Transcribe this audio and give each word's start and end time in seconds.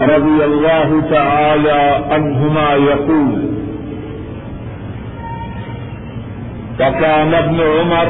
رضي 0.00 0.44
الله 0.44 1.02
تعالى 1.10 2.04
عنهما 2.10 2.72
يقول 2.74 3.50
وكان 6.80 7.34
ابن 7.34 7.60
عمر 7.60 8.08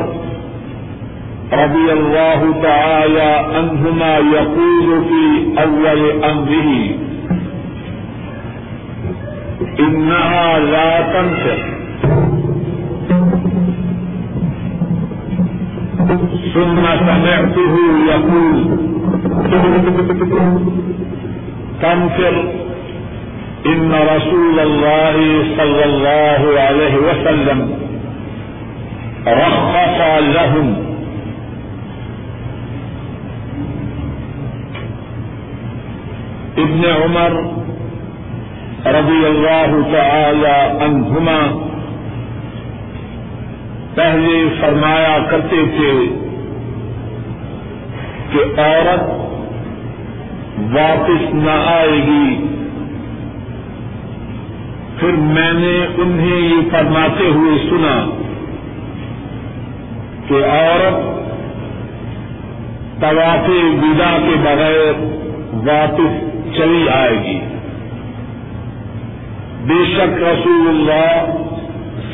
رضي 1.53 1.93
الله 1.93 2.55
تعالى 2.63 3.31
عنهما 3.57 4.19
يقول 4.19 5.05
في 5.09 5.23
أول 5.63 6.23
أمره 6.25 6.71
إنها 9.81 10.59
لا 10.59 11.01
تنفق 11.13 11.61
ثم 16.55 16.83
سمعته 17.07 17.77
يقول 18.09 18.79
تنفر 21.83 22.53
إن 23.67 23.93
رسول 24.17 24.61
الله 24.61 25.17
صلى 25.57 25.85
الله 25.85 26.61
عليه 26.61 26.95
وسلم 26.95 27.75
رخص 29.27 30.01
لهم. 30.37 30.91
ابن 36.57 36.83
عمر 37.03 37.33
رضی 38.87 39.27
اللہ 39.27 39.97
تعالی 39.97 40.85
عنہما 40.85 41.67
پہلے 43.95 44.49
فرمایا 44.61 45.19
کرتے 45.31 45.63
تھے 45.77 45.93
کہ 48.33 48.61
عورت 48.61 49.30
واپس 50.61 51.35
نہ 51.35 51.51
آئے 51.51 51.97
گی۔ 52.07 52.47
پھر 54.99 55.13
میں 55.13 55.53
نے 55.53 55.87
انہیں 56.03 56.41
یہ 56.41 56.71
فرماتے 56.71 57.27
ہوئے 57.27 57.59
سنا 57.71 58.11
کہ 60.29 60.35
عورت 60.35 61.21
طواف 63.01 63.49
ودا 63.83 64.17
کے 64.29 64.37
بغیر 64.37 65.05
واپس 65.53 66.31
چلی 66.57 66.89
آئے 66.89 67.25
گی۔ 67.25 67.41
بے 69.65 69.85
شک 69.95 70.23
رسول 70.23 70.69
اللہ 70.69 71.37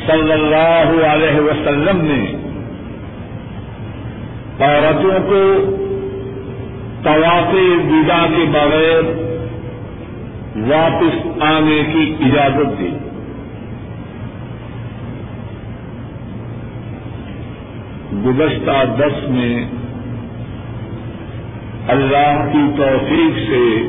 صلی 0.07 0.31
اللہ 0.31 1.05
علیہ 1.05 1.39
وسلم 1.39 1.97
نے 2.01 2.37
عورتوں 4.59 5.29
کو 5.29 5.41
طواف 7.07 7.53
ودا 7.91 8.25
کے 8.37 8.45
بغیر 8.51 9.27
واپس 10.71 11.43
آنے 11.43 11.83
کی 11.93 12.15
اجازت 12.19 12.79
دی۔ 12.79 12.89
گزشتہ 18.25 18.85
دس 18.97 19.29
میں 19.29 19.67
اللہ 21.87 22.49
کی 22.53 22.71
توفیق 22.77 23.37
سے 23.49 23.87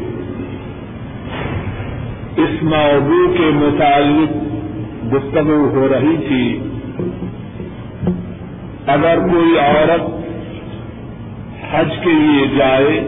اس 2.42 2.62
موضوع 2.62 3.34
کے 3.36 3.50
متعلق 3.55 4.36
گفتگو 5.14 5.69
ہو 5.69 5.89
رہی 5.89 6.16
تھی۔ 6.28 6.62
اگر 8.86 9.19
کوئی 9.33 9.58
عورت 9.58 10.17
حج 11.72 11.97
کے 12.05 12.12
لیے 12.12 12.47
جائے، 12.58 12.98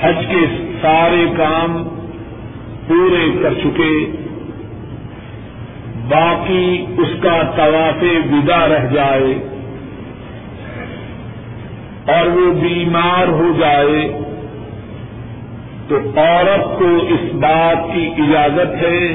حج 0.00 0.26
کے 0.30 0.44
سارے 0.82 1.24
کام 1.36 1.82
پورے 2.86 3.26
کر 3.42 3.54
چکے، 3.54 3.94
باقی 6.08 6.86
اس 6.98 7.08
کا 7.22 7.36
طواف 7.56 8.02
ودا 8.32 8.68
رہ 8.68 8.86
جائے 8.92 9.34
اور 12.12 12.26
وہ 12.26 12.50
بیمار 12.60 13.28
ہو 13.28 13.52
جائے، 13.58 14.08
تو 15.88 15.98
عورت 16.16 16.78
کو 16.78 16.88
اس 17.08 17.32
بات 17.34 17.94
کی 17.94 18.08
اجازت 18.18 18.74
ہے 18.82 19.06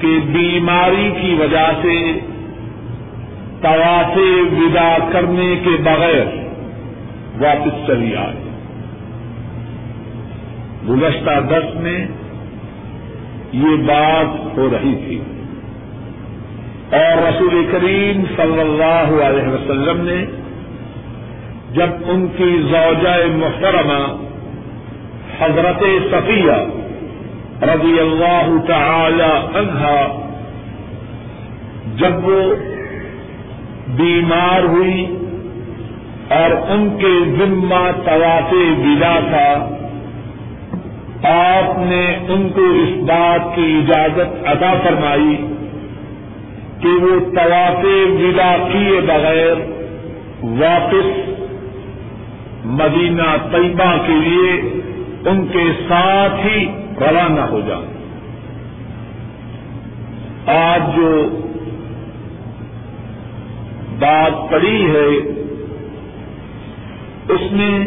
کہ 0.00 0.18
بیماری 0.26 1.10
کی 1.20 1.34
وجہ 1.34 1.66
سے 1.82 1.96
طواف 3.62 4.18
ودا 4.52 4.96
کرنے 5.12 5.54
کے 5.64 5.70
بغیر 5.82 6.26
واپس 7.40 7.86
چلی 7.86 8.16
آئے۔ 8.16 8.34
گزشتہ 10.88 11.40
دس 11.48 11.74
میں 11.74 12.06
یہ 13.52 13.76
بات 13.76 14.58
ہو 14.58 14.68
رہی 14.72 14.94
تھی۔ 14.94 15.22
اور 16.92 17.22
رسول 17.22 17.66
کریم 17.72 18.24
صلی 18.36 18.60
اللہ 18.60 19.24
علیہ 19.24 19.48
وسلم 19.48 20.04
نے 20.04 20.24
جب 21.72 21.88
ان 22.06 22.26
کی 22.36 22.62
زوجہ 22.70 23.36
محترمہ 23.36 24.22
حضرت 25.40 25.84
صفیہ 26.10 26.64
رضی 27.62 28.00
اللہ 28.00 28.54
تعالی 28.66 29.58
عنہا 29.58 30.28
جب 31.96 32.28
وہ 32.28 32.54
بیمار 33.96 34.64
ہوئی 34.64 35.16
اور 36.30 36.70
ان 36.70 36.88
کے 36.98 37.12
ذمہ 37.38 37.90
طواف 38.04 38.52
ودا 38.52 39.18
تھا۔ 39.28 39.68
آپ 41.32 41.78
نے 41.78 42.16
ان 42.28 42.48
کو 42.54 42.60
اس 42.60 43.02
بات 43.02 43.56
کی 43.56 43.80
اجازت 43.80 44.48
عطا 44.48 44.72
فرمائی 44.84 45.36
کہ 46.80 46.88
وہ 46.88 47.18
طواف 47.34 47.84
ودا 48.20 48.56
کیے 48.72 49.00
بغیر 49.00 49.60
واپس 50.42 51.30
مدینہ 52.64 53.36
طیبہ 53.52 53.96
کے 54.06 54.12
لیے 54.12 54.80
ان 55.30 55.46
کے 55.46 55.64
ساتھ 55.88 56.46
ہی 56.46 56.64
روانہ 57.00 57.40
ہو 57.40 57.60
جائیں 57.66 57.92
آج 60.46 60.96
جو 60.96 61.28
بات 64.02 64.50
پڑی 64.50 64.90
ہے، 64.90 65.06
اس 67.28 67.52
میں 67.52 67.84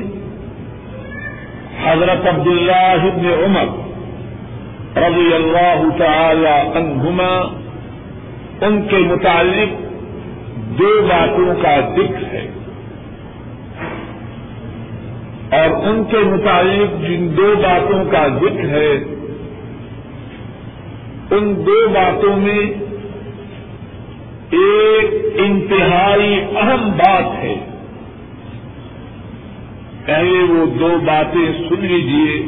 حضرت 1.85 2.27
عبداللہ 2.27 3.05
ابن 3.13 3.43
عمر 3.43 3.85
رضی 4.97 5.33
اللہ 5.33 5.97
تعالی 5.97 6.77
عنہما، 6.77 7.59
ان 8.61 8.87
کے 8.89 8.97
متعلق 8.97 9.81
دو 10.79 11.01
باتوں 11.01 11.55
کا 11.61 11.79
ذکر 11.95 12.23
ہے۔ 12.33 12.51
اور 15.51 15.87
ان 15.87 16.03
کے 16.03 16.17
متعلق 16.17 17.01
جن 17.01 17.37
دو 17.37 17.55
باتوں 17.63 18.05
کا 18.11 18.27
ذکر 18.27 18.69
ہے، 18.69 18.91
ان 21.31 21.55
دو 21.65 21.89
باتوں 21.89 22.37
میں 22.37 22.61
ایک 24.57 25.33
انتہائی 25.35 26.45
اہم 26.55 26.91
بات 26.97 27.43
ہے۔ 27.43 27.55
پہلے 30.05 30.53
وہ 30.53 30.65
دو 30.65 30.97
باتیں 31.05 31.69
سن 31.69 31.85
لیجیے 31.85 32.47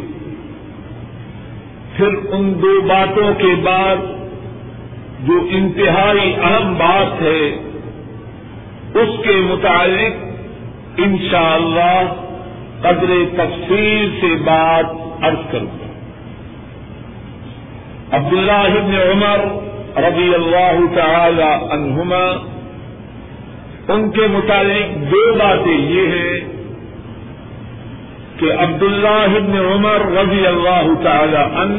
پھر 1.97 2.33
ان 2.33 2.53
دو 2.61 2.81
باتوں 2.81 3.33
کے 3.33 3.55
بعد 3.63 3.95
جو 5.27 5.47
انتہائی 5.49 6.35
اہم 6.43 6.73
بات 6.73 7.21
ہے، 7.21 7.47
اس 8.93 9.23
کے 9.23 9.35
متعلق 9.35 10.25
انشاءاللہ 10.97 11.79
اللہ 11.79 12.13
قدر 12.81 13.37
تفصیل 13.37 14.17
سے 14.21 14.27
بات 14.27 14.85
عرض 15.21 15.51
کروں۔ 15.51 15.65
گا 15.65 15.87
عبداللہ 18.17 18.51
ابن 18.51 18.95
عمر 18.95 19.66
رضی 19.99 20.33
اللہ 20.33 20.79
تعالی 20.95 21.49
عنہما، 21.71 22.25
ان 23.93 24.09
کے 24.11 24.27
متعلق 24.27 25.11
دو 25.11 25.33
باتیں 25.33 25.77
یہ 25.77 26.07
ہیں 26.07 26.39
کہ 28.39 28.51
عبداللہ 28.59 29.35
ابن 29.35 29.57
عمر 29.59 30.01
رضی 30.11 30.45
اللہ 30.47 30.89
تعالی 31.03 31.37
عنہ 31.37 31.77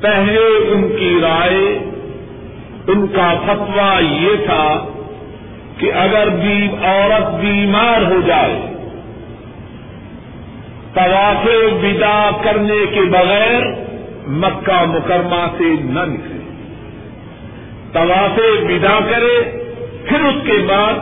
پہلے 0.00 0.46
ان 0.68 0.88
کی 0.88 1.18
رائے، 1.22 1.78
ان 2.88 3.06
کا 3.06 3.34
فتویٰ 3.46 4.02
یہ 4.02 4.46
تھا 4.46 4.84
کہ 5.78 5.92
اگر 5.92 6.28
بھی 6.28 6.68
عورت 6.82 7.34
بیمار 7.40 8.12
ہو 8.12 8.20
جائے، 8.26 8.60
طواف 10.94 11.46
ودا 11.82 12.30
کرنے 12.42 12.78
کے 12.94 13.00
بغیر 13.00 13.62
مکہ 14.26 14.84
مکرمہ 14.86 15.44
سے 15.58 15.74
نہ 15.80 16.04
نکلے۔ 16.06 16.35
طواف 17.92 18.38
ودا 18.68 18.98
کرے، 19.10 19.66
پھر 20.04 20.24
اس 20.24 20.46
کے 20.46 20.66
بعد 20.68 20.94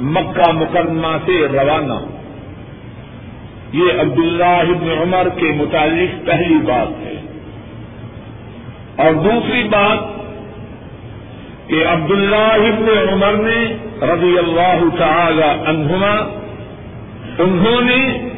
مکہ 0.00 0.52
مکرمہ 0.52 1.16
سے 1.26 1.46
روانہ۔ 1.52 1.92
ہو 1.92 2.18
یہ 3.72 4.00
عبداللہ 4.00 4.44
ابن 4.44 4.88
عمر 5.02 5.28
کے 5.36 5.52
متعلق 5.56 6.26
پہلی 6.26 6.54
بات 6.54 7.00
ہے۔ 7.00 7.14
اور 8.96 9.12
دوسری 9.14 9.62
بات 9.62 9.98
کہ 11.68 11.86
عبداللہ 11.86 12.36
ابن 12.36 13.12
عمر 13.12 13.32
نے 13.32 13.76
رضی 14.02 14.38
اللہ 14.38 14.96
تعالی 14.98 15.70
عنہما، 15.70 16.16
انہوں 17.38 17.80
نے 17.80 18.28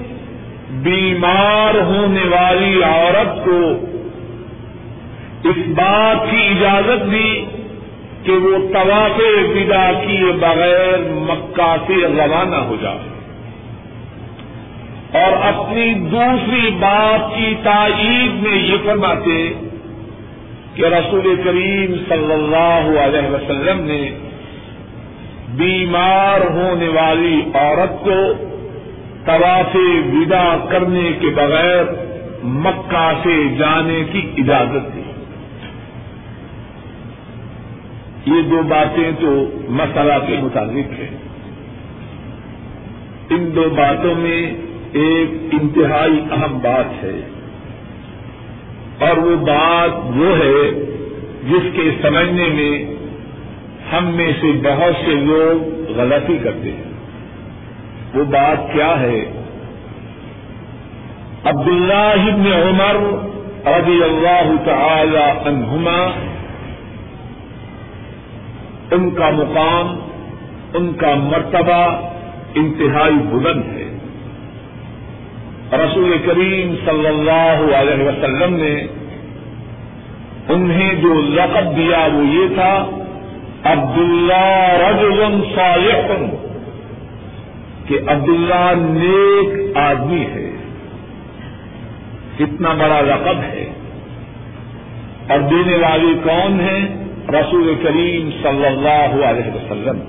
بیمار 0.71 1.75
ہونے 1.75 2.25
والی 2.31 2.83
عورت 2.83 3.45
کو 3.45 3.90
اس 5.45 5.57
بات 5.67 6.31
کی 6.31 6.49
اجازت 6.51 7.13
دی 7.13 7.45
کہ 8.23 8.33
وہ 8.33 8.73
طواف 8.73 9.21
ودا 9.57 9.93
کیے 10.07 10.33
بغیر 10.33 10.99
مکہ 11.13 11.77
سے 11.87 11.95
روانہ 11.95 12.57
ہو 12.57 12.77
جائے۔ 12.83 12.99
اور 15.13 15.33
اپنی 15.33 15.95
دوسری 15.95 16.71
بات 16.71 17.37
کی 17.37 17.55
تائید 17.63 18.43
میں 18.43 18.63
یہ 18.63 18.77
فرماتے 18.85 19.53
کہ 20.75 20.83
رسول 20.83 21.37
کریم 21.45 21.95
صلی 22.09 22.33
اللہ 22.33 23.01
علیہ 23.01 23.31
وسلم 23.31 23.85
نے 23.85 24.11
بیمار 25.49 26.51
ہونے 26.51 26.89
والی 26.89 27.43
عورت 27.55 28.05
کو 28.05 28.33
طواف 29.25 29.77
ودا 30.13 30.57
کرنے 30.71 31.11
کے 31.21 31.27
بغیر 31.27 31.85
مکہ 32.45 33.13
سے 33.23 33.57
جانے 33.59 34.03
کی 34.13 34.31
اجازت 34.39 34.95
دی۔ 34.95 35.10
یہ 38.27 38.43
دو 38.43 38.63
باتیں 38.63 39.11
تو 39.21 39.51
مسئلہ 39.69 40.13
کے 40.27 40.37
مطابق 40.43 41.01
ہیں۔ 41.01 41.11
ان 43.31 43.51
دو 43.57 43.63
باتوں 43.77 44.15
میں 44.15 44.55
ایک 44.93 45.31
انتہائی 45.53 46.25
اہم 46.31 46.59
بات 46.59 47.05
ہے۔ 47.05 47.21
اور 49.01 49.17
وہ 49.17 49.37
بات 49.37 49.91
وہ 50.17 50.37
ہے 50.37 50.71
جس 51.49 51.77
کے 51.77 51.91
سمجھنے 52.03 52.49
میں 52.49 52.95
ہم 53.93 54.07
میں 54.07 54.33
سے 54.41 54.47
بہت 54.63 54.95
سے 55.05 55.15
لوگ 55.15 55.91
غلطی 55.97 56.39
کرتے 56.43 56.73
ہیں۔ 56.73 56.93
وہ 58.15 58.25
بات 58.25 58.73
کیا 58.73 59.01
ہے؟ 59.01 59.33
عبداللہ 61.45 62.33
ابن 62.33 62.53
عمر 62.53 62.97
رضی 63.67 64.03
اللہ 64.03 64.53
تعالی 64.65 65.49
عنہما 65.49 66.30
ان 68.91 69.11
کا 69.11 69.31
مقام، 69.31 70.09
ان 70.75 70.93
کا 70.93 71.15
مرتبہ 71.15 72.11
انتہائی 72.55 73.15
بلند 73.15 73.63
ہے۔ 73.65 73.99
رسول 75.73 76.17
کریم 76.27 76.75
صلی 76.85 77.07
اللہ 77.07 77.77
علیہ 77.77 78.05
وسلم 78.05 78.55
نے 78.55 78.87
انہیں 80.49 80.95
جو 80.95 81.15
لقب 81.15 81.77
دیا 81.77 82.09
وہ 82.13 82.27
یہ 82.27 82.55
تھا، 82.55 83.01
عبداللہ 83.65 84.89
رجل 84.89 85.41
صالح 85.55 86.13
کہ 87.87 87.99
عبداللہ 88.07 88.73
نیک 88.77 89.77
آدمی 89.77 90.25
ہے۔ 90.25 90.51
کتنا 92.39 92.69
بڑا 92.73 93.01
لقب 93.01 93.41
ہے۔ 93.43 93.73
اور 95.29 95.39
دینے 95.39 95.77
والی 95.77 96.15
کون 96.23 96.61
ہے؟ 96.61 97.10
رسول 97.29 97.75
کریم 97.83 98.31
صلی 98.43 98.67
اللہ 98.67 99.13
علیہ 99.27 99.51
وسلم، 99.55 100.01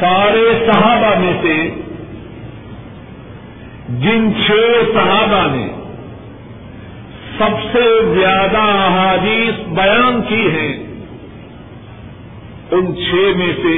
سارے 0.00 0.44
صحابہ 0.66 1.12
میں 1.18 1.32
سے 1.42 1.56
جن 4.02 4.28
چھ 4.46 4.50
صحابہ 4.94 5.44
نے 5.56 5.66
سب 7.38 7.62
سے 7.72 7.84
زیادہ 8.14 8.62
احادیث 8.82 9.66
بیان 9.74 10.20
کی 10.28 10.42
ہیں، 10.50 10.74
ان 12.70 12.94
چھ 12.96 13.36
میں 13.36 13.52
سے 13.62 13.76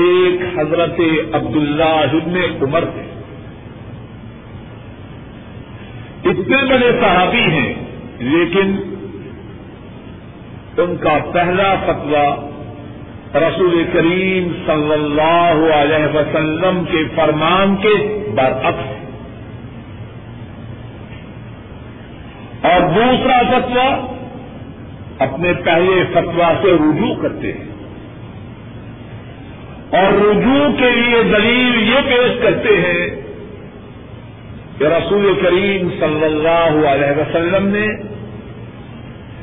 ایک 0.00 0.42
حضرت 0.56 1.00
عبداللہ 1.32 2.16
ابن 2.16 2.36
عمر 2.62 2.84
تھے 2.84 3.06
اتنے 6.30 6.58
بڑے 6.70 6.90
صحابی 7.00 7.44
ہیں، 7.50 7.72
لیکن 8.20 8.76
ان 10.80 10.96
کا 10.96 11.18
پہلا 11.32 11.74
فتویٰ 11.86 12.50
رسول 13.34 13.84
کریم 13.92 14.52
صلی 14.66 14.92
اللہ 14.92 15.74
علیہ 15.74 16.16
وسلم 16.16 16.84
کے 16.90 17.04
فرمان 17.16 17.76
کے 17.76 18.22
برعکس 18.34 19.00
اور 22.64 22.80
دوسرا 22.94 23.42
فتوا 23.50 24.06
اپنے 25.18 25.52
پہلے 25.64 26.04
فتوا 26.12 26.52
سے 26.62 26.72
رجوع 26.72 27.22
کرتے 27.22 27.52
ہیں۔ 27.52 27.70
اور 29.90 30.12
رجوع 30.12 30.78
کے 30.78 30.90
لیے 30.90 31.22
دلیل 31.22 31.88
یہ 31.88 32.00
پیش 32.08 32.42
کرتے 32.42 32.68
ہیں 32.68 33.20
کہ 34.78 34.84
رسول 34.84 35.34
کریم 35.42 35.88
صلی 36.00 36.24
اللہ 36.24 36.88
علیہ 36.88 37.20
وسلم 37.20 37.68
نے 37.68 37.86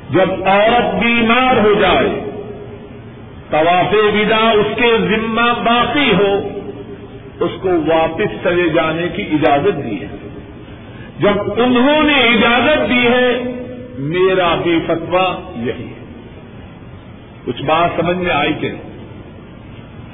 جب 0.10 0.48
عورت 0.48 1.04
بیمار 1.04 1.66
ہو 1.66 1.74
جائے، 1.74 2.24
طواف 3.50 3.94
ودا 3.94 4.50
اس 4.50 4.76
کے 4.76 4.98
ذمہ 4.98 5.54
باقی 5.66 6.14
ہو، 6.14 6.48
اس 7.40 7.52
کو 7.62 7.70
واپس 7.70 8.44
چلے 8.44 8.70
جانے 8.70 9.08
کی 9.08 9.22
اجازت 9.22 9.84
دی 9.84 10.02
ہے۔ 10.02 10.08
جب 11.20 11.62
انہوں 11.62 12.04
نے 12.04 12.14
اجازت 12.14 12.90
دی 12.90 13.08
ہے، 13.08 13.44
میرا 14.00 14.56
بھی 14.64 14.80
فتوا 14.88 15.36
یہی 15.56 15.84
ہے۔ 15.84 16.06
کچھ 17.46 17.62
بات 17.62 17.90
سمجھ 18.02 18.18
میں 18.18 18.34
آئی 18.34 18.54
کہ 18.54 18.72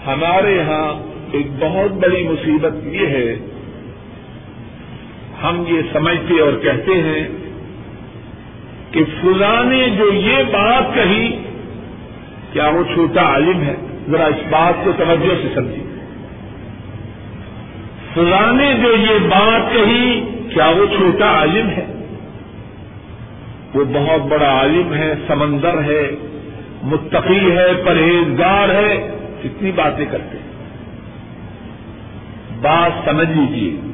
ہمارے 0.07 0.55
یہاں 0.55 1.03
ایک 1.31 1.47
بہت 1.59 1.91
بڑی 1.91 2.27
مصیبت 2.27 2.73
یہ 2.85 3.07
ہے، 3.07 3.35
ہم 5.43 5.63
یہ 5.67 5.81
سمجھتے 5.93 6.41
اور 6.41 6.53
کہتے 6.53 6.93
ہیں 6.93 7.42
کہ 8.93 9.03
فلاں 9.21 9.63
نے 9.63 9.89
جو 9.97 10.13
یہ 10.13 10.43
بات 10.43 10.95
کہی، 10.95 11.43
کیا 12.51 12.67
وہ 12.67 12.83
چھوٹا 12.93 13.21
عالم 13.21 13.61
ہے؟ 13.61 13.75
ذرا 14.11 14.25
اس 14.25 14.43
بات 14.49 14.85
کو 14.85 14.91
توجہ 14.97 15.35
سے 15.41 15.47
سمجھیے۔ 15.55 15.83
فلاں 18.13 18.53
نے 18.53 18.73
جو 18.83 18.95
یہ 18.95 19.19
بات 19.19 19.73
کہی، 19.73 20.21
کیا 20.53 20.65
وہ 20.65 20.85
چھوٹا 20.85 21.25
عالم 21.25 21.69
ہے؟ 21.69 21.85
وہ 23.73 23.83
بہت 23.93 24.21
بڑا 24.21 24.49
عالم 24.49 24.93
ہے، 24.93 25.13
سمندر 25.27 25.83
ہے، 25.83 26.11
متقی 26.83 27.51
ہے، 27.51 27.67
پرہیزگار 27.85 28.69
ہے، 28.69 29.17
کتنی 29.43 29.71
باتیں 29.71 30.05
کرتے 30.11 30.37
ہیں۔ 30.37 30.53
بات 32.61 32.91
سمجھ 33.05 33.29
لیجیے 33.29 33.92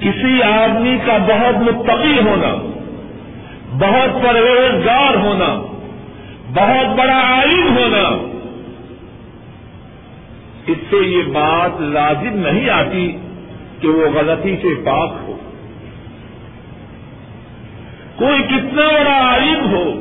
کسی 0.00 0.42
آدمی 0.42 0.96
کا 1.06 1.18
بہت 1.18 1.56
متقی 1.62 2.18
ہونا، 2.18 2.54
بہت 3.72 4.22
پرہیزگار 4.22 5.16
ہونا، 5.16 5.62
بہت 6.54 6.98
بڑا 6.98 7.20
عالم 7.20 7.76
ہونا، 7.76 8.28
اس 10.66 10.76
سے 10.90 10.96
یہ 10.96 11.22
بات 11.22 11.80
لازم 11.80 12.38
نہیں 12.38 12.70
آتی 12.70 13.16
کہ 13.80 13.88
وہ 13.88 14.06
غلطی 14.14 14.56
سے 14.62 14.68
پاک 14.84 15.12
ہو۔ 15.28 15.36
کوئی 18.16 18.42
کتنا 18.42 18.88
بڑا 19.00 19.18
عالم 19.18 19.74
ہو، 19.74 19.92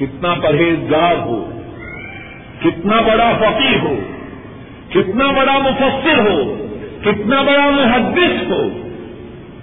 کتنا 0.00 0.34
پرہیزگار 0.42 1.16
ہو، 1.16 1.50
کتنا 2.60 3.00
بڑا 3.00 3.32
فقیر 3.40 3.80
ہو، 3.82 3.94
کتنا 4.90 5.24
بڑا 5.30 5.58
مفسر 5.58 6.18
ہو 6.18 6.59
کتنا 7.02 7.42
بڑا 7.42 7.70
محدث 7.70 8.50
ہو، 8.50 8.68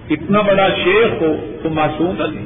کتنا 0.08 0.42
بڑا 0.42 0.70
شیخ 0.84 1.22
ہو، 1.22 1.36
تو 1.64 1.70
معصوم 1.70 2.16
نہیں 2.20 2.46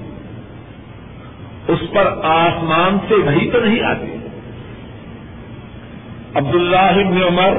اس 1.68 1.80
پر 1.94 2.14
آسمان 2.24 2.98
سے 3.08 3.16
وہی 3.16 3.50
تو 3.52 3.60
نہیں 3.60 3.84
آتی۔ 3.84 4.18
عبداللہ 6.36 6.94
بن 6.96 7.24
عمر 7.24 7.54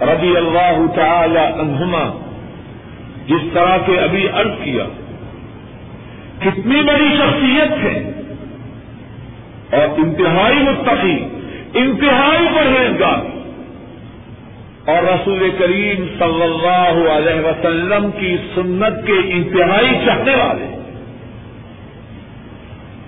رضی 0.00 0.36
اللہ 0.36 0.96
تعالی 0.96 1.38
عنہما 1.38 2.04
جس 3.26 3.52
طرح 3.52 3.76
کے 3.86 3.98
ابھی 3.98 4.28
عرض 4.28 4.64
کیا، 4.64 4.84
کتنی 6.38 6.82
بڑی 6.82 7.08
شخصیت 7.16 7.84
ہے 7.84 8.10
اور 9.70 9.98
انتہائی 9.98 10.56
متقی، 10.56 11.24
انتہائی 11.74 12.46
پرہیزگار 12.54 13.31
اور 14.84 15.02
رسول 15.02 15.50
کریم 15.58 16.06
صلی 16.18 16.42
اللہ 16.42 17.10
علیہ 17.10 17.46
وسلم 17.46 18.10
کی 18.10 18.36
سنت 18.54 19.06
کے 19.06 19.12
انتہائی 19.12 20.06
چاہنے 20.06 20.34
والے۔ 20.34 20.76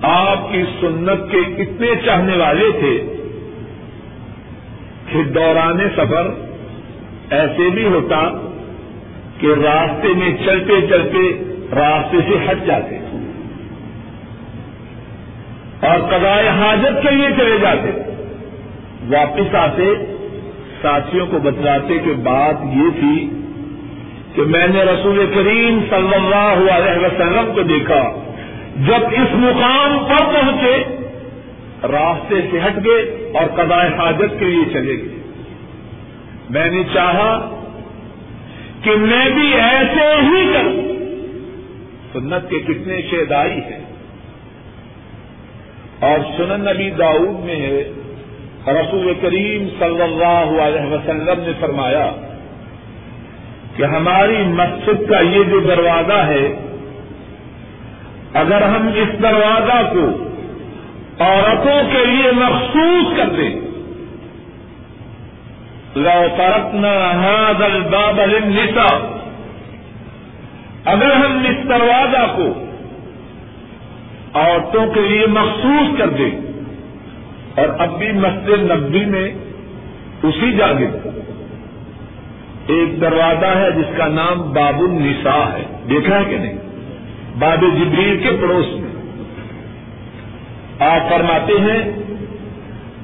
آپ 0.02 0.52
کی 0.52 0.64
سنت 0.80 1.32
کے 1.32 1.62
اتنے 1.62 1.86
چاہنے 2.04 2.36
والے 2.36 2.70
تھے 2.80 3.14
کہ 5.12 5.22
دوران 5.22 5.80
سفر 5.96 6.30
ایسے 7.30 7.70
بھی 7.70 7.84
ہوتا 7.84 8.50
کہ 9.38 9.46
راستے 9.46 10.08
میں 10.08 10.36
چلتے 10.46 10.80
چلتے 10.80 11.54
راستے 11.76 12.16
سے 12.28 12.50
ہٹ 12.50 12.66
جاتے 12.66 12.98
اور 15.86 15.98
قضائے 16.00 16.48
حاجت 16.48 17.02
کے 17.02 17.10
لیے 17.10 17.28
چلے 17.38 17.58
جاتے، 17.58 17.90
واپس 19.16 19.54
آتے 19.54 20.13
ساتھیوں 20.84 21.26
کو 21.26 21.38
بتلاتے 21.38 21.98
کہ 21.98 22.12
بات 22.12 22.54
یہ 22.62 23.00
تھی 23.00 23.40
کہ 24.34 24.42
میں 24.42 24.66
نے 24.68 24.82
رسول 24.82 25.26
کریم 25.34 25.78
صلی 25.90 26.14
اللہ 26.14 26.72
علیہ 26.72 27.06
وسلم 27.06 27.52
کو 27.54 27.62
دیکھا، 27.62 28.02
جب 28.76 29.06
اس 29.12 29.28
مقام 29.32 30.04
پر 30.04 30.24
پہنچے، 30.24 30.84
راستے 31.82 32.34
سے 32.50 32.58
ہٹ 32.60 32.76
گئے 32.76 33.30
اور 33.34 33.44
قضائے 33.56 33.90
حاجت 33.96 34.40
کے 34.40 34.44
لیے 34.44 34.72
چلے 34.72 34.96
گئے۔ 34.96 35.22
میں 36.50 36.70
نے 36.70 36.82
چاہا 36.94 37.62
کہ 38.82 38.90
میں 38.90 39.30
بھی 39.30 39.54
ایسے 39.54 40.14
ہی 40.22 40.52
کروں۔ 40.52 40.94
سنت 42.12 42.50
کے 42.50 42.58
کتنے 42.58 43.02
شیدائی 43.10 43.52
ہیں۔ 43.52 43.84
اور 46.00 46.18
سنن 46.36 46.60
نبی 46.60 46.90
داؤد 46.90 47.44
میں 47.44 47.56
ہے 47.56 47.92
رسول 48.66 49.12
کریم 49.20 49.68
صلی 49.78 50.02
اللہ 50.02 50.62
علیہ 50.62 50.92
وسلم 50.92 51.40
نے 51.40 51.52
فرمایا 51.60 52.12
کہ 53.76 53.82
ہماری 53.82 54.36
مسجد 54.36 55.10
کا 55.10 55.18
یہ 55.18 55.42
جو 55.42 55.60
دروازہ 55.60 56.12
ہے، 56.12 56.54
اگر 58.34 58.62
ہم 58.62 58.90
اس 58.94 59.22
دروازہ 59.22 59.94
کو 59.94 60.28
عورتوں 61.18 61.82
کے 61.92 62.06
لیے 62.06 62.30
مخصوص 62.32 63.16
کر 63.16 63.28
دیں، 63.36 63.60
لو 65.96 66.26
ترکنا 66.36 66.96
هذا 67.24 67.64
الباب 67.64 68.20
للنساء۔ 68.20 69.14
اگر 70.84 71.12
ہم 71.12 71.46
اس 71.48 71.68
دروازہ 71.68 72.36
کو 72.36 72.64
عورتوں 74.34 74.86
کے 74.86 75.00
لیے 75.00 75.26
مخصوص 75.26 75.98
کر 75.98 76.08
دیں 76.08 76.43
اور 77.56 77.68
اب 77.78 77.98
بھی 77.98 78.12
مسجد 78.12 78.70
نبی 78.70 79.04
میں 79.04 79.34
اسی 80.22 80.52
جگہ 80.52 81.08
ایک 82.66 83.00
دروازہ 83.00 83.46
ہے 83.46 83.70
جس 83.70 83.96
کا 83.96 84.06
نام 84.06 84.52
باب 84.52 84.80
النساء 84.80 85.58
ہے۔ 85.58 85.62
دیکھا 85.90 86.18
ہے 86.18 86.24
کہ 86.24 86.38
نہیں؟ 86.38 86.58
باب 87.38 87.60
جبریل 87.60 88.16
کے 88.22 88.30
پڑوس 88.40 88.66
میں۔ 88.72 88.90
آپ 90.88 91.10
فرماتے 91.10 91.52
ہیں، 91.52 91.92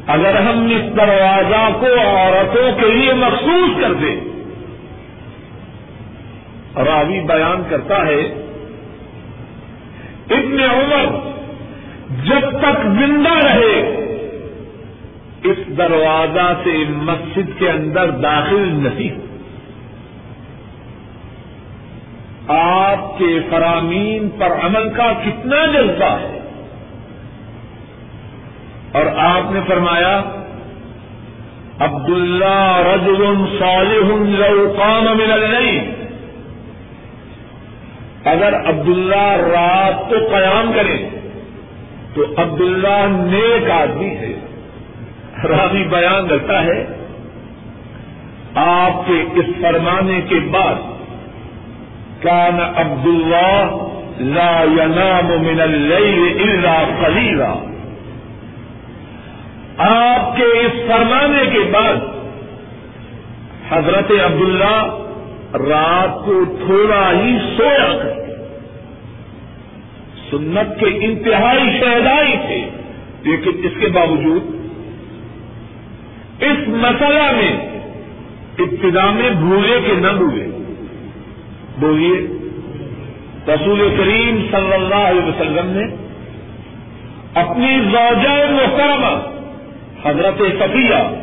اگر 0.06 0.40
ہم 0.40 0.64
اس 0.64 0.96
دروازہ 0.96 1.72
کو 1.80 1.86
عورتوں 1.86 2.80
کے 2.80 2.92
لیے 2.92 3.12
مخصوص 3.12 3.80
کر 3.80 3.92
دیں، 3.92 4.16
راوی 6.84 7.20
بیان 7.20 7.62
کرتا 7.68 8.06
ہے، 8.06 8.20
ابن 10.30 10.60
عمر 10.60 11.30
جب 12.24 12.58
تک 12.58 12.82
زندہ 12.82 13.46
رہے 13.46 13.99
اس 15.44 15.78
دروازہ 15.78 16.54
سے 16.64 16.84
مسجد 16.88 17.58
کے 17.58 17.70
اندر 17.70 18.10
داخل 18.10 18.68
نہیں۔ 18.72 19.30
آپ 22.48 23.18
کے 23.18 23.38
فرامین 23.50 24.28
پر 24.28 24.46
عمل 24.46 24.90
کا 24.90 25.12
کتنا 25.24 25.66
جذبہ 25.66 26.18
ہے۔ 26.20 26.36
اور 28.92 29.06
آپ 29.16 29.52
نے 29.52 29.60
فرمایا، 29.66 30.22
عبداللہ 31.78 32.82
رجل 32.94 33.34
صالح 33.58 34.14
لو 34.38 34.74
قام 34.78 35.04
من 35.04 35.32
اللیل۔ 35.32 36.06
اگر 38.24 38.54
عبداللہ 38.54 39.36
رات 39.36 40.10
کو 40.10 40.14
قیام 40.28 40.72
کرے، 40.74 41.08
تو 42.14 42.24
عبداللہ 42.36 43.06
نیک 43.10 43.70
آدمی 43.70 44.16
ہے۔ 44.16 44.39
راوی 45.44 45.82
بیان 45.84 46.28
کرتا 46.28 46.62
ہے، 46.64 46.84
آپ 48.54 49.06
کے 49.06 49.22
اس 49.34 49.46
فرمانے 49.60 50.20
کے 50.28 50.38
بعد، 50.50 50.74
کان 52.22 52.60
عبد 52.60 53.06
اللہ 53.06 53.76
لا 54.20 54.62
ینام 54.62 55.30
من 55.42 55.60
اللیل 55.60 56.40
الا 56.42 56.76
قلیلا۔ 57.02 57.52
آپ 59.78 60.36
کے 60.36 60.44
اس 60.60 60.80
فرمانے 60.88 61.44
کے 61.52 61.62
بعد، 61.72 61.96
حضرت 63.70 64.12
عبداللہ 64.24 64.98
رات 65.68 66.24
کو 66.24 66.44
تھوڑا 66.66 67.10
ہی 67.12 67.38
سویا 67.56 67.92
کر 68.02 68.18
سنت 70.30 70.78
کے 70.80 70.86
انتہائی 71.06 71.78
شہدائی 71.80 72.36
تھے، 72.46 72.60
لیکن 73.22 73.64
اس 73.64 73.80
کے 73.80 73.86
باوجود 73.86 74.58
اس 76.40 76.68
مسئلہ 76.68 77.32
میں 77.32 77.80
ابتدا 78.58 79.10
میں 79.10 79.30
بھولے 79.30 79.80
کہ 79.86 79.92
نہ 79.92 80.08
بھولے۔ 80.08 80.46
بولیے، 81.78 82.20
رسول 83.48 83.94
کریم 83.98 84.46
صلی 84.50 84.72
اللہ 84.72 84.94
علیہ 84.94 85.22
وسلم 85.22 85.66
نے 85.66 85.84
اپنی 87.34 87.78
زوجہ 87.92 88.50
محترمہ 88.50 89.30
حضرت 90.08 90.38
صفیہ، 90.38 91.16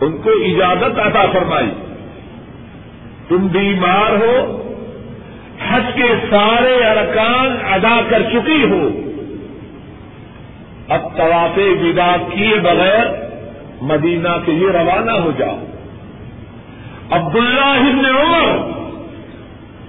ان 0.00 0.18
کو 0.18 0.30
اجازت 0.30 0.98
عطا 0.98 1.26
فرمائی۔ 1.32 1.66
تم 3.28 3.46
بیمار 3.46 4.10
ہو، 4.10 4.60
حج 5.68 5.82
کے 5.94 6.14
سارے 6.30 6.74
ارکان 6.74 7.56
ادا 7.72 8.00
کر 8.08 8.22
چکی 8.32 8.64
ہو۔ 8.64 8.88
اب 10.88 11.16
طواف 11.16 11.58
ودا 11.58 12.16
کیے 12.34 12.60
بغیر 12.60 13.23
مدینہ 13.84 14.28
کے 14.46 14.52
لیے 14.52 14.68
روانہ 14.68 15.10
ہو 15.10 15.32
جاؤ۔ 15.38 15.58
عبداللہ 17.10 17.64
ابن 17.64 18.06
عمر، 18.06 18.68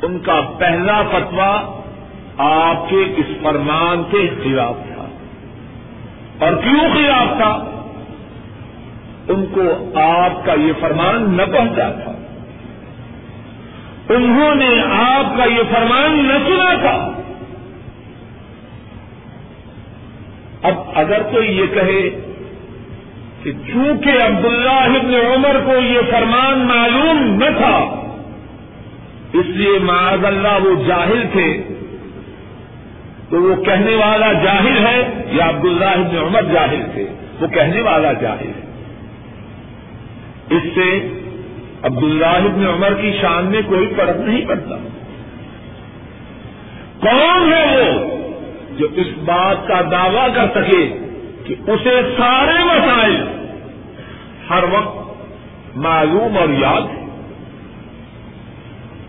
ان 0.06 0.20
کا 0.20 0.42
پہلا 0.58 1.02
فتوا 1.02 1.82
آپ 2.38 2.90
کے 2.90 3.14
اس 3.18 3.25
فرمان 3.44 4.04
کے 4.12 4.30
خلاف 4.44 4.75
تھا۔ 4.94 5.06
اور 6.40 6.54
کیوں 6.54 6.94
خلاف 6.94 7.38
تھا؟ 7.38 7.82
ان 9.28 9.46
کو 9.52 9.92
آپ 10.00 10.46
کا 10.46 10.54
یہ 10.54 10.74
فرمان 10.80 11.38
نہ 11.38 11.42
پہنچا 11.52 11.92
تھا۔ 11.92 12.12
انہوں 14.10 14.56
نے 14.56 14.82
آپ 14.92 15.38
کا 15.38 15.44
یہ 15.44 15.64
فرمان 15.74 16.28
نہ 16.28 16.48
سنا 16.48 16.74
تھا۔ 16.82 17.12
اب 20.64 20.74
اگر 20.96 21.22
کوئی 21.22 21.58
یہ 21.58 21.66
کہے 21.68 22.25
کہ 23.46 23.52
چونکہ 23.52 24.10
عبداللہ 24.10 24.70
ابن 24.70 25.14
عمر 25.14 25.60
کو 25.66 25.72
یہ 25.72 26.00
فرمان 26.12 26.60
معلوم 26.60 27.44
نہ 27.44 27.58
تھا، 27.58 28.04
اس 29.34 29.46
لیے 29.46 29.80
معاذ 29.80 30.25
اللہ 30.25 30.64
وہ 30.64 30.84
جاہل 30.88 31.24
تھے۔ 31.32 31.64
تو 33.30 33.42
وہ 33.42 33.64
کہنے 33.64 33.96
والا 33.96 34.34
جاہل 34.34 34.78
ہے 34.78 35.24
یا 35.32 35.50
عبداللہ 35.50 35.86
ابن 35.86 36.18
عمر 36.18 36.42
جاہل 36.42 36.82
تھے؟ 36.94 37.06
وہ 37.42 37.48
کہنے 37.48 37.82
والا 37.82 38.14
جاہل 38.14 38.48
ہے۔ 38.48 38.66
اس 40.50 40.64
سے 40.75 41.10
عبداللہ 41.84 42.25
ابن 42.25 42.68
عمر 42.68 42.94
کی 42.94 43.12
شان 43.22 43.46
میں 43.46 43.62
کوئی 43.66 43.94
فرق 43.98 44.18
نہیں 44.18 44.46
پڑتا۔ 44.48 44.75
کون 47.00 47.54
ہے 47.54 47.78
وہ 47.78 48.18
جو 48.78 48.88
اس 48.96 49.08
بات 49.25 49.68
کا 49.68 49.82
دعوی 49.92 50.32
کر 50.36 50.46
سکے 50.56 50.98
کہ 51.46 51.72
اسے 51.72 52.02
سارے 52.18 52.64
مسائل 52.64 53.35
ہر 54.50 54.64
وقت 54.64 55.06
معلوم 55.78 56.38
اور 56.38 56.50
یاد 56.50 56.82
ہے۔ 56.82 57.06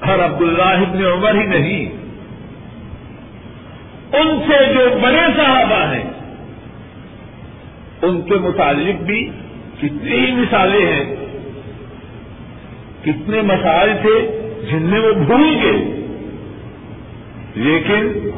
ہر 0.07 0.25
عبداللہ 0.25 0.63
ابن 0.63 1.05
عمر 1.05 1.35
ہی 1.35 1.47
نہیں۔ 1.47 1.87
ان 4.13 4.41
سے 4.49 4.75
جو 4.75 4.99
بڑے 5.03 5.21
صحابہ 5.37 5.93
ہیں، 5.93 6.11
ان 8.03 8.23
کے 8.23 8.35
متعلق 8.35 9.03
بھی 9.03 9.31
کتنی 9.79 10.13
ہی 10.13 10.33
مثالیں 10.33 10.93
ہیں۔ 10.93 11.17
کتنے 13.05 13.43
مسائل 13.43 13.93
تھے 14.01 14.41
جن 14.71 14.83
میں 14.83 15.01
وہ 15.01 15.13
بھول 15.13 15.57
گئے۔ 15.63 16.07
لیکن 17.55 18.31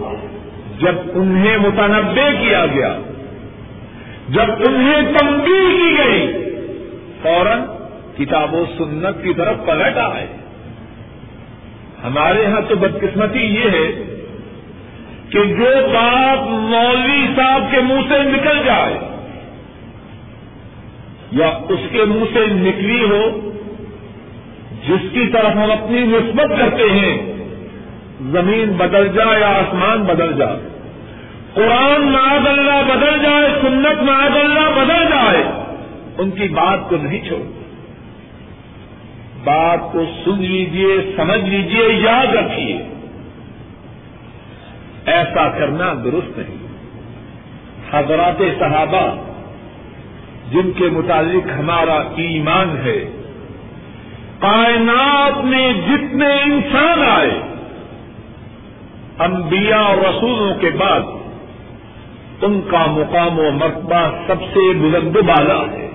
جب 0.79 0.95
انہیں 1.15 1.59
متنوع 1.59 2.31
کیا 2.41 2.67
گیا، 2.67 2.99
جب 4.29 4.53
انہیں 4.69 5.03
تنبیہ 5.19 5.69
کی 5.69 5.99
گئی 5.99 6.48
فوراً 7.23 7.61
کتاب 8.17 8.55
و 8.55 8.65
سنت 8.79 9.23
کی 9.23 9.35
طرف 9.35 9.57
پلٹ 9.67 9.97
آئے۔ 9.97 10.27
ہمارے 12.05 12.47
ہاں 12.47 12.61
تو 12.69 12.77
بدقسمتی 12.77 13.39
یہ 13.39 13.71
ہے 13.71 14.15
کہ 15.31 15.45
جو 15.45 15.89
بات 15.95 16.49
مولوی 16.49 17.27
صاحب 17.37 17.63
کے 17.71 17.81
منہ 17.81 18.01
سے 18.09 18.23
نکل 18.23 18.65
جائے 18.65 18.99
یا 21.33 21.47
اس 21.69 21.81
کے 21.93 22.05
منہ 22.05 22.25
سے 22.33 22.47
نکلی 22.47 23.05
ہو، 23.05 23.51
جس 24.89 25.11
کی 25.13 25.27
طرف 25.27 25.57
ہم 25.57 25.71
اپنی 25.71 26.01
نسبت 26.01 26.59
کرتے 26.59 26.91
ہیں، 26.91 27.33
زمین 28.33 28.73
بدل 28.73 29.09
جائے 29.09 29.41
یا 29.41 29.49
آسمان 29.49 30.03
بدل 30.03 30.39
جائے، 30.39 30.57
قرآن 31.55 32.13
معاذ 32.13 32.47
اللہ 32.47 32.95
بدل 32.95 33.23
جائے، 33.23 33.49
سنت 33.61 34.03
معاذ 34.03 34.37
اللہ 34.37 34.71
بدل 34.77 35.05
جائے۔ 35.11 35.68
ان 36.19 36.31
کی 36.31 36.49
بات 36.49 36.79
کو 36.89 36.97
نہیں 36.97 37.29
چھوڑ 37.29 37.59
بات 39.45 39.93
کو 39.93 40.05
سن 40.25 40.43
لیجیے، 40.43 41.13
سمجھ 41.17 41.41
لیجیے، 41.41 41.89
یاد 41.93 42.27
رکھیے۔ 42.27 42.79
ایسا 45.07 45.49
کرنا 45.49 45.95
درست 46.05 46.39
نہیں۔ 46.39 46.57
حضرات 47.93 48.43
صحابہ، 48.59 49.15
جن 50.51 50.71
کے 50.73 50.85
متعلق 50.85 51.61
ہمارا 51.61 51.95
ایمان 52.17 52.77
ہے، 52.85 53.05
کائنات 54.39 55.45
میں 55.45 55.73
جتنے 55.73 56.43
انسان 56.43 57.03
آئے، 57.03 57.41
انبیاء 59.19 59.83
اور 59.83 59.97
رسولوں 59.97 60.55
کے 60.55 60.71
بعد، 60.71 61.01
ان 62.43 62.61
کا 62.71 62.87
مقام 62.87 63.39
و 63.39 63.51
مرتبہ 63.51 64.11
سب 64.27 64.43
سے 64.43 64.75
بلند 64.75 65.17
بالا 65.17 65.73
ہے۔ 65.73 65.88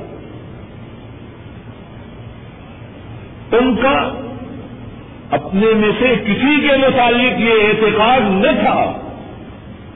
ان 3.53 3.75
کا 3.75 4.11
اپنے 5.31 5.73
میں 5.73 5.91
سے 5.99 6.15
کسی 6.25 6.67
کے 6.67 6.77
متعلق 6.77 7.39
یہ 7.39 7.51
اعتقاد 7.51 8.19
نہ 8.21 8.51
تھا 8.63 8.93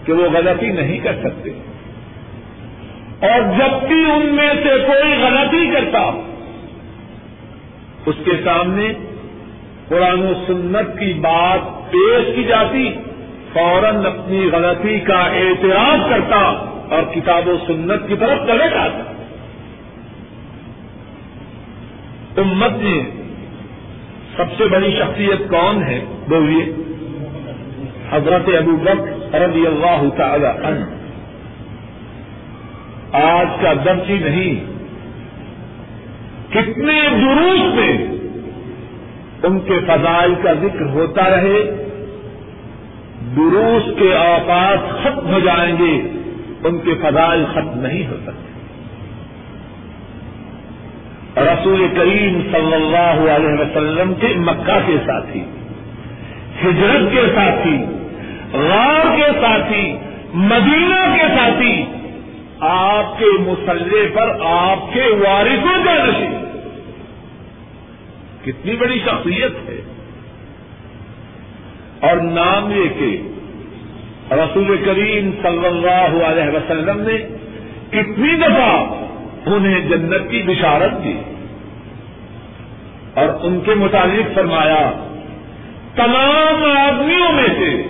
کہ 0.06 0.14
وہ 0.14 0.30
غلطی 0.30 0.68
نہیں 0.68 0.98
کر 0.98 1.16
سکتے۔ 1.24 1.50
اور 3.22 3.42
جب 3.42 3.88
بھی 3.88 4.12
ان 4.12 4.26
میں 4.26 4.50
سے 4.64 4.70
کوئی 4.88 5.24
غلطی 5.24 5.72
کرتا، 5.74 6.22
اس 8.06 8.16
کے 8.26 8.32
سامنے 8.44 8.94
قرآن 9.88 10.20
و 10.20 10.34
سنت 10.48 11.00
کی 11.00 11.14
بات 11.14 11.92
پیش 11.92 12.36
کی 12.36 12.44
جاتی، 12.44 12.94
فوراً 13.54 14.06
اپنی 14.06 14.50
غلطی 14.52 15.00
کا 15.00 15.20
اعتراف 15.20 16.10
کرتا 16.10 16.40
اور 16.96 17.14
کتاب 17.14 17.48
و 17.48 17.58
سنت 17.68 18.08
کی 18.08 18.16
طرف 18.20 18.48
چلے 18.48 18.70
جاتا۔ 18.70 19.14
امت 22.38 22.72
میں 22.72 23.17
سب 24.38 24.46
سے 24.58 24.66
بڑی 24.66 24.92
شخصیت 24.92 25.50
کون 25.50 25.84
ہے؟ 25.84 26.06
بولیے 26.30 26.74
حضرت 28.12 28.50
ابو 28.58 28.76
بک 28.76 29.36
رضی 29.36 29.68
اللہ 29.68 30.04
تعالی 30.18 30.46
عنہ۔ 30.46 30.86
آج 33.16 33.48
کا 33.62 33.74
درج 33.86 34.10
ہی 34.10 34.18
نہیں۔ 34.18 34.78
کتنے 36.54 37.02
دروس 37.12 37.76
میں 37.76 38.08
ان 39.44 39.60
کے 39.60 39.80
فضائل 39.88 40.34
کا 40.44 40.54
ذکر 40.54 40.86
ہوتا 40.86 41.30
رہے۔ 41.30 41.64
دروس 43.36 44.00
کے 44.00 44.16
اوقات 44.16 45.04
ختم 45.04 45.34
ہو 45.34 45.40
جائیں 45.40 45.78
گے۔ 45.80 46.20
ان 46.64 46.80
کے 46.80 46.94
فضائل 46.94 47.46
ختم 47.52 47.80
نہیں 47.80 48.08
ہو 48.08 48.18
سکتے۔ 48.24 48.57
رسول 51.38 51.88
کریم 51.96 52.42
صلی 52.52 52.74
اللہ 52.74 53.32
علیہ 53.32 53.62
وسلم 53.62 54.14
کے 54.14 54.28
مکہ 54.28 54.80
کے 54.86 54.96
ساتھی، 55.06 55.44
ہجرت 56.64 57.12
کے 57.12 57.22
ساتھی، 57.36 57.78
غار 58.54 59.16
کے 59.16 59.40
ساتھی، 59.42 59.98
مدینہ 60.34 61.16
کے 61.16 61.28
ساتھی، 61.38 61.86
آپ 62.60 63.20
کے 63.20 63.26
مسلح 63.26 64.06
پر 64.14 64.38
آپ 64.46 64.94
کے 64.94 65.02
وارثوں 65.02 65.84
کا 65.86 66.06
نشی 66.06 66.28
کتنی 68.44 68.76
بڑی 68.76 69.00
شخصیت 69.06 69.70
ہے۔ 69.70 69.82
اور 72.02 72.18
نام 72.18 72.72
یہ 72.72 73.00
کہ 73.00 73.22
رسول 74.32 74.78
کریم 74.86 75.32
صلی 75.42 75.66
اللہ 75.66 76.26
علیہ 76.26 76.56
وسلم 76.56 77.02
نے 77.02 77.18
کتنی 77.90 78.36
دفعہ 78.36 79.04
انہیں 79.56 79.80
جنت 79.80 80.32
کی 80.32 80.44
بشارت 80.48 81.04
دی۔ 81.04 81.22
اور 83.14 83.26
ان 83.42 83.60
کے 83.66 83.76
متعلق 83.76 84.36
فرمایا، 84.36 84.92
تمام 85.96 86.64
آدمیوں 86.78 87.34
میں 87.34 87.48
سے 87.48 87.84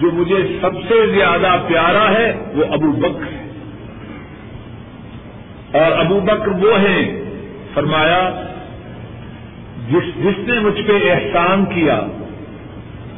جو 0.00 0.10
مجھے 0.12 0.58
سب 0.60 0.70
سے 0.88 1.06
زیادہ 1.06 1.56
پیارا 1.66 2.10
ہے، 2.10 2.32
وہ 2.54 2.64
ابو 2.70 2.92
بکر 2.92 3.22
ہے۔ 3.22 3.48
اور 5.82 5.98
ابو 5.98 6.20
بکر 6.20 6.48
وہ 6.48 6.80
ہیں، 6.80 7.24
فرمایا، 7.74 8.30
جس 9.90 10.24
جس 10.24 10.48
نے 10.48 10.58
مجھ 10.60 10.82
پہ 10.82 11.12
احسان 11.12 11.64
کیا، 11.64 12.00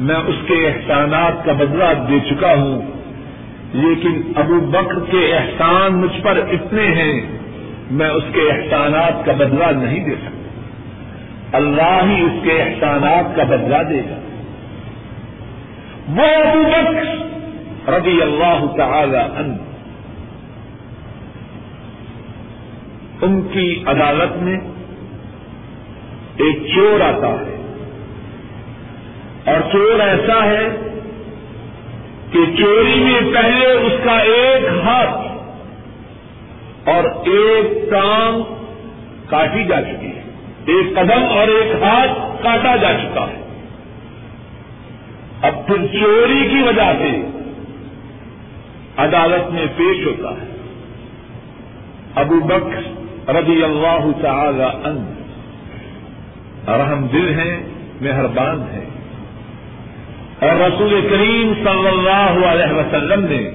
میں 0.01 0.17
اس 0.17 0.37
کے 0.47 0.69
احسانات 0.69 1.45
کا 1.45 1.53
بدلہ 1.53 2.05
دے 2.09 2.19
چکا 2.31 2.55
ہوں۔ 2.55 3.00
لیکن 3.73 4.33
ابو 4.37 4.61
بکر 4.61 5.11
کے 5.11 5.37
احسان 5.37 5.93
مجھ 5.93 6.21
پر 6.21 6.41
اتنے 6.51 6.87
ہیں، 6.87 7.39
میں 7.91 8.11
اس 8.11 8.23
کے 8.33 8.41
احسانات 8.41 9.27
کا 9.27 9.33
بدلہ 9.33 9.65
نہیں 9.65 10.05
دے 10.05 10.11
سکتا۔ 10.11 11.57
اللہ 11.57 12.05
ہی 12.05 12.21
اس 12.21 12.33
کے 12.43 12.63
احسانات 12.63 13.37
کا 13.37 13.45
بدلہ 13.45 13.83
دے 13.89 14.03
گا۔ 14.11 14.19
وہ 16.09 16.49
ابو 16.49 16.63
بکر 16.63 17.05
رضی 17.93 18.23
اللہ 18.23 18.67
تعالی 18.77 19.17
عنہ، 19.17 19.55
ان 23.25 23.43
کی 23.53 23.83
عدالت 23.87 24.43
میں 24.43 24.61
ایک 26.37 26.75
چور 26.75 27.01
آتا 27.01 27.29
ہے۔ 27.29 27.57
اور 29.45 29.73
چور 29.73 30.01
ایسا 30.01 30.45
ہے 30.45 30.69
کہ 32.31 32.57
چوری 32.59 32.95
میں 32.95 33.21
پہلے 33.35 33.73
اس 33.73 33.93
کا 34.05 34.19
ایک 34.19 34.65
ہاتھ 34.85 35.31
اور 36.89 37.05
ایک 37.05 37.91
ٹانگ 37.91 38.43
کاٹی 39.27 39.65
جا 39.65 39.83
چکی 39.83 40.07
ہے۔ 40.07 40.23
ایک 40.67 40.95
قدم 40.95 41.25
اور 41.29 41.49
ایک 41.49 41.83
ہاتھ 41.83 42.43
کاٹا 42.43 42.77
جا 42.77 42.93
چکا 42.93 43.27
ہے۔ 43.27 43.41
اب 45.43 45.67
پھر 45.67 45.87
چوری 45.87 46.49
کی 46.49 46.63
وجہ 46.63 46.93
سے 46.99 47.27
عدالت 48.97 49.53
میں 49.53 49.67
پیش 49.77 50.07
ہوتا 50.07 50.31
ہے۔ 50.31 50.57
ابو 52.15 52.41
بکر 52.41 52.83
رضی 53.35 53.65
اللہ 53.65 54.07
تعالی 54.23 54.89
عنہ 54.89 55.21
رحم 56.71 57.07
دل 57.07 57.39
ہیں، 57.39 57.63
مہربان 58.01 58.63
ہیں۔ 58.73 58.90
اور 60.41 60.61
رسول 60.61 61.07
کریم 61.11 61.53
صلی 61.55 61.89
اللہ 61.89 62.47
علیہ 62.47 62.73
وسلم 62.73 63.27
نے 63.31 63.51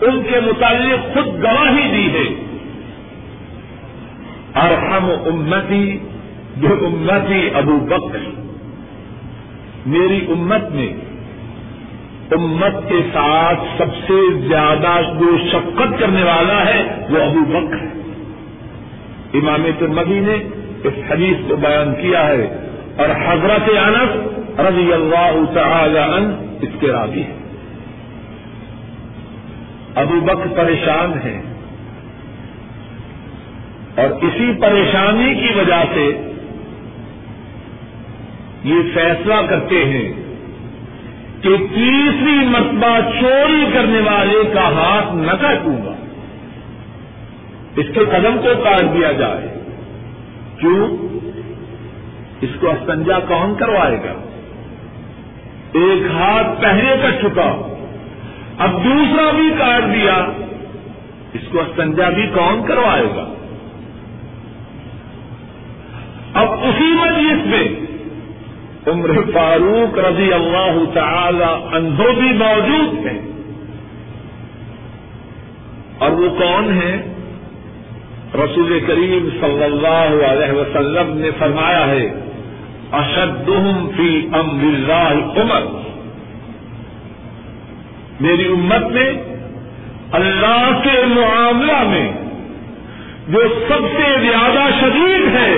ان 0.00 0.22
کے 0.22 0.40
متعلق 0.40 1.14
خود 1.14 1.26
گواہی 1.26 1.88
دی 1.92 2.18
ہے۔ 2.18 2.44
ارحم 4.54 5.10
امتی 5.10 5.98
جو 6.56 6.68
امتی 6.68 7.50
ابو 7.54 7.76
بکر۔ 7.76 8.18
میری 9.86 10.26
امت 10.28 10.70
میں 10.70 10.92
امت 12.30 12.88
کے 12.88 12.98
ساتھ 13.12 13.60
سب 13.78 13.94
سے 13.94 14.38
زیادہ 14.48 15.00
جو 15.20 15.38
شفقت 15.52 16.00
کرنے 16.00 16.22
والا 16.22 16.64
ہے 16.66 17.06
وہ 17.10 17.22
ابو 17.22 17.40
بکر 17.44 17.76
ہے۔ 17.76 18.00
امام 19.34 19.66
ترمدی 19.78 20.20
نے 20.20 20.34
اس 20.84 20.94
حدیث 21.10 21.36
کو 21.48 21.56
بیان 21.56 21.94
کیا 22.02 22.26
ہے 22.26 22.56
اور 22.96 23.08
حضرت 23.08 23.70
انس 23.78 24.39
رضی 24.58 24.92
اللہ 24.92 25.54
تعالی 25.54 25.98
عنہ 25.98 26.34
اس 26.62 26.68
کے 26.80 26.86
راضی 26.86 27.22
ہے 27.22 27.36
ابو 29.94 30.20
بکر 30.20 30.64
پریشان 30.64 31.12
ہے 31.24 31.42
اور 33.96 34.10
اسی 34.22 34.52
پریشانی 34.60 35.34
کی 35.34 35.58
وجہ 35.58 35.84
سے 35.94 36.32
یہ 38.64 38.74
فیصلہ 38.94 39.34
کرتے 39.48 39.84
ہیں 39.84 40.12
کہ 41.40 41.56
تیسری 41.56 42.46
مرتبہ 42.46 43.20
چوری 43.20 43.66
کرنے 43.72 44.00
والے 44.00 44.50
کا 44.54 44.68
ہاتھ 44.68 45.14
نہ 45.14 45.32
کاٹوں 45.40 45.84
گا۔ 45.84 45.94
اس 47.76 47.86
کے 47.94 48.00
قدم 48.00 48.38
کو 48.42 48.48
کاٹ 48.64 48.80
دیا 48.80 49.12
جائے۔ 49.12 49.60
کیوں؟ 50.58 50.96
اس 52.40 52.50
کو 52.60 52.70
استنجا 52.70 53.18
کون 53.18 53.54
کروائے 53.54 53.96
گا؟ 53.96 54.29
ایک 55.72 56.06
ہاتھ 56.06 56.62
پہلے 56.62 56.96
کٹ 57.02 57.22
چکا 57.22 57.76
اب 58.58 58.84
دوسرا 58.84 59.30
بھی 59.30 59.50
کاٹ 59.58 59.82
دیا، 59.94 60.26
اس 61.32 61.40
کو 61.52 61.60
استنجا 61.60 62.08
بھی 62.08 62.26
کون 62.26 62.66
کروائے 62.66 63.04
گا؟ 63.04 63.34
اب 66.34 66.48
اسی 66.52 66.84
مجلس 66.84 67.46
میں 67.46 67.86
عمر 68.86 69.10
فاروق 69.32 69.98
رضی 69.98 70.32
اللہ 70.32 70.84
تعالی 70.94 71.76
اندھو 71.76 72.04
بھی 72.04 72.32
موجود 72.32 73.06
ہیں۔ 73.06 73.20
اور 75.98 76.10
وہ 76.10 76.28
کون 76.38 76.80
ہیں؟ 76.82 77.02
رسول 78.34 78.80
کریم 78.86 79.28
صلی 79.40 79.64
اللہ 79.64 80.26
علیہ 80.26 80.52
وسلم 80.52 81.16
نے 81.16 81.30
فرمایا 81.38 81.86
ہے 81.86 82.29
اشدہم 82.92 83.90
فی 83.96 84.28
امر 84.32 84.64
اللہ 84.64 85.40
عمر 85.40 85.80
میری 88.20 88.46
امت 88.46 88.92
میں 88.92 89.12
اللہ 90.12 90.80
کے 90.84 91.06
معاملہ 91.06 91.84
میں 91.84 92.12
جو 93.28 93.40
سب 93.68 93.82
سے 93.96 94.20
زیادہ 94.20 94.70
شدید 94.80 95.34
ہے، 95.34 95.56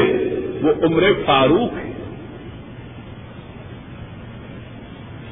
وہ 0.63 0.73
عمر 0.83 1.03
فاروق 1.27 1.73
ہے۔ 1.73 1.93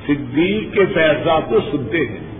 صدیق 0.07 0.75
کے 0.75 0.87
فیصلہ 0.87 1.33
کو 1.49 1.61
سنتے 1.71 1.99
ہیں۔ 1.99 2.31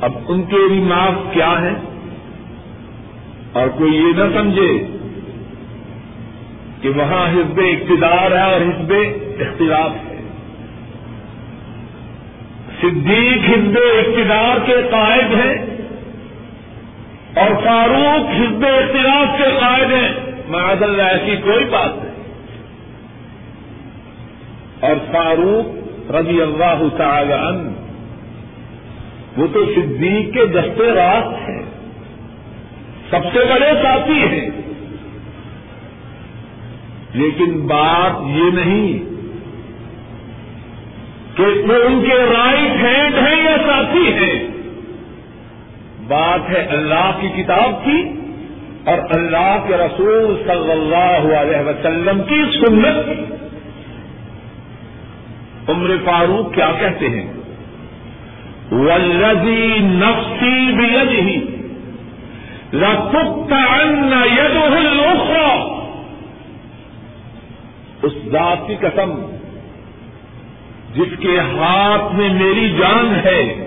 اب 0.00 0.12
ان 0.28 0.42
کے 0.42 0.56
ریمارک 0.70 1.34
کیا 1.34 1.62
ہے 1.62 1.74
اور 3.52 3.68
کوئی 3.68 3.96
یہ 3.96 4.12
نہ 4.16 4.38
سمجھے 4.38 4.95
کہ 6.82 6.88
وہاں 6.88 7.28
حزب 7.28 7.60
اقتدار 7.60 8.32
ہے 8.32 8.52
اور 8.52 8.60
حزب 8.60 8.92
اختلاف 9.40 9.90
ہے۔ 9.90 10.16
صدیق 12.80 13.50
حزب 13.50 13.78
اقتدار 13.78 14.66
کے 14.66 14.76
قائد 14.90 15.34
ہیں 15.34 15.66
اور 17.34 17.64
فاروق 17.64 18.30
حزب 18.30 18.66
اختلاف 18.66 19.38
کے 19.38 19.58
قائد 19.60 19.92
ہیں۔ 19.92 20.12
معذ 20.48 20.82
اللہ، 20.82 21.02
ایسی 21.02 21.36
کوئی 21.36 21.64
بات 21.64 22.04
نہیں۔ 22.04 22.16
اور 24.80 25.12
فاروق 25.12 25.86
رضی 26.10 26.42
اللہ 26.42 26.82
تعالی 26.96 27.32
عنہ، 27.32 27.70
وہ 29.40 29.46
تو 29.52 29.64
صدیق 29.64 30.34
کے 30.34 30.46
دستے 30.46 30.92
راست 30.92 31.48
ہیں۔ 31.48 31.62
سب 33.10 33.24
سے 33.32 33.38
بڑے 33.38 33.74
ساتھی 33.82 34.22
ہیں۔ 34.22 34.65
لیکن 37.16 37.66
بات 37.66 38.22
یہ 38.22 38.50
نہیں 38.54 38.98
کہ 41.36 41.42
وہ 41.42 41.74
ان 41.74 42.02
کے 42.02 42.16
رائٹ 42.16 42.84
ہینڈ 42.84 43.14
ہیں 43.14 43.44
یا 43.44 43.56
ساتھی 43.66 44.12
ہیں۔ 44.12 44.48
بات 46.08 46.50
ہے 46.50 46.66
اللہ 46.70 47.10
کی 47.20 47.42
کتاب 47.42 47.84
کی 47.84 48.10
اور 48.84 48.98
اللہ 49.10 49.64
کے 49.68 49.76
رسول 49.76 50.42
صلی 50.46 50.72
اللہ 50.72 51.34
علیہ 51.34 51.68
وسلم 51.68 52.22
کی 52.22 52.58
سنت 52.60 53.06
کی۔ 53.06 53.34
عمر 55.68 55.90
فاروق 56.04 56.54
کیا 56.54 56.70
کہتے 56.80 57.08
ہیں؟ 57.08 57.32
والذی 58.72 59.78
نفسی 59.80 60.72
بیدہ 60.72 61.56
لتقطعن 62.76 64.12
يده 64.36 64.76
الاخرى 64.76 65.75
اس 68.06 68.12
ذات 68.32 68.68
کی 68.68 68.76
قسم 68.80 69.36
جس 70.94 71.18
کے 71.18 71.38
ہاتھ 71.38 72.14
میں 72.14 72.28
میری 72.28 72.68
جان 72.70 73.14
ہے، 73.24 73.66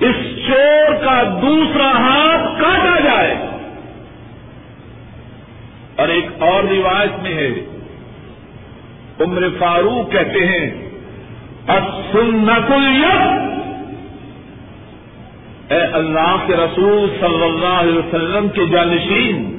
اس 0.00 0.16
چور 0.46 0.94
کا 1.04 1.38
دوسرا 1.42 1.90
ہاتھ 1.90 2.60
کاٹا 2.60 3.00
جائے۔ 3.00 3.34
اور 5.96 6.08
ایک 6.08 6.26
اور 6.38 6.64
روایت 6.64 7.22
میں 7.22 7.34
ہے، 7.34 7.50
عمر 9.20 9.42
فاروق 9.58 10.12
کہتے 10.12 10.46
ہیں 10.46 10.90
اب 11.66 11.82
سنت 12.12 12.72
اے 15.72 15.80
اللہ 15.80 16.36
کے 16.46 16.54
رسول 16.54 17.08
صلی 17.20 17.44
اللہ 17.44 17.80
علیہ 17.80 17.98
وسلم 17.98 18.48
کے 18.48 18.66
جانشین 18.66 19.53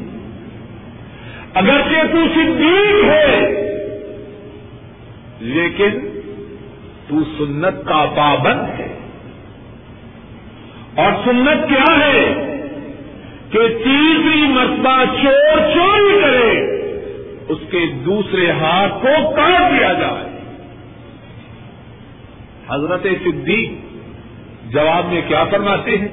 اگرچہ 1.55 2.11
تو 2.11 2.25
صدیق 2.35 3.05
ہے، 3.05 3.39
لیکن 5.39 6.21
تو 7.07 7.23
سنت 7.37 7.85
کا 7.85 8.05
پابند 8.15 8.79
ہے۔ 8.79 8.97
اور 10.95 11.11
سنت 11.25 11.69
کیا 11.69 11.97
ہے؟ 11.99 12.33
کہ 13.49 13.67
تیسری 13.67 14.47
مرتبہ 14.47 15.03
چور 15.23 15.57
چوری 15.73 16.21
کرے، 16.21 16.59
اس 17.49 17.57
کے 17.71 17.85
دوسرے 18.05 18.51
ہاتھ 18.51 18.93
کو 18.93 19.31
کاٹ 19.31 19.71
دیا 19.71 19.93
جائے۔ 19.93 20.39
حضرت 22.69 23.03
صدیق 23.03 23.71
جواب 24.71 25.13
میں 25.13 25.21
کیا 25.27 25.43
فرماتے 25.43 25.97
ہیں؟ 25.97 26.07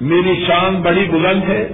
میری 0.00 0.44
شان 0.46 0.74
بڑی 0.82 1.04
بلند 1.04 1.42
ہے 1.48 1.68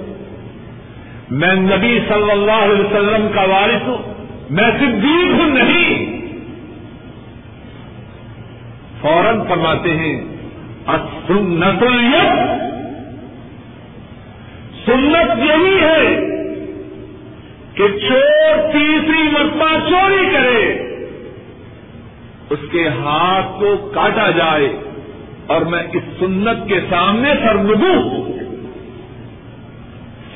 میں 1.31 1.55
نبی 1.55 1.99
صلی 2.09 2.31
اللہ 2.31 2.53
علیہ 2.53 2.85
وسلم 2.85 3.29
کا 3.35 3.43
وارث 3.43 3.89
ہوں، 3.89 4.15
میں 4.51 4.71
صدیق 4.79 5.41
ہوں 5.41 5.49
نہیں۔ 5.49 6.21
فوراً 9.01 9.41
فرماتے 9.49 9.91
ہیں 9.91 10.37
سنت 11.29 11.85
سنت 14.87 15.39
یہی 15.39 15.81
ہے 15.81 16.17
کہ 17.75 17.89
چور 17.89 18.73
تیسری 18.73 19.23
مرتبہ 19.23 19.91
چوری 19.91 20.29
کرے، 20.33 20.83
اس 22.51 22.59
کے 22.73 22.89
ہاتھ 22.89 23.61
کو 23.61 23.91
کاٹا 23.95 24.31
جائے 24.31 24.77
اور 25.47 25.63
میں 25.63 25.83
اس 25.93 26.03
سنت 26.19 26.69
کے 26.69 26.81
سامنے 26.91 27.35
سرمدوں 27.43 28.26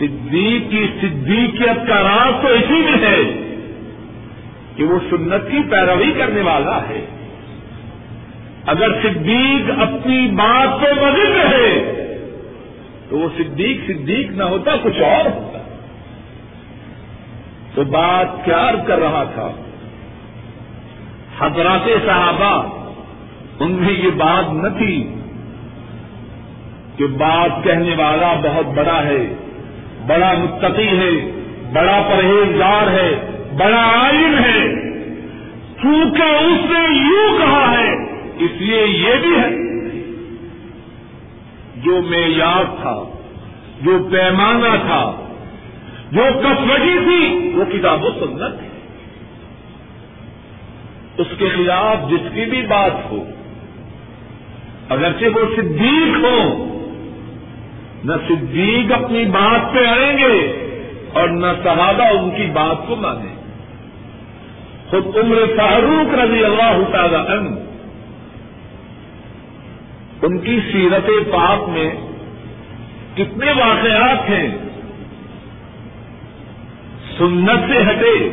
صدیق 0.00 0.70
کی 0.70 0.86
صدیقیت 1.00 1.88
کا 1.88 2.02
راز 2.02 2.42
تو 2.42 2.48
اسی 2.48 2.82
میں 2.90 3.08
ہے 3.08 3.46
کہ 4.76 4.84
وہ 4.84 4.98
سنت 5.10 5.50
کی 5.50 5.58
پیروی 5.70 6.12
کرنے 6.18 6.40
والا 6.40 6.88
ہے۔ 6.88 7.06
اگر 8.66 8.88
صدیق 9.02 9.70
اپنی 9.78 10.26
بات 10.26 10.68
کو 10.80 10.94
بدل 10.94 11.32
رہے 11.32 11.96
تو 13.08 13.18
وہ 13.18 13.28
صدیق 13.38 13.80
صدیق 13.86 14.30
نہ 14.30 14.42
ہوتا، 14.42 14.76
کچھ 14.82 15.02
اور 15.02 15.26
ہوتا۔ 15.26 15.58
تو 17.74 17.84
بات 17.84 18.44
کیا 18.44 18.70
کر 18.86 18.98
رہا 18.98 19.24
تھا۔ 19.34 19.50
حضرات 21.38 21.88
صحابہ، 22.06 22.80
ان 23.60 23.72
میں 23.72 23.92
یہ 23.92 24.10
بات 24.10 24.52
نہ 24.52 24.78
تھی 24.78 25.14
کہ 26.96 27.06
بات 27.06 27.64
کہنے 27.64 27.94
والا 27.98 28.34
بہت 28.42 28.66
بڑا 28.66 29.02
ہے۔ 29.02 29.34
بڑا 30.06 30.32
متقی 30.38 30.88
ہے، 30.88 31.10
بڑا 31.72 32.08
پرہیزگار 32.10 32.90
ہے، 32.90 33.26
بڑا 33.58 33.84
عالم 33.84 34.38
ہے۔ 34.38 34.90
کیونکہ 35.80 36.22
اس 36.22 36.70
نے 36.70 36.96
یوں 36.96 37.38
کہا 37.38 37.74
ہے، 37.78 37.92
اس 38.38 38.50
لیے 38.60 38.86
یہ 38.86 39.14
بھی 39.22 39.38
ہے۔ 39.38 39.70
جو 41.76 42.02
معیار 42.02 42.64
تھا، 42.80 43.02
جو 43.80 44.08
پیمانہ 44.12 44.76
تھا، 44.86 45.24
جو 46.12 46.22
کسوٹی 46.40 46.98
تھی، 47.04 47.52
وہ 47.54 47.64
کتاب 47.72 48.04
و 48.04 48.10
سنت 48.10 48.62
ہے۔ 48.62 48.68
اس 51.18 51.26
کے 51.38 51.48
خلاف 51.48 52.10
جس 52.10 52.34
کی 52.34 52.44
بھی 52.44 52.62
بات 52.62 52.92
ہو، 53.10 53.24
اگرچہ 54.88 55.24
وہ 55.24 55.56
صدیق 55.56 56.24
ہو 56.24 56.66
نہ 58.04 58.12
صدیق 58.28 58.92
اپنی 58.92 59.24
بات 59.24 59.74
پہ 59.74 59.86
آئیں 59.86 60.18
گے 60.18 60.52
اور 61.12 61.28
نہ 61.28 61.46
صحابہ 61.62 62.04
ان 62.04 62.30
کی 62.30 62.46
بات 62.52 62.88
کو 62.88 62.96
مانیں 62.96 63.34
خود 64.90 65.16
عمر 65.16 65.36
فاروق 65.56 66.14
رضی 66.14 66.44
اللہ 66.44 66.92
تعالی 66.92 67.14
عنہ 67.14 67.58
ان 70.22 70.38
کی 70.38 70.60
سیرت 70.72 71.10
پاک 71.32 71.68
میں 71.68 71.90
کتنے 73.14 73.52
واقعات 73.52 74.30
ہیں۔ 74.30 74.58
سنت 77.18 77.72
سے 77.72 77.82
ہٹے 77.82 78.28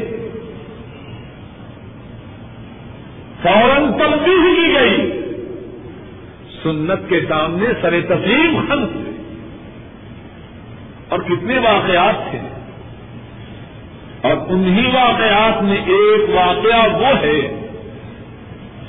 فوراً 3.41 3.91
تبدیل 3.93 4.55
کی 4.55 4.73
گئی۔ 4.73 5.11
سنت 6.63 7.09
کے 7.09 7.21
سامنے 7.29 7.65
سر 7.81 8.01
تسلیم 8.01 8.59
خلق 8.69 9.06
اور 11.09 11.19
کتنے 11.19 11.57
واقعات 11.57 12.31
تھے۔ 12.31 12.39
اور 14.21 14.37
انہی 14.47 14.85
واقعات 14.93 15.63
میں 15.63 15.77
ایک 15.77 16.29
واقعہ 16.29 17.01
وہ 17.01 17.17
ہے 17.21 17.67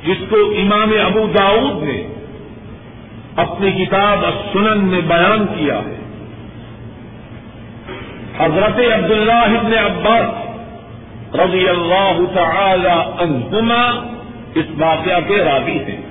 جس 0.04 0.16
کو 0.30 0.36
امام 0.36 0.92
ابو 1.06 1.26
داؤد 1.38 1.82
نے 1.82 2.08
اپنی 3.36 3.84
کتاب 3.84 4.18
سنن 4.52 4.84
میں 4.84 5.00
بیان 5.00 5.46
کیا 5.46 5.78
ہے۔ 5.78 5.98
حضرت 8.38 8.78
عبداللہ 8.78 9.58
ابن 9.58 9.72
عباس 9.72 10.48
رضی 11.34 11.68
اللہ 11.68 12.20
تعالی 12.34 13.22
عنہما 13.22 14.06
اس 14.54 14.64
واقعہ 14.78 15.20
کے 15.28 15.36
راوی 15.36 15.78
ہیں۔ 15.78 16.02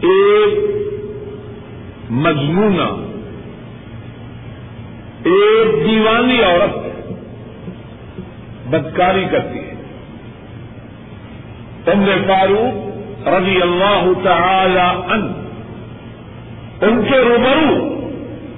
ایک 0.00 0.76
مجمونہ 2.10 3.06
ایک 5.24 5.86
دیوانی 5.86 6.42
عورت 6.42 6.76
بدکاری 8.68 9.24
کرتی 9.30 9.58
ہے۔ 9.58 9.74
عمر 11.86 12.28
فاروق 12.28 13.28
رضی 13.28 13.62
اللہ 13.62 14.08
تعالی 14.22 15.12
ان 15.12 15.32
ان 16.80 17.02
کے 17.10 17.18
روبرو 17.18 18.00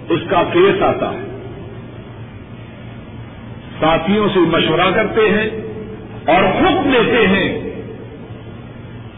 اس 0.08 0.20
کا 0.30 0.42
کیس 0.52 0.82
آتا 0.82 1.10
ہے۔ 1.10 1.24
ساتھیوں 3.80 4.28
سے 4.34 4.40
مشورہ 4.40 4.90
کرتے 4.94 5.20
ہیں 5.20 5.50
اور 6.26 6.44
حکم 6.44 6.90
دیتے 6.90 7.26
ہیں 7.26 7.67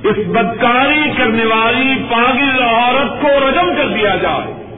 اس 0.02 0.16
بدکاری 0.26 1.10
کرنے 1.16 1.44
والی 1.44 2.02
پاگل 2.10 2.62
عورت 2.62 3.22
کو 3.22 3.48
رجم 3.48 3.74
کر 3.76 3.88
دیا 3.88 4.16
جائے۔ 4.16 4.76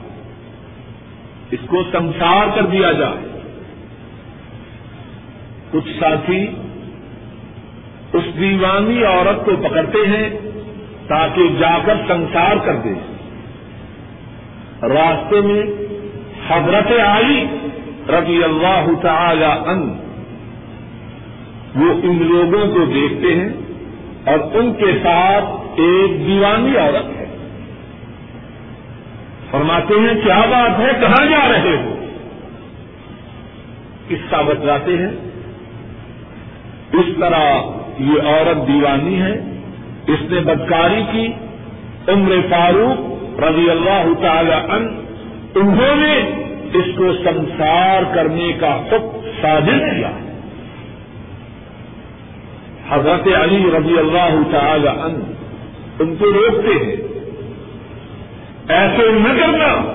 اس 1.51 1.59
کو 1.67 1.83
سنسار 1.91 2.55
کر 2.55 2.65
دیا 2.65 2.91
جائے۔ 2.91 3.41
کچھ 5.71 5.89
ساتھی 5.99 6.47
اس 8.13 8.23
دیوانی 8.39 9.03
عورت 9.03 9.45
کو 9.45 9.51
پکڑتے 9.55 9.97
ہیں 10.07 10.29
تاکہ 11.07 11.41
جا 11.59 11.77
کر 11.85 11.93
سنسار 12.07 12.55
کر 12.65 12.75
دے۔ 12.75 12.93
راستے 14.81 15.41
میں 15.41 15.63
حضرت 16.47 16.99
آئی 16.99 17.45
رضی 18.09 18.43
اللہ 18.43 18.85
تعالی 19.01 19.69
ان 19.69 19.81
وہ 21.75 21.93
ان 22.03 22.27
لوگوں 22.27 22.73
کو 22.73 22.85
دیکھتے 22.85 23.35
ہیں۔ 23.35 23.62
اور 24.25 24.39
ان 24.53 24.73
کے 24.73 24.99
ساتھ 25.03 25.45
ایک 25.79 26.27
دیوانی 26.27 26.77
عورت 26.77 27.19
ہے۔ 27.19 27.25
فرماتے 29.51 29.93
ہیں، 29.93 30.21
کیا 30.23 30.41
بات 30.49 30.79
ہے؟ 30.79 30.91
کہاں 30.99 31.25
جا 31.25 31.51
رہے 31.51 31.77
ہو؟ 31.83 31.95
قصہ 34.07 34.35
بتلاتے 34.45 34.97
ہیں، 34.97 35.11
اس 36.93 37.05
طرح 37.19 37.61
یہ 37.99 38.21
عورت 38.21 38.67
دیوانی 38.67 39.21
ہے، 39.21 39.41
اس 40.07 40.31
نے 40.31 40.39
بدکاری 40.39 41.03
کی، 41.11 41.27
عمر 42.07 42.35
فاروق 42.49 43.13
رضی 43.39 43.69
اللہ 43.69 44.21
تعالی 44.21 44.51
ان 44.51 45.05
انہوں 45.55 45.95
نے 45.95 46.19
اس 46.73 46.85
کو 46.97 47.13
سنسار 47.13 48.15
کرنے 48.15 48.51
کا 48.59 48.75
حکم 48.75 49.29
سازش 49.41 49.79
کیا۔ 49.79 50.22
حضرت 52.89 53.27
علی 53.27 53.71
رضی 53.77 53.97
اللہ 53.97 54.51
تعالی 54.51 54.87
ان 54.87 55.33
ان 55.99 56.15
کو 56.15 56.25
روکتے 56.25 56.85
ہیں۔ 56.85 56.95
ایسے 58.67 59.11
نہ 59.11 59.27
کرنا۔ 59.27 59.93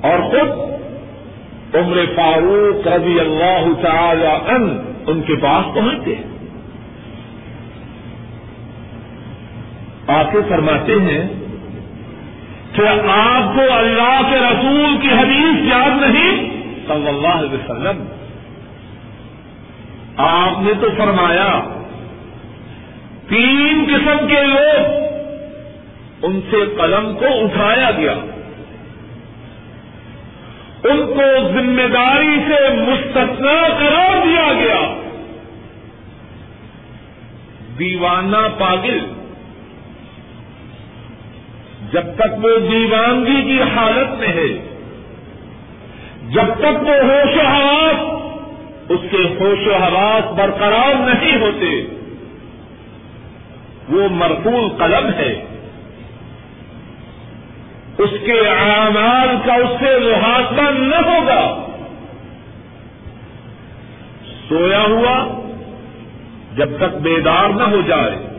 اور 0.00 0.18
خود 0.18 0.70
عمر 1.74 1.96
فاروق 2.16 2.88
رضی 2.88 3.20
اللہ 3.20 3.82
تعالی 3.82 4.26
ان 4.26 4.92
ان 5.06 5.22
کے 5.22 5.36
پاس 5.36 5.74
پہنچتے 5.74 6.14
ہیں۔ 6.16 6.30
آ 10.06 10.22
کے 10.22 10.38
فرماتے 10.48 10.92
ہیں 10.92 11.28
کہ 12.72 12.88
آپ 13.10 13.54
کو 13.54 13.72
اللہ 13.72 14.20
کے 14.30 14.36
رسول 14.36 14.96
کی 15.02 15.08
حدیث 15.08 15.72
یاد 15.72 16.00
نہیں؟ 16.00 16.50
صلی 16.88 17.08
اللہ 17.08 17.28
علیہ 17.28 17.50
وسلم۔ 17.50 18.19
آپ 20.20 20.62
نے 20.62 20.72
تو 20.80 20.88
فرمایا، 20.96 21.60
تین 23.28 23.84
قسم 23.88 24.26
کے 24.26 24.42
لوگ 24.42 25.00
ان 26.22 26.40
سے 26.50 26.56
قلم 26.76 27.16
کو 27.18 27.26
اٹھایا 27.26 27.90
گیا۔ 27.90 28.12
ان 30.84 31.06
کو 31.06 31.48
ذمہ 31.52 31.88
داری 31.92 32.36
سے 32.48 32.68
مستثنا 32.68 33.68
قرار 33.78 34.26
دیا 34.26 34.52
گیا۔ 34.52 34.94
دیوانہ 37.78 38.36
پاگل۔ 38.58 38.98
جب 41.92 42.04
تک 42.16 42.44
وہ 42.44 42.58
دیوانگی 42.70 43.42
کی 43.42 43.62
حالت 43.62 44.18
میں 44.18 44.28
ہے، 44.28 44.76
جب 46.30 46.46
تک 46.58 46.82
وہ 46.82 46.94
ہوش 46.94 47.36
و 47.36 47.46
حواس 47.46 48.19
اس 48.90 49.00
کے 49.10 49.36
ہوش 49.40 49.66
و 49.66 49.74
حواس 49.74 50.32
برقرار 50.32 50.94
نہیں 50.94 51.40
ہوتے۔ 51.40 51.86
وہ 53.88 54.08
مرفول 54.10 54.68
قلم 54.78 55.08
ہے۔ 55.18 55.44
اس 57.98 58.10
کے 58.26 58.40
اعمال 58.48 59.28
کا 59.46 59.54
اس 59.54 59.80
سے 59.80 59.98
محاسبہ 59.98 60.70
نہ 60.70 60.96
ہوگا۔ 60.96 61.66
سویا 64.48 64.80
ہوا 64.80 65.40
جب 66.56 66.68
تک 66.76 66.96
بیدار 67.02 67.48
نہ 67.48 67.62
ہو 67.62 67.80
جائے 67.86 68.38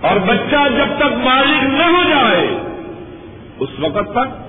اور 0.00 0.16
بچہ 0.16 0.68
جب 0.76 0.96
تک 0.96 1.12
مالک 1.24 1.62
نہ 1.62 1.82
ہو 1.82 2.02
جائے، 2.02 2.46
اس 3.58 3.70
وقت 3.78 4.12
تک 4.12 4.42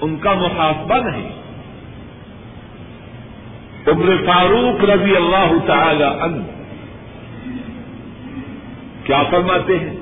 ان 0.00 0.16
کا 0.16 0.34
محاسبہ 0.34 0.96
نہیں۔ 0.96 1.43
عمر 3.86 4.24
فاروق 4.26 4.84
رضی 4.84 5.16
اللہ 5.16 5.52
تعالی 5.66 6.04
ان 6.04 6.42
کیا 9.04 9.22
فرماتے 9.30 9.78
ہیں؟ 9.78 9.96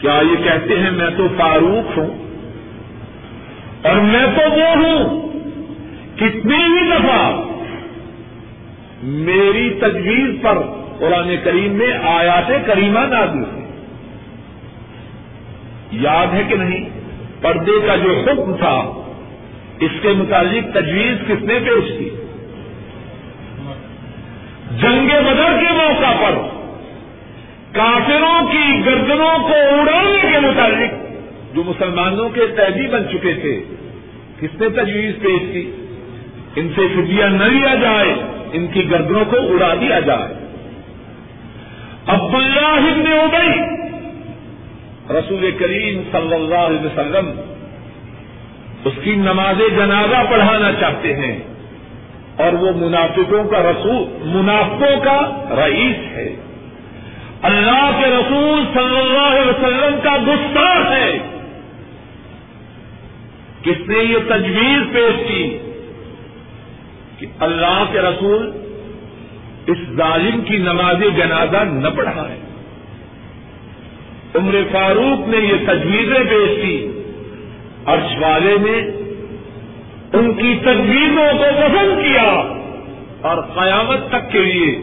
کیا 0.00 0.20
یہ 0.30 0.44
کہتے 0.44 0.80
ہیں 0.80 0.90
میں 0.90 1.10
تو 1.16 1.28
فاروق 1.38 1.98
ہوں؟ 1.98 2.08
اور 3.82 3.94
میں 3.94 4.26
تو 4.26 4.50
وہ 4.50 4.76
ہوں۔ 4.76 5.28
کتنی 6.16 6.54
ہی 6.54 6.90
دفعہ 6.90 7.42
میری 9.02 9.70
تجویز 9.70 10.42
پر 10.42 10.58
قرآن 10.98 11.34
کریم 11.44 11.72
میں 11.72 11.92
آیات 12.02 12.66
کریمہ 12.66 13.00
نازل 13.00 13.44
ہوئی۔ 13.52 13.64
یاد 15.92 16.34
ہے 16.34 16.42
کہ 16.48 16.56
نہیں؟ 16.56 16.90
پردے 17.40 17.86
کا 17.86 17.96
جو 17.96 18.10
حکم 18.10 18.56
تھا 18.56 19.00
اس 19.80 19.90
کے 20.02 20.08
متعلق 20.08 20.74
تجویز 20.74 21.28
کس 21.28 21.42
نے 21.42 21.54
پیش 21.54 21.98
کی؟ 21.98 22.10
جنگ 24.80 25.08
بدر 25.08 25.60
کے 25.60 25.72
موقع 25.72 26.12
پر 26.22 26.34
کافروں 27.72 28.52
کی 28.52 28.86
گردنوں 28.86 29.38
کو 29.38 29.54
اڑانے 29.54 30.28
کے 30.32 30.40
متعلق 30.40 30.92
جو 31.54 31.62
مسلمانوں 31.66 32.28
کے 32.28 32.40
قیدی 32.56 32.86
بن 32.86 33.08
چکے 33.08 33.34
تھے، 33.34 33.64
کس 34.40 34.60
نے 34.60 34.68
تجویز 34.68 35.14
پیش 35.22 35.40
کی؟ 35.52 35.70
ان 36.56 36.68
سے 36.76 36.80
فدیہ 36.94 37.24
نہ 37.24 37.44
لیا 37.44 37.74
جائے، 37.74 38.14
ان 38.52 38.66
کی 38.66 38.90
گردنوں 38.90 39.24
کو 39.24 39.36
اڑا 39.36 39.74
دیا 39.80 40.00
جائے۔ 40.00 40.34
عبد 42.06 42.34
اللہ 42.34 42.90
ابن 42.90 43.12
ابئی 43.12 43.60
رسول 45.18 45.50
کریم 45.58 46.02
صلی 46.12 46.34
اللہ 46.34 46.54
علیہ 46.54 46.80
وسلم 46.80 47.53
اس 48.84 48.92
کی 49.04 49.14
نماز 49.14 49.58
جنازہ 49.58 50.30
پڑھانا 50.30 50.72
چاہتے 50.80 51.14
ہیں 51.14 51.38
اور 52.36 52.52
وہ 52.52 52.70
منافقوں 52.76 53.44
کا 53.44 53.62
رسول، 53.62 54.22
منافقوں 54.24 55.04
کا 55.04 55.44
رئیس 55.56 55.96
ہے۔ 56.12 56.36
اللہ 57.42 58.00
کے 58.00 58.10
رسول 58.10 58.64
صلی 58.74 58.98
اللہ 58.98 59.40
علیہ 59.40 59.50
وسلم 59.50 60.00
کا 60.02 60.16
گسا 60.26 60.96
ہے۔ 60.96 61.18
کس 63.62 63.88
نے 63.88 63.98
یہ 63.98 64.18
تجویز 64.28 64.92
پیش 64.92 65.28
کی 65.28 65.58
کہ 67.18 67.26
اللہ 67.40 67.84
کے 67.92 68.00
رسول 68.00 68.50
اس 69.66 69.78
ظالم 69.96 70.40
کی 70.40 70.56
نماز 70.56 70.96
جنازہ 71.16 71.56
نہ 71.56 71.88
پڑھائے 71.88 72.38
عمر 74.34 74.54
فاروق 74.72 75.28
نے 75.28 75.36
یہ 75.36 75.54
تجویزیں 75.66 76.24
پیش 76.30 76.62
کی۔ 76.62 76.93
عرش 77.86 78.16
والے 78.20 78.56
نے 78.58 78.78
ان 80.18 80.32
کی 80.32 80.58
تجویزوں 80.64 81.38
کو 81.38 81.44
پسند 81.60 82.04
کیا 82.04 82.58
اور 83.20 83.36
قیامت 83.54 84.08
تک 84.08 84.32
کے 84.32 84.38
لیے 84.38 84.80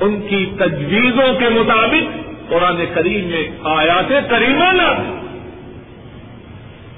ان 0.00 0.20
کی 0.28 0.46
تجویزوں 0.58 1.34
کے 1.38 1.48
مطابق 1.48 2.30
قرآن 2.50 2.84
کریم 2.94 3.24
میں 3.24 3.48
آیات 3.62 4.30
کریمہ 4.30 4.72
نہ 4.72 5.20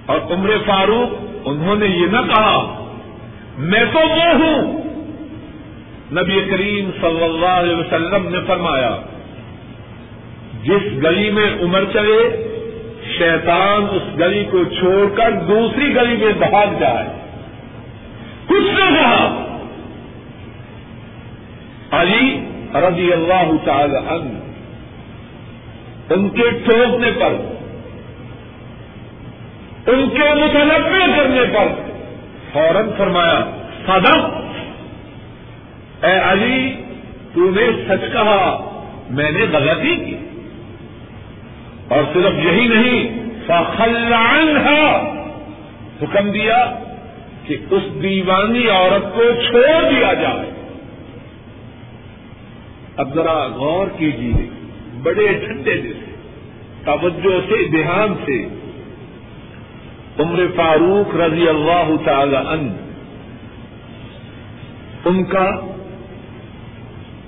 اور 0.06 0.18
عمر 0.30 0.50
فاروق 0.66 1.22
انہوں 1.44 1.76
نے 1.76 1.86
یہ 1.86 2.06
نہ 2.06 2.18
کہا، 2.30 2.84
میں 3.58 3.84
تو 3.92 3.98
وہ 3.98 4.32
ہوں۔ 4.32 4.82
نبی 6.12 6.40
کریم 6.50 6.90
صلی 7.00 7.24
اللہ 7.24 7.46
علیہ 7.46 7.76
وسلم 7.76 8.28
نے 8.28 8.38
فرمایا، 8.46 8.96
جس 10.62 11.04
گلی 11.04 11.30
میں 11.30 11.46
عمر 11.62 11.84
چلے 11.92 12.51
شیطان 13.18 13.86
اس 13.90 14.18
گلی 14.18 14.44
کو 14.44 14.64
چھوڑ 14.64 15.16
کر 15.16 15.30
دوسری 15.30 15.94
گلی 15.94 16.16
میں 16.16 16.32
بھاگ 16.32 16.66
جائے۔ 16.80 17.08
کچھ 18.46 18.80
نہ 18.80 18.96
کہا۔ 18.96 19.38
علی 21.90 22.46
رضی 22.74 23.12
اللہ 23.12 23.52
تعالی 23.64 23.96
عنہ 23.96 24.38
ان 26.12 26.28
کے 26.28 26.50
ٹھوکنے 26.50 27.10
پر، 27.10 27.34
ان 29.86 30.08
کے 30.10 30.34
متنوع 30.34 31.16
کرنے 31.16 31.40
پر 31.52 31.68
فوراً 32.52 32.90
فرمایا، 32.98 33.40
صدق۔ 33.86 34.18
اے 36.04 36.18
علی، 36.18 36.74
تو 37.34 37.50
نے 37.50 37.88
سچ 37.88 38.12
کہا، 38.12 38.64
میں 39.10 39.30
نے 39.30 39.40
غلطی 39.52 39.96
کی۔ 39.96 40.16
اور 41.92 42.04
صرف 42.14 42.44
یہی 42.44 42.68
نہیں 42.68 43.30
فخلان 43.46 44.56
حکم 46.02 46.30
دیا 46.30 46.72
کہ 47.46 47.56
اس 47.70 47.82
دیوانی 48.02 48.68
عورت 48.68 49.14
کو 49.14 49.22
چھوڑ 49.22 49.90
دیا 49.90 50.12
جائے۔ 50.12 50.50
اب 52.96 53.14
ذرا 53.14 53.46
غور 53.46 53.86
کیجیے، 53.98 54.48
بڑے 55.02 55.26
ٹھنڈے 55.26 55.82
سے، 55.82 55.92
توجہ 56.84 57.40
سے، 57.48 57.68
دھیان 57.68 58.14
سے۔ 58.24 58.46
عمر 60.18 60.40
فاروق 60.56 61.16
رضی 61.16 61.48
اللہ 61.48 61.90
تعالی 62.04 62.36
ان 62.36 62.76
ان 65.04 65.24
کا 65.24 65.50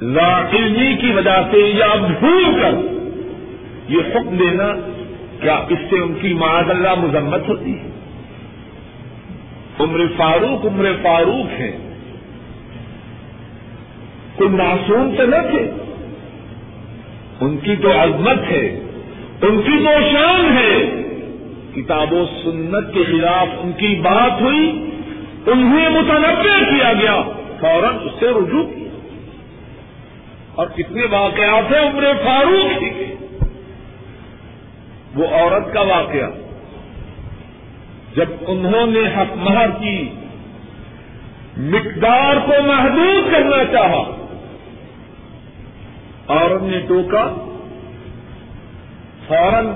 لاعلمی 0.03 0.96
کی 1.00 1.12
وجہ 1.12 1.42
سے 1.50 1.59
یا 1.59 1.94
بھول 1.94 2.44
کر 2.62 2.93
یہ 3.88 3.98
حکم 3.98 4.36
دینا 4.36 4.72
کیا 5.40 5.54
اس 5.68 5.78
سے 5.90 5.98
ان 5.98 6.14
کی 6.20 6.34
معاذ 6.34 6.70
اللہ 6.70 6.94
مذمت 6.94 7.48
ہوتی 7.48 7.78
ہے؟ 7.78 7.88
عمر 9.78 10.00
فاروق 10.16 10.66
عمر 10.66 10.86
فاروق 11.02 11.60
ہے 11.60 11.78
کوئی 14.36 14.50
معصوم 14.50 15.14
تو 15.16 15.26
نہ 15.26 15.36
تھے۔ 15.50 15.70
ان 17.40 17.56
کی 17.56 17.76
تو 17.76 17.92
عظمت 17.92 18.38
ہے۔ 18.50 18.80
ان 19.42 19.62
کی 19.62 19.84
تو 19.84 20.08
شان 20.12 20.58
ہے۔ 20.58 21.02
کتاب 21.74 22.12
و 22.12 22.24
سنت 22.44 22.94
کے 22.94 23.04
خلاف 23.04 23.46
ان 23.62 23.72
کی 23.72 24.00
بات 24.02 24.40
ہوئی۔ 24.40 24.90
انہیں 25.46 25.88
متنوع 25.88 26.42
کیا 26.42 26.92
گیا۔ 26.92 27.22
فوراً 27.60 27.94
اس 28.02 28.12
سے 28.20 28.26
رجوع 28.26 28.62
کیا۔ 28.62 28.88
اور 30.54 30.66
کتنے 30.66 31.02
واقعات 31.10 31.72
ہیں 31.72 31.90
عمر 31.90 32.04
فاروق 32.24 32.82
ہی 32.82 32.90
کے۔ 32.90 33.03
وہ 35.14 35.27
عورت 35.27 35.74
کا 35.74 35.81
واقعہ۔ 35.81 36.29
جب 38.16 38.24
انہوں 38.46 38.87
نے 38.87 39.00
حق 39.00 39.37
مہر 39.37 39.70
کی، 39.70 40.09
مقدار 41.57 42.37
کو 42.46 42.53
محدود 42.62 43.33
کرنا 43.33 43.64
چاہا، 43.72 44.27
عورت 46.29 46.62
نے 46.62 46.81
ٹوکا، 46.88 47.55
فوراً 49.29 49.66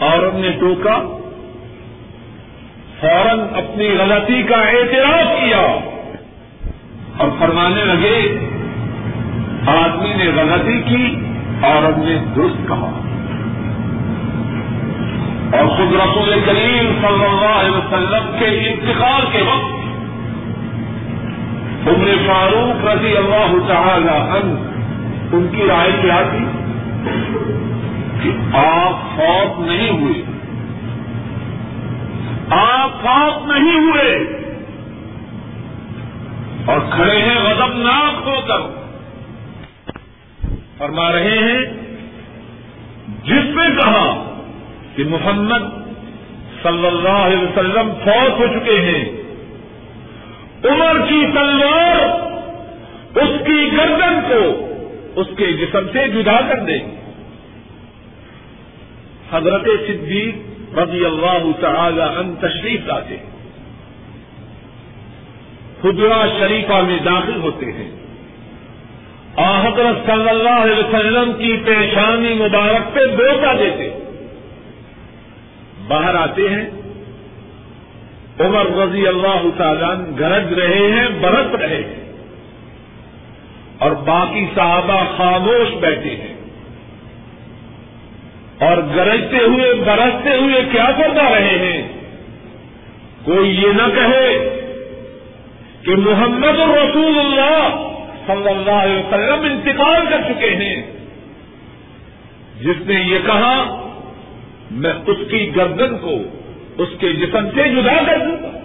عورت 0.00 0.34
نے 0.34 0.50
ٹوکا، 0.50 1.18
فوراً 3.00 3.40
اپنی 3.40 3.88
غلطی 3.98 4.42
کا 4.42 4.56
اعتراف 4.56 5.40
کیا 5.40 5.78
اور 7.16 7.28
فرمانے 7.38 7.84
لگے، 7.84 8.38
آدمی 9.66 10.24
نے 10.24 10.30
غلطی 10.36 10.82
کی، 10.88 11.16
عورت 11.62 11.98
نے 11.98 12.16
درست 12.36 12.68
کہا۔ 12.68 13.13
اور 15.54 15.66
خود 15.66 15.94
رسول 15.94 16.40
کریم 16.46 16.92
صلی 17.02 17.24
اللہ 17.24 17.46
علیہ 17.46 17.70
وسلم 17.70 18.36
کے 18.38 18.46
انتقال 18.46 19.22
کے 19.32 19.42
وقت 19.42 19.84
عمر 21.88 22.06
فاروق 22.26 22.86
رضی 22.86 23.16
اللہ 23.16 23.68
تعالی 23.68 24.08
عنہ 24.08 24.74
ان 25.36 25.48
کی 25.56 25.66
رائے 25.68 25.92
کیا 26.02 26.22
تھی 26.30 26.44
کہ 28.22 28.56
آپ 28.56 29.16
فوت 29.16 29.60
نہیں 29.60 29.90
ہوئے۔ 29.90 30.22
آپ 32.50 32.90
فوت 33.02 33.48
نہیں 33.48 33.78
ہوئے۔ 33.80 34.26
اور 36.66 36.80
کھڑے 36.90 37.22
ہیں 37.22 37.40
غضبناک 37.44 38.28
ہو 38.28 38.40
کر۔ 38.46 38.84
فرما 40.78 41.12
رہے 41.12 41.38
ہیں، 41.38 41.62
جس 43.24 43.56
نے 43.56 43.82
کہا 43.82 44.23
کہ 44.96 45.04
محمد 45.04 45.62
صلی 46.62 46.86
اللہ 46.86 47.08
علیہ 47.08 47.38
وسلم 47.38 47.92
فوت 48.04 48.40
ہو 48.40 48.46
چکے 48.46 48.80
ہیں۔ 48.80 49.04
عمر 50.64 51.06
کی 51.08 51.26
تلوار 51.34 52.24
اس 53.18 53.46
کی 53.46 53.68
گردن 53.72 54.20
کو 54.28 54.70
اس 55.16 55.26
کے 55.36 55.52
جسم 55.52 55.86
سے 55.92 56.08
جدا 56.08 56.40
کر 56.48 56.60
دے۔ 56.60 56.78
حضرت 59.32 59.64
صدیق 59.86 60.34
رضی 60.78 61.04
اللہ 61.04 61.60
تعالی 61.60 62.02
ان 62.02 62.34
تشریف 62.40 62.80
لاتے۔ 62.86 63.16
خدرا 65.82 66.26
شریفہ 66.38 66.72
میں 66.72 66.98
داخل 66.98 67.36
ہوتے 67.36 67.66
ہیں۔ 67.66 67.90
اور 69.34 69.66
حضرت 69.66 70.06
صلی 70.06 70.28
اللہ 70.28 70.62
علیہ 70.62 70.76
وسلم 70.76 71.32
کی 71.32 71.56
پیشانی 71.64 72.34
مبارک 72.34 72.94
پہ 72.94 73.00
بوتا 73.06 73.52
دیتے۔ 73.52 73.93
باہر 75.88 76.14
آتے 76.14 76.42
ہیں۔ 76.42 76.70
عمر 78.40 78.86
رضی 78.86 79.06
اللہ 79.06 79.44
تعالیٰ 79.56 79.94
گرج 80.20 80.52
رہے 80.52 80.92
ہیں 80.92 81.08
برت 81.20 81.54
رہے 81.54 81.76
ہیں۔ 81.76 82.12
اور 83.78 83.90
باقی 83.90 84.46
صحابہ 84.54 85.16
خاموش 85.16 85.74
بیٹھے 85.74 86.10
ہیں۔ 86.10 86.34
اور 88.60 88.76
گرجتے 88.96 89.36
ہوئے، 89.36 89.74
برستے 89.74 90.36
ہوئے 90.36 90.54
کیا 90.72 90.90
کرتا 90.96 91.30
رہے 91.30 91.58
ہیں؟ 91.58 91.88
کوئی 93.24 93.62
یہ 93.62 93.68
نہ 93.68 93.94
کہے 93.94 94.60
کہ 95.82 95.96
محمد 95.96 96.60
الرسول 96.60 97.18
اللہ 97.18 97.90
صلی 98.26 98.48
اللہ 98.48 98.70
علیہ 98.70 98.96
وسلم 98.96 99.40
انتقال 99.40 100.06
کر 100.10 100.32
چکے 100.32 100.50
ہیں۔ 100.50 100.82
جس 102.60 102.86
نے 102.86 102.94
یہ 102.94 103.18
کہا 103.26 103.80
میں 104.74 104.92
اس 105.06 105.16
کی 105.30 105.56
گردن 105.56 105.98
کو، 105.98 106.22
اس 106.78 106.88
کے 107.00 107.12
جسم 107.12 107.50
سے 107.54 107.68
جدا 107.68 108.02
کر 108.06 108.18
دوں 108.18 108.36
گا۔ 108.42 108.58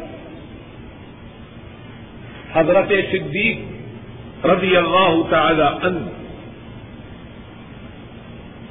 حضرت 2.53 2.87
صدیق 2.87 3.57
رضی 4.45 4.75
اللہ 4.75 5.21
تعالی 5.29 5.61
عنہ 5.61 5.99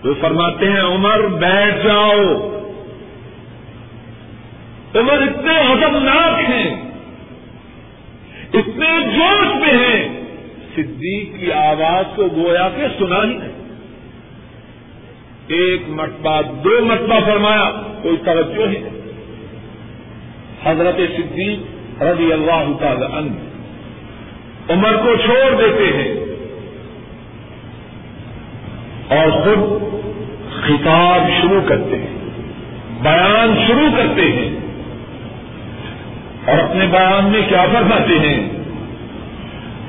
وہ 0.04 0.14
فرماتے 0.20 0.70
ہیں، 0.70 0.80
عمر 0.80 1.20
بیٹھ 1.20 1.86
جاؤ۔ 1.86 2.20
عمر 4.94 5.12
اتنے 5.12 5.72
حضمناک 5.72 6.50
ہیں، 6.50 6.90
اتنے 8.52 9.18
جوش 9.18 9.46
میں 9.54 9.74
ہیں۔ 9.74 10.24
صدیق 10.74 11.40
کی 11.40 11.52
آواز 11.52 12.04
کو 12.16 12.28
گویا 12.36 12.68
کے 12.76 12.86
سنا 12.98 13.22
ہی 13.22 13.34
نہیں۔ 13.34 13.57
ایک 15.48 15.82
مرتبہ، 15.88 16.42
دو 16.64 16.84
مرتبہ 16.84 17.20
فرمایا، 17.26 17.70
کوئی 18.02 18.16
توجہ 18.16 18.68
ہی 18.68 18.76
نہیں 18.78 18.98
حضرت 20.64 20.96
صدیق 21.16 22.02
رضی 22.02 22.32
اللہ 22.32 22.72
تعالی 22.80 23.04
عنہ 23.04 23.30
عمر 24.72 24.96
کو 24.96 25.16
چھوڑ 25.16 25.60
دیتے 25.60 25.86
ہیں 25.96 26.14
اور 29.08 29.30
خود 29.30 29.82
خطاب 30.62 31.42
شروع 31.42 31.60
کرتے 31.68 31.96
ہیں، 31.96 32.18
بیان 33.02 33.64
شروع 33.66 33.88
کرتے 33.96 34.22
ہیں 34.22 34.56
اور 36.46 36.58
اپنے 36.58 36.86
بیان 36.86 37.24
میں 37.24 37.42
کیا 37.48 37.66
فرماتے 37.72 38.18
ہیں؟ 38.18 38.58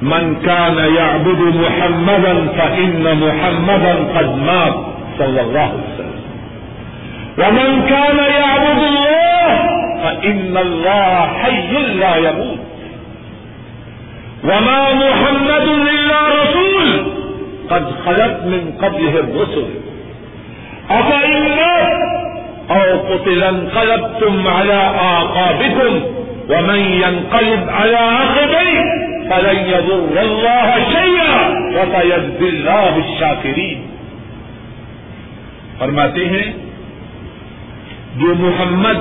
من 0.01 0.33
كان 0.45 0.77
يعبد 0.95 1.55
محمدا 1.55 2.51
فإن 2.57 3.03
محمدا 3.03 4.19
قد 4.19 4.37
مات۔ 4.37 4.88
صلى 5.19 5.41
الله 5.41 5.59
عليه 5.59 5.93
وسلم. 5.93 6.19
ومن 7.37 7.85
كان 7.89 8.17
يعبد 8.17 8.83
الله 8.83 9.69
فإن 10.03 10.57
الله 10.57 11.27
حي 11.27 11.71
لا 11.99 12.15
يموت. 12.15 12.59
وما 14.43 14.93
محمد 14.93 15.67
إلا 15.67 16.19
رسول 16.27 17.11
قد 17.69 17.85
خلت 18.05 18.39
من 18.45 18.73
قبله 18.81 19.19
الرسل. 19.19 19.67
أفإن 20.89 21.43
مات 21.49 21.99
أو 22.71 23.13
قتل 23.13 23.43
انقلبتم 23.43 24.47
على 24.47 24.91
آقابكم 24.99 26.01
ومن 26.49 26.79
ينقلب 26.79 27.69
على 27.69 27.97
عقبيه 27.97 28.83
فلن 29.29 29.57
يضر 29.57 30.21
الله 30.21 30.75
شيئا 30.75 31.49
وسيجزي 31.75 32.49
الله 32.49 32.97
الشاكرين. 32.97 33.88
فرماتے 35.79 36.25
ہیں، 36.25 36.53
جو 38.15 38.33
محمد 38.37 38.97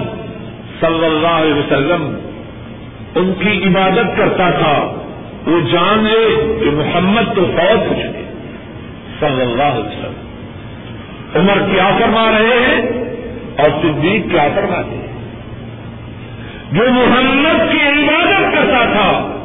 صلی 0.81 1.05
اللہ 1.05 1.27
علیہ 1.27 1.55
وسلم 1.55 2.19
ان 3.15 3.33
کی 3.39 3.65
عبادت 3.65 4.17
کرتا 4.17 4.51
تھا، 4.51 5.03
وہ 5.47 5.61
جان 5.73 5.99
لے 5.99 6.59
کہ 6.61 6.71
محمد 6.71 7.37
تو 7.37 7.45
فوت 7.45 7.87
ہو 7.89 7.95
چکے، 7.95 8.25
صلی 9.21 9.43
اللہ 9.43 9.63
علیہ 9.63 9.85
وسلم۔ 9.85 10.29
عمر 11.35 11.75
کیا 11.75 11.91
فرما 12.01 12.31
رہے 12.31 12.59
ہیں 12.59 12.81
اور 13.57 13.71
صدیق 13.83 14.31
کیا 14.31 14.49
فرماتے 14.55 14.97
ہیں؟ 14.97 15.09
جو 16.73 16.91
محمد 16.93 17.73
کی 17.73 17.79
عبادت 17.79 18.55
کرتا 18.55 18.85
تھا 18.85 19.37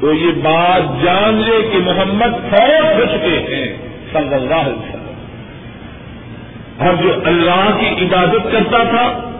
تو 0.00 0.12
یہ 0.12 0.30
بات 0.42 1.04
جان 1.04 1.34
لے 1.34 1.68
کہ 1.72 1.78
محمد 1.78 2.50
فوج 2.50 3.00
ہو 3.00 3.04
چکے 3.12 3.38
ہیں، 3.38 3.76
صلی 4.12 4.34
اللہ 4.34 4.54
علیہ 4.54 4.72
وسلم۔ 4.72 4.95
اور 6.78 6.94
جو 7.02 7.14
اللہ 7.24 7.78
کی 7.80 8.04
عبادت 8.04 8.52
کرتا 8.52 8.84
تھا، 8.84 9.30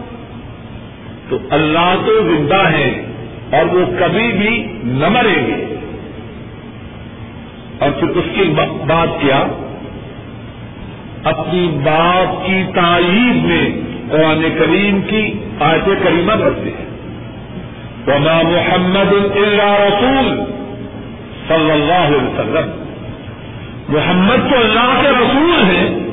تو 1.29 1.37
اللہ 1.49 1.95
تو 2.05 2.23
زندہ 2.23 2.67
ہے 2.67 3.05
اور 3.51 3.75
وہ 3.75 3.85
کبھی 3.99 4.31
بھی 4.31 4.79
نہ 4.83 5.09
مریں 5.09 5.47
گے۔ 5.47 5.75
اور 7.79 7.89
پھر 7.89 8.09
اس 8.09 8.25
کی 8.35 8.43
بات 8.87 9.21
کیا؟ 9.21 9.47
اپنی 11.23 11.67
بات 11.83 12.47
کی 12.47 12.63
تعریف 12.75 13.43
میں 13.43 13.69
قرآن 14.11 14.45
کریم 14.59 15.01
کی 15.01 15.33
آیت 15.59 15.85
کریمہ 15.85 16.33
کرتے 16.39 16.69
ہیں۔ 16.69 16.87
وما 18.07 18.41
محمد 18.41 19.13
اللہ 19.37 19.79
رسول 19.79 20.43
صلی 21.47 21.71
اللہ 21.71 21.93
علیہ 21.93 22.17
وسلم۔ 22.17 22.83
محمد 23.89 24.49
تو 24.49 24.59
اللہ 24.59 25.01
کے 25.01 25.09
رسول 25.09 25.75
ہیں 25.75 26.06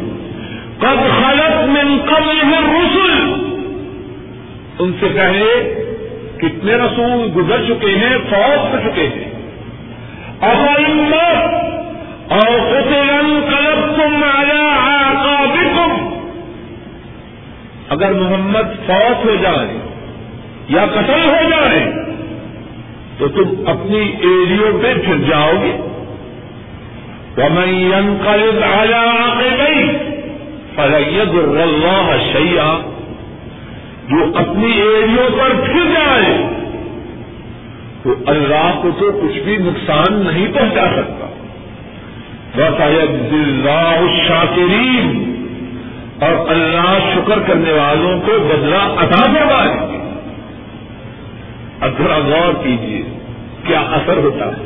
قد 0.78 1.22
خلط 1.22 1.68
من 1.68 1.98
قبل 2.06 2.54
رسول 2.54 3.44
ان 4.78 4.92
سے 5.00 5.06
پہلے 5.14 5.74
کتنے 6.36 6.74
رسول 6.74 7.30
گزر 7.36 7.64
چکے 7.68 7.98
ہیں 7.98 8.18
فوج 8.30 8.72
کر 8.72 8.90
چکے 8.90 9.08
ہیں۔ 9.08 9.34
اور 10.40 10.82
کلب 13.50 13.96
تم 13.96 14.24
آیا 14.24 14.64
اگر 17.88 18.12
محمد 18.12 18.86
فوت 18.86 19.24
ہو 19.24 19.36
جائے 19.42 19.78
یا 20.68 20.86
قتل 20.94 21.28
ہو 21.28 21.50
جائے، 21.50 21.92
تو 23.18 23.28
تم 23.28 23.54
اپنی 23.66 23.98
ایریو 23.98 24.78
پہ 24.82 24.94
پھر 25.04 25.16
جاؤ 25.16 25.52
گے۔ 25.62 25.90
وہ 27.36 27.48
میں 27.48 27.92
قلب 28.24 28.62
آیا 28.62 29.34
کے 29.38 30.03
فلید 30.76 31.34
اللہ 31.60 32.12
شیا 32.32 32.78
جو 34.08 34.24
اپنی 34.34 34.72
ایریو 34.72 35.28
پر 35.38 35.66
پھر 35.66 35.92
جائے، 35.94 36.46
تو 38.02 38.14
اللہ 38.26 38.78
کو 38.82 38.90
تو 38.98 39.12
کچھ 39.12 39.38
بھی 39.38 39.56
نقصان 39.56 40.16
نہیں 40.16 40.46
پہنچا 40.54 40.86
سکتا۔ 40.96 41.26
اللہ 42.62 44.00
شاکرین 44.28 45.30
اور 46.20 46.50
اللہ 46.50 46.98
شکر 47.14 47.38
کرنے 47.38 47.72
والوں 47.72 48.20
کو 48.20 48.38
بدلا 48.38 48.94
عطا 49.02 49.32
کروائے 49.32 49.72
اب 51.80 51.96
تھوڑا 51.96 52.18
غور 52.18 52.52
کیجیے 52.62 53.02
کیا 53.66 53.80
اثر 53.80 54.16
ہوتا 54.16 54.46
ہے؟ 54.46 54.62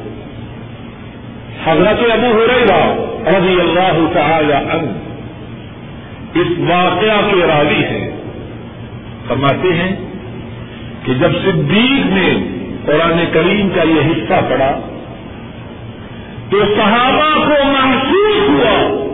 حضرت 1.65 2.11
ابو 2.13 2.33
ہو 2.33 2.47
رہی 2.47 2.65
گا 2.69 2.83
رضی 3.39 3.61
اللہ 3.61 4.13
تعالی 4.15 4.53
ان 4.53 5.08
اس 6.35 6.47
واقعہ 6.59 7.31
کے 7.31 7.47
راوی 7.47 7.85
ہیں۔ 7.85 8.11
فرماتے 9.29 9.75
ہیں 9.75 9.97
کہ 11.05 11.15
جب 11.15 11.33
صدیق 11.33 12.07
نے 12.07 12.47
قرآن 12.87 13.25
کریم 13.33 13.69
کا 13.69 13.83
یہ 13.83 14.01
حصہ 14.01 14.35
پڑا 14.49 14.81
تو 16.51 16.61
صحابہ 16.77 17.45
کو 17.45 17.65
محسوس 17.65 18.49
ہوا۔ 18.49 19.05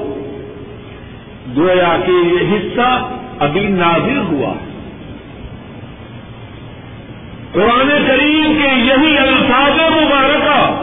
گویا 1.56 1.96
کہ 2.06 2.10
یہ 2.10 2.56
حصہ 2.56 3.08
ابھی 3.38 3.66
نازل 3.68 4.18
ہوا۔ 4.18 4.52
قرآن 7.52 7.88
کریم 7.88 8.58
کے 8.62 8.68
یہی 8.68 9.18
الفاظ 9.18 9.72
مبارکہ 9.72 10.82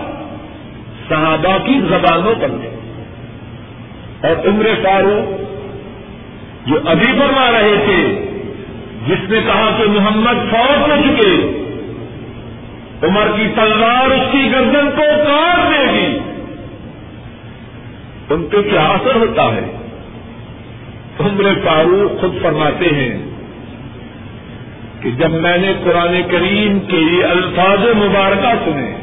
صحابہ 1.09 1.57
کی 1.65 1.81
زبانوں 1.89 2.35
پر 2.41 2.67
اور 4.27 4.47
عمر 4.47 4.65
فاروق 4.83 5.50
جو 6.65 6.79
ابھی 6.85 7.05
فرما 7.05 7.51
رہے 7.51 7.75
تھے، 7.85 8.25
جس 9.07 9.29
نے 9.29 9.39
کہا 9.47 9.75
کہ 9.77 9.89
محمد 9.89 10.51
فوج 10.51 10.91
ہو 10.91 10.95
چکے، 11.05 11.57
عمر 13.03 13.27
کی 13.35 13.47
تلوار 13.55 14.11
اس 14.11 14.31
کی 14.31 14.51
گردن 14.51 14.89
کو 14.95 15.01
کاٹ 15.25 15.71
دے 15.71 15.93
گی۔ 15.93 16.17
ان 18.29 18.47
پہ 18.51 18.61
کیا 18.61 18.81
اثر 18.81 19.15
ہوتا 19.15 19.43
ہے؟ 19.43 19.77
عمر 21.19 21.43
فاروق 21.65 22.21
خود 22.21 22.41
فرماتے 22.41 22.85
ہیں 22.85 23.17
کہ 25.01 25.11
جب 25.11 25.31
میں 25.31 25.57
نے 25.57 25.73
قرآن 25.83 26.21
کریم 26.31 26.79
کے 26.79 27.23
الفاظ 27.23 27.79
مبارکہ 27.79 28.53
سنے، 28.65 28.95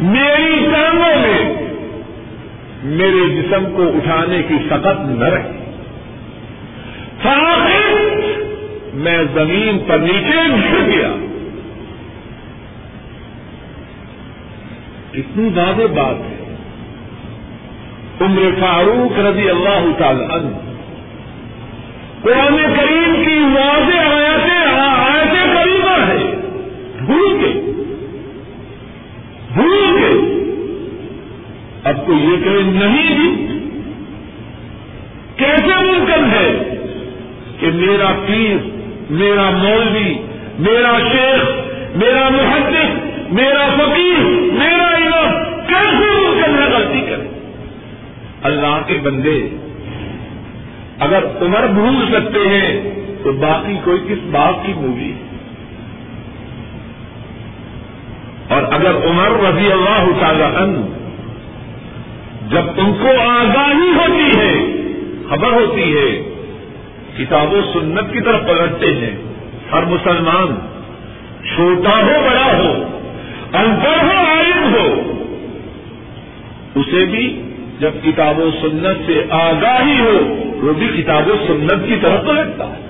میری 0.00 0.66
ٹانگوں 0.72 1.16
میں 1.16 1.63
میرے 2.84 3.42
جسم 3.42 3.64
کو 3.76 3.88
اٹھانے 3.88 4.42
کی 4.48 4.54
سخت 4.70 5.00
نہ 5.00 5.24
رہی 5.24 5.64
میں 8.94 9.24
زمین 9.34 9.78
پر 9.86 9.98
نیچے 9.98 10.48
گر 10.52 10.90
گیا۔ 10.90 11.12
کتنی 15.12 15.50
زیادہ 15.54 15.82
بات 15.94 16.14
ہے۔ 16.14 16.56
عمر 18.20 18.60
فاروق 18.60 19.18
رضی 19.18 19.50
اللہ 19.50 19.98
تعالی 19.98 20.24
عنہ۔ 20.24 20.56
قرآن 22.22 22.56
کریم 22.56 23.24
کی 23.24 23.38
واضح 23.40 24.14
آیتیں 24.14 24.74
آیتیں 24.86 25.54
کریمہ 25.54 26.06
ہے 26.06 26.34
بھول 27.06 27.38
کے 27.40 27.60
بھول 29.54 29.93
کے 31.94 32.00
اب 32.00 32.06
تو 32.06 32.12
یہ 32.12 32.44
کہ 32.44 32.62
نہیں! 32.62 33.18
بھی 33.18 33.54
کیسے 35.36 35.72
ممکن 35.80 36.24
ہے 36.32 36.80
کہ 37.60 37.70
میرا 37.74 38.12
پیر، 38.26 38.56
میرا 39.10 39.50
مولوی، 39.50 40.14
میرا 40.58 40.98
شیخ، 41.12 41.44
میرا 41.96 42.28
محدث، 42.28 43.04
میرا 43.32 43.66
فقیر، 43.76 44.18
میرا 44.52 44.86
امام، 44.86 45.44
کیسے 45.66 46.10
ممکن 46.10 46.58
ہے 46.58 46.70
غلطی 46.70 47.00
کرے؟ 47.00 47.28
اللہ 48.42 48.80
کے 48.86 48.98
بندے، 49.02 49.48
اگر 50.98 51.24
عمر 51.42 51.66
بھول 51.66 52.04
سکتے 52.12 52.48
ہیں، 52.48 52.94
تو 53.22 53.32
باقی 53.32 53.76
کوئی 53.84 54.00
کس 54.08 54.26
بات 54.30 54.66
کی 54.66 54.72
مووی 54.76 55.12
اور 58.48 58.62
اگر 58.70 58.90
عمر 58.90 59.48
رضی 59.48 59.72
اللہ 59.72 60.20
تعالی 60.20 60.42
عنہ 60.42 60.93
جب 62.50 62.62
ان 62.76 62.92
کو 62.92 63.08
آگاہی 63.20 63.90
ہوتی 63.90 64.38
ہے، 64.38 64.54
خبر 65.28 65.52
ہوتی 65.52 65.96
ہے، 65.96 66.34
کتاب 67.18 67.52
و 67.52 67.60
سنت 67.72 68.12
کی 68.12 68.20
طرف 68.20 68.40
پلٹتے 68.46 68.86
ہیں۔ 68.86 69.16
ہر 69.72 69.84
مسلمان 69.84 70.54
چھوٹا 71.54 71.90
ہو، 71.90 72.30
بڑا 72.30 72.58
ہو 72.58 72.98
انپڑھ 73.52 74.04
ہو 74.04 74.26
عالم 74.26 74.74
ہو۔ 74.74 75.10
اسے 76.74 77.04
بھی 77.04 77.42
جب 77.78 77.90
کتاب 78.04 78.38
و 78.38 78.50
سنت 78.62 79.06
سے 79.06 79.24
آگاہی 79.30 80.00
ہو، 80.00 80.34
وہ 80.66 80.72
بھی 80.72 80.88
کتاب 80.88 81.28
و 81.28 81.36
سنت 81.46 81.86
کی 81.86 81.96
طرف 82.02 82.24
لگتا 82.24 82.64
ہے۔ 82.66 82.84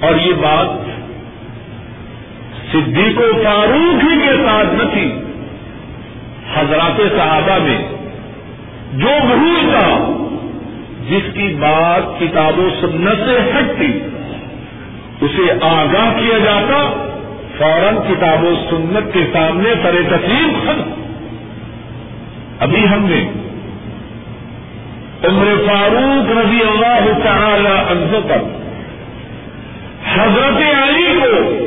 اور 0.00 0.14
یہ 0.26 0.32
بات 0.32 0.90
صدیق 2.72 3.18
و 3.18 3.42
فاروق 3.44 4.04
ہی 4.04 4.20
کے 4.20 4.36
ساتھ 4.46 4.74
نہ 4.74 4.90
تھی۔ 4.92 5.12
حضرات 6.58 7.00
صحابہ 7.16 7.58
میں 7.62 7.78
جو 8.92 9.10
بھول 9.26 9.70
تھا، 9.70 10.12
جس 11.10 11.34
کی 11.34 11.56
بات 11.60 12.20
کتاب 12.20 12.58
و 12.58 12.68
سنت 12.80 13.18
سے 13.18 13.38
ہٹتی 13.50 13.98
اسے 15.20 15.52
آگاہ 15.60 16.18
کیا 16.18 16.38
جاتا، 16.38 17.06
فوراً 17.58 17.96
کتاب 17.96 18.44
و 18.44 18.54
سنت 18.70 19.14
کے 19.14 19.20
سامنے 19.32 19.70
سر 19.82 20.16
تسلیم 20.16 20.52
ختم۔ 20.64 20.90
ابھی 22.60 22.86
ہم 22.88 23.06
نے 23.06 23.30
عمر 25.24 25.66
فاروق 25.66 26.38
رضی 26.38 26.60
اللہ 26.60 27.18
تعالی 27.24 27.92
عنہ 27.92 28.28
پر 28.28 28.42
حضرت 30.12 30.62
علی 30.84 31.20
کو 31.20 31.64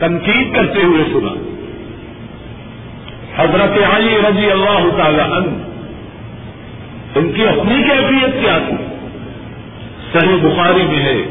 تنقید 0.00 0.54
کرتے 0.54 0.82
ہوئے 0.82 1.04
سنا۔ 1.12 1.49
حضرت 3.40 3.94
علی 3.94 4.18
رضی 4.28 4.50
اللہ 4.50 4.96
تعالی 4.96 5.20
عنہ، 5.20 5.50
ان 7.18 7.32
کی 7.32 7.48
اپنی 7.48 7.82
کیفیت 7.82 8.40
کیا 8.40 8.58
تھی؟ 8.68 8.76
صحیح 10.12 10.36
بخاری 10.42 10.82
میں 10.82 11.02
ہے۔ 11.02 11.22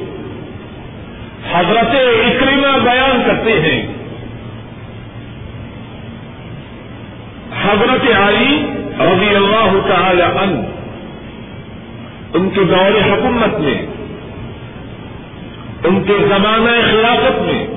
حضرت 1.51 1.95
اکریمہ 2.26 2.78
بیان 2.84 3.24
کرتے 3.26 3.62
ہیں۔ 3.62 3.88
حضرت 7.62 8.18
علی 8.28 8.66
رضی 8.99 9.36
اللہ 9.36 9.80
تعالی 9.88 10.22
ان 10.22 10.66
ان 12.34 12.49
کے 12.49 12.64
دور 12.64 13.12
حکومت 13.12 13.60
میں، 13.60 13.86
ان 15.84 16.03
کے 16.03 16.14
زمانہ 16.30 16.91
خلافت 16.91 17.41
میں 17.41 17.68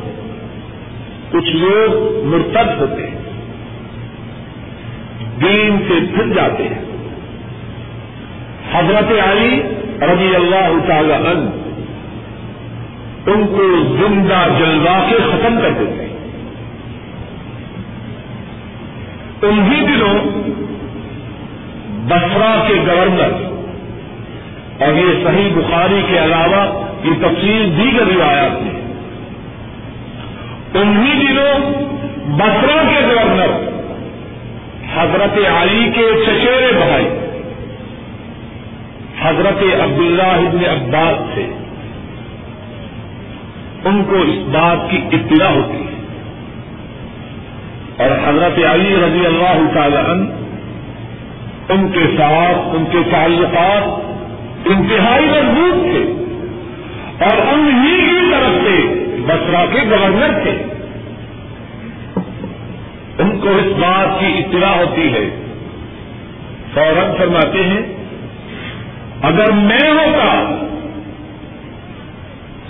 کچھ 1.30 1.56
لوگ 1.56 2.16
مرتب 2.26 2.80
ہوتے 2.80 3.06
ہیں۔ 3.06 3.11
دین 5.42 5.78
سے 5.88 5.94
پھر 6.14 6.34
جاتے 6.34 6.62
ہیں۔ 6.62 6.82
حضرت 8.72 9.12
علی 9.28 9.62
رضی 10.00 10.34
اللہ 10.34 10.86
تعالی 10.86 11.12
ان 11.12 11.50
ان 13.26 13.46
کو 13.46 13.82
زندہ 13.96 14.48
جلوا 14.58 15.06
کے 15.10 15.16
ختم 15.32 15.60
کر 15.62 15.70
دیتے 15.70 16.02
ہیں۔ 16.02 16.12
انہی 19.42 19.80
دنوں 19.80 20.18
بسرا 22.08 22.64
کے 22.68 22.74
گورنر 22.74 23.32
اور 24.82 24.94
یہ 24.94 25.24
صحیح 25.24 25.50
بخاری 25.54 26.02
کے 26.08 26.18
علاوہ 26.18 26.84
یہ 27.04 27.12
تفصیل 27.20 27.74
دیگر 27.78 28.06
روایات 28.06 28.62
میں 28.62 28.82
انہی 30.74 31.26
دنوں 31.26 31.72
بسرا 32.36 32.82
کے 32.82 33.06
گورنر 33.06 33.71
حضرت 34.94 35.38
علی 35.60 35.90
کے 35.94 36.24
چچیرے 36.26 36.72
بھائی، 36.72 37.08
حضرت 39.22 39.62
عبداللہ 39.80 40.22
ابن 40.22 40.58
عباس 40.70 41.34
تھے 41.34 41.46
ان 43.84 44.04
کو 44.04 44.16
اس 44.16 44.34
بات 44.34 44.90
کی 44.90 45.00
اطلاع 45.12 45.50
ہوتی 45.50 45.78
ہے۔ 45.78 45.92
اور 47.98 48.28
حضرت 48.28 48.64
علی 48.64 48.96
رضی 48.96 49.26
اللہ 49.26 49.74
تعالی 49.74 49.96
عنہ، 49.96 50.24
ان 51.72 51.88
کے 51.92 52.16
ساتھ 52.18 52.76
ان 52.76 52.84
کے 52.92 52.98
تعلقات 53.10 54.12
انتہائی 54.64 55.26
مضبوط 55.26 55.82
تھے 55.82 56.22
اور 57.24 57.38
انہی 57.52 57.96
کی 57.96 58.30
طرف 58.30 58.66
سے 58.66 59.04
بسرا 59.26 59.64
کے 59.72 59.78
گورنر 59.90 60.42
تھے۔ 60.42 60.71
ان 63.22 63.38
کو 63.40 63.48
اس 63.48 63.72
بات 63.78 64.20
کی 64.20 64.26
اطلاع 64.26 64.74
ہوتی 64.74 65.12
ہے۔ 65.12 65.30
فوراً 66.74 67.16
فرماتے 67.18 67.62
ہیں، 67.62 67.82
اگر 69.22 69.50
میں 69.50 69.90
ہوتا 69.90 70.56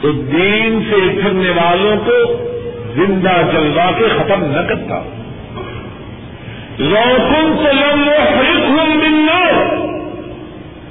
تو 0.01 0.13
دین 0.13 0.83
سے 0.91 1.21
پھرنے 1.23 1.51
والوں 1.51 1.97
کو 1.97 2.47
زندہ 2.95 3.43
جلوا 3.53 3.91
کے 3.99 4.09
ختم 4.09 4.45
نہ 4.45 4.61
کرتا۔ 4.69 5.03
لوکن 6.79 7.65
سے 7.65 7.73
لم 7.73 8.09
ہوں 8.69 8.95
ملنا 8.95 9.39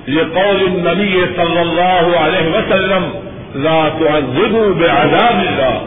یہ 0.07 0.23
قول 0.33 0.65
النبی 0.65 1.25
صلی 1.35 1.57
اللہ 1.57 2.17
علیہ 2.17 2.49
وسلم، 2.49 3.29
لا 3.55 3.89
تعذبوا 3.99 4.79
بعذاب 4.79 5.39
اللہ۔ 5.39 5.79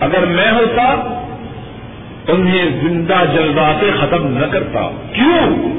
اگر 0.00 0.24
میں 0.24 0.52
ہوتا 0.52 1.18
انہیں 2.28 2.64
زندہ 2.80 3.24
جلوا 3.34 3.72
ختم 4.00 4.38
نہ 4.38 4.46
کرتا 4.46 4.90
کیوں؟ 5.12 5.72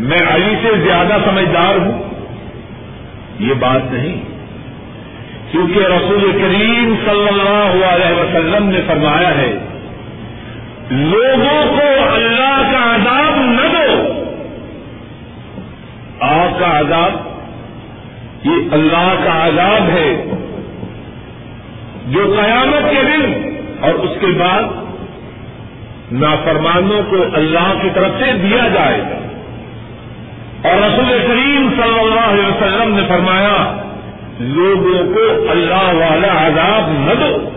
میں 0.00 0.18
علی 0.28 0.54
سے 0.62 0.78
زیادہ 0.78 1.16
سمجھدار 1.24 1.76
ہوں۔ 1.76 2.02
یہ 3.38 3.54
بات 3.54 3.92
نہیں۔ 3.92 4.22
کیونکہ 5.50 5.78
رسول 5.78 6.32
کریم 6.32 6.94
صلی 7.04 7.28
اللہ 7.28 7.84
علیہ 7.84 8.20
وسلم 8.20 8.68
نے 8.68 8.80
فرمایا 8.86 9.28
ہے، 9.28 9.58
لوگوں 10.90 11.78
کو 11.78 12.14
اللہ 12.14 12.72
کا 12.72 12.94
عذاب 12.94 13.36
نہ 13.36 13.68
دو۔ 13.72 14.12
آگ 16.20 16.60
کا 16.60 16.80
عذاب، 16.80 17.12
یہ 18.46 18.72
اللہ 18.72 19.14
کا 19.24 19.46
عذاب 19.46 19.90
ہے 19.90 20.24
جو 22.06 22.36
قیامت 22.40 22.90
کے 22.90 23.02
دن 23.02 23.49
اور 23.80 23.94
اس 23.94 24.10
کے 24.20 24.26
بعد 24.26 24.62
نافرمانوں 26.12 27.02
کو 27.10 27.16
اللہ 27.34 27.82
کی 27.82 27.88
طرف 27.94 28.10
سے 28.18 28.32
دیا 28.32 28.68
جائے 28.68 29.00
گا۔ 29.00 29.16
اور 30.68 30.76
رسول 30.76 31.18
کریم 31.28 31.70
صلی 31.80 32.00
اللہ 32.00 32.20
علیہ 32.20 32.46
وسلم 32.46 32.94
نے 32.96 33.02
فرمایا، 33.08 33.76
لوگوں 34.40 35.14
کو 35.14 35.50
اللہ 35.50 36.04
والا 36.04 36.46
عذاب 36.46 36.90
نہ 36.90 37.24
دو۔ 37.24 37.48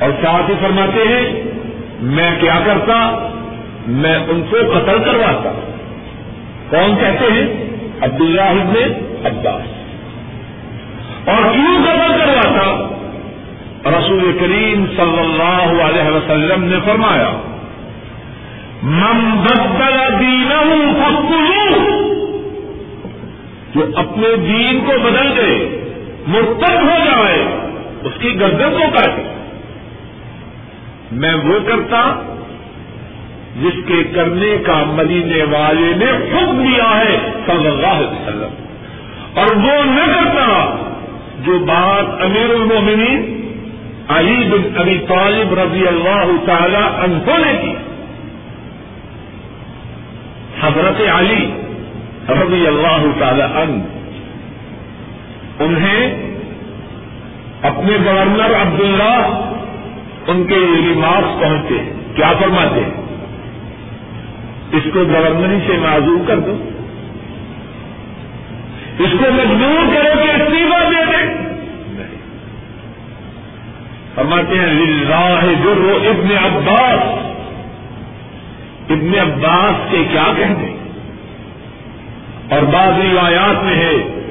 اور 0.00 0.10
ساتھ 0.22 0.50
ہی 0.50 0.54
فرماتے 0.60 1.02
ہیں، 1.08 1.42
میں 2.00 2.30
کیا 2.40 2.60
کرتا؟ 2.64 3.28
میں 3.86 4.18
ان 4.28 4.42
کو 4.50 4.56
قتل 4.56 5.04
کرواتا۔ 5.04 5.52
کون 6.70 6.96
کہتے 6.96 7.32
ہیں؟ 7.32 7.64
عبداللہ 8.00 8.40
ابن 8.40 8.74
عباس۔ 9.24 9.66
اور 11.28 11.52
کیوں 11.52 11.82
قتل 11.82 12.12
کرواتا؟ 12.18 12.94
رسول 13.86 14.38
کریم 14.40 14.86
صلی 14.96 15.18
اللہ 15.18 15.82
علیہ 15.82 16.16
وسلم 16.16 16.64
نے 16.64 16.76
فرمایا، 16.84 17.40
من 18.82 19.36
بدل 19.42 20.20
دینہ 20.20 20.62
فقتلوه 20.98 21.98
جو 23.74 23.86
اپنے 23.96 24.36
دین 24.36 24.80
کو 24.86 24.92
بدل 24.98 25.36
دے 25.36 25.80
مرتب 26.26 26.82
ہو 26.82 27.04
جائے، 27.04 27.44
اس 28.02 28.12
کی 28.20 28.40
گردن 28.40 28.70
کو 28.70 28.90
کاٹے 28.92 29.22
میں 31.12 31.34
وہ 31.34 31.58
کرتا 31.66 32.22
جس 33.60 33.80
کے 33.86 34.04
کرنے 34.04 34.56
کا 34.66 34.82
مدینے 34.86 35.42
والے 35.42 35.92
نے 35.96 36.04
حکم 36.04 36.64
دیا 36.68 36.98
ہے، 36.98 37.30
صلی 37.46 37.66
اللہ 37.66 37.86
علیہ 37.86 38.08
وسلم۔ 38.08 38.54
اور 39.34 39.56
وہ 39.56 39.84
نہ 39.84 40.12
کرتا 40.14 40.76
جو 41.44 41.58
بات 41.58 42.22
امیر 42.22 42.50
المومنین 42.50 43.37
علی 44.08 44.48
بن 44.50 44.78
ابی 44.78 44.98
طالب 45.08 45.54
رضی 45.58 45.86
اللہ 45.86 46.46
تعالی 46.46 46.76
عنہ 46.76 47.46
نے 47.46 47.58
کی۔ 47.62 47.74
حضرت 50.60 51.00
علی 51.14 51.50
رضی 52.28 52.66
اللہ 52.66 53.06
تعالی 53.18 53.42
عنہ، 53.42 53.82
انہیں 55.62 56.28
اپنے 57.62 57.92
گورنر 58.04 58.62
عبداللہ 58.62 59.44
ان 60.26 60.46
کے 60.46 60.54
ریمارکس 60.54 61.40
پہنچے 61.40 61.92
کیا 62.14 62.32
فرماتے 62.40 62.80
اس 64.72 64.82
کو 64.92 65.00
گورنری 65.00 65.58
سے 65.66 65.78
معذور 65.78 66.18
کر 66.26 66.38
دو۔ 66.38 66.70
اس 68.98 69.10
کو 69.10 69.32
مجبور 69.32 69.94
کرو 69.94 70.24
کہ 70.24 70.42
استعفا 70.42 70.90
دے 70.90 71.04
دیں۔ 71.04 71.37
فرماتے 74.18 74.58
ہیں، 74.58 74.66
للہ 74.66 75.40
جو 75.64 75.98
ابن 76.04 76.30
عباس. 76.44 77.28
ابن 78.90 79.18
عباس 79.18 79.72
کے 79.90 80.04
کیا 80.12 80.32
کہتے 80.36 80.76
اور 82.50 82.62
بعض 82.62 83.12
روایات 83.12 83.64
میں 83.64 83.74
ہے 83.74 84.24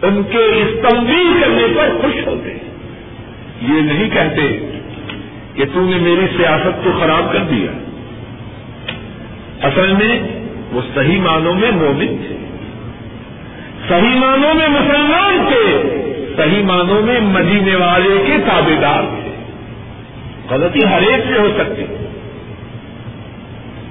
ان 0.07 0.23
کے 0.31 0.37
اس 0.37 0.89
تنظیم 0.89 1.37
کرنے 1.41 1.67
پر 1.75 1.89
خوش 2.01 2.27
ہوتے 2.27 2.57
یہ 3.61 3.81
نہیں 3.81 4.09
کہتے 4.09 4.75
کہ 5.53 5.65
تم 5.73 5.89
نے 5.89 5.97
میری 5.97 6.27
سیاست 6.37 6.83
کو 6.83 6.89
خراب 6.99 7.33
کر 7.33 7.39
دیا۔ 7.39 7.82
اصل 9.63 9.93
میں 9.93 10.19
وہ 10.71 10.81
صحیح 10.95 11.21
معنوں 11.21 11.53
میں 11.53 11.71
مومن 11.71 12.07
تھے۔ 12.07 12.37
صحیح 13.89 14.15
معنوں 14.15 14.53
میں 14.53 14.67
مسلمان 14.67 15.45
تھے، 15.47 15.81
صحیح 16.37 16.63
معنوں 16.63 17.01
میں 17.01 17.19
مدینے 17.19 17.75
والے 17.75 18.23
کے 18.25 18.33
تابے 18.45 18.75
دار 18.81 19.03
تھے۔ 19.03 19.29
غلطی 20.49 20.79
ہر 20.85 21.01
ایک 21.01 21.23
سے 21.27 21.39
ہو 21.39 21.47
سکتی۔ 21.57 21.85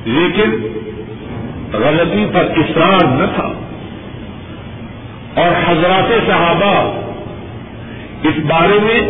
لیکن 0.05 0.79
غلطی 1.73 2.27
پر 2.33 2.47
اصرار 2.57 3.05
نہ 3.05 3.25
تھا۔ 3.35 3.53
اور 5.35 5.71
حضرات 5.71 6.27
صحابہ 6.27 7.01
اس 8.23 8.45
بارے 8.47 8.79
میں 8.83 9.01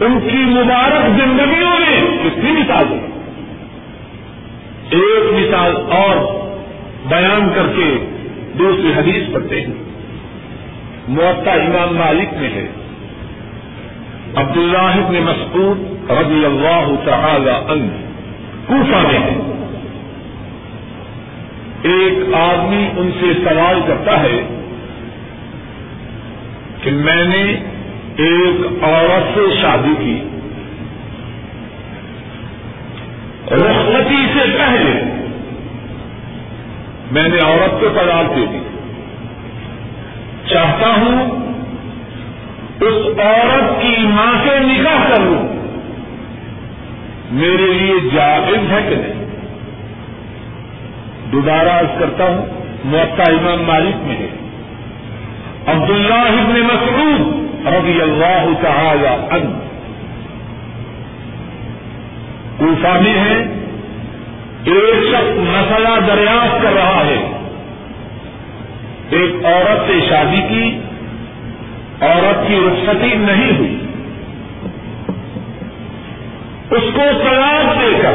ان 0.00 0.20
کی 0.20 0.36
مبارک 0.36 1.24
زندگیوں 1.24 1.80
میں 1.80 2.18
کتنی 2.24 2.52
مثال 2.52 3.07
ایک 4.90 5.32
مثال 5.32 5.76
اور 5.76 6.16
بیان 7.08 7.50
کر 7.54 7.66
کے 7.76 8.16
دوسری 8.58 8.92
حدیث 8.96 9.34
پڑھتے 9.34 9.60
ہیں۔ 9.60 9.74
معطا 11.08 11.52
امام 11.52 11.96
مالک 11.96 12.34
میں 12.34 12.50
ہے۔ 12.50 12.68
عبداللہ 14.34 14.78
ابن 14.78 15.14
مسعود 15.14 16.10
رضی 16.10 16.44
اللہ 16.44 16.90
تعالی 17.04 17.72
عنہ 17.72 17.92
کوفہ 18.66 19.06
میں 19.06 19.18
ہے۔ 19.18 19.54
ایک 21.82 22.34
آدمی 22.34 22.88
ان 22.96 23.10
سے 23.20 23.26
سوال 23.44 23.80
کرتا 23.86 24.22
ہے 24.22 24.64
کہ 26.82 26.90
میں 26.90 27.24
نے 27.24 27.42
ایک 28.16 28.84
عورت 28.84 29.38
سے 29.38 29.60
شادی 29.62 29.94
کی۔ 29.98 30.37
رخصتی 33.50 34.26
سے 34.34 34.56
پہلے 34.58 35.02
میں 37.10 37.28
نے 37.28 37.38
عورت 37.44 37.80
کو 37.80 37.88
طلاق 37.94 38.36
دے 38.36 38.46
دی۔ 38.52 38.58
چاہتا 40.48 40.86
ہوں 40.86 41.30
اس 42.80 43.18
عورت 43.18 43.82
کی 43.82 43.94
ماں 43.98 44.34
سے 44.44 44.58
نکاح 44.58 45.08
کروں 45.08 45.48
میرے 47.30 47.72
لیے 47.72 48.10
جائز 48.14 48.72
ہے 48.72 48.86
کہ 48.88 48.96
نہیں؟ 48.96 49.26
دوبارہ 51.32 51.82
کرتا 51.98 52.24
ہوں 52.24 52.46
موقع 52.84 53.22
امام 53.28 53.62
مالک 53.62 53.96
میں 53.96 54.16
ہے۔ 54.16 54.28
عبداللہ 55.66 56.14
ابن 56.14 56.60
مسعود 56.60 57.20
رضی 57.66 58.02
اللہ 58.02 58.44
تعالی 58.62 59.26
عنہ۔ 59.30 59.67
کوفہ 62.58 62.88
میں 62.88 63.14
ہے، 63.14 63.38
ایک 64.64 65.08
شخص 65.10 65.38
مسئلہ 65.38 65.88
دریافت 66.06 66.62
کر 66.62 66.72
رہا 66.72 67.02
ہے۔ 67.06 67.32
ایک 69.10 69.44
عورت 69.44 69.86
سے 69.86 70.06
شادی 70.08 70.42
کی، 70.48 70.80
عورت 72.00 72.48
کی 72.48 72.60
رخصتی 72.66 73.14
نہیں 73.14 73.58
ہوئی۔ 73.58 73.78
اس 76.70 76.82
کو 76.94 77.02
طلاق 77.22 77.80
دے 77.80 77.98
کر، 78.02 78.14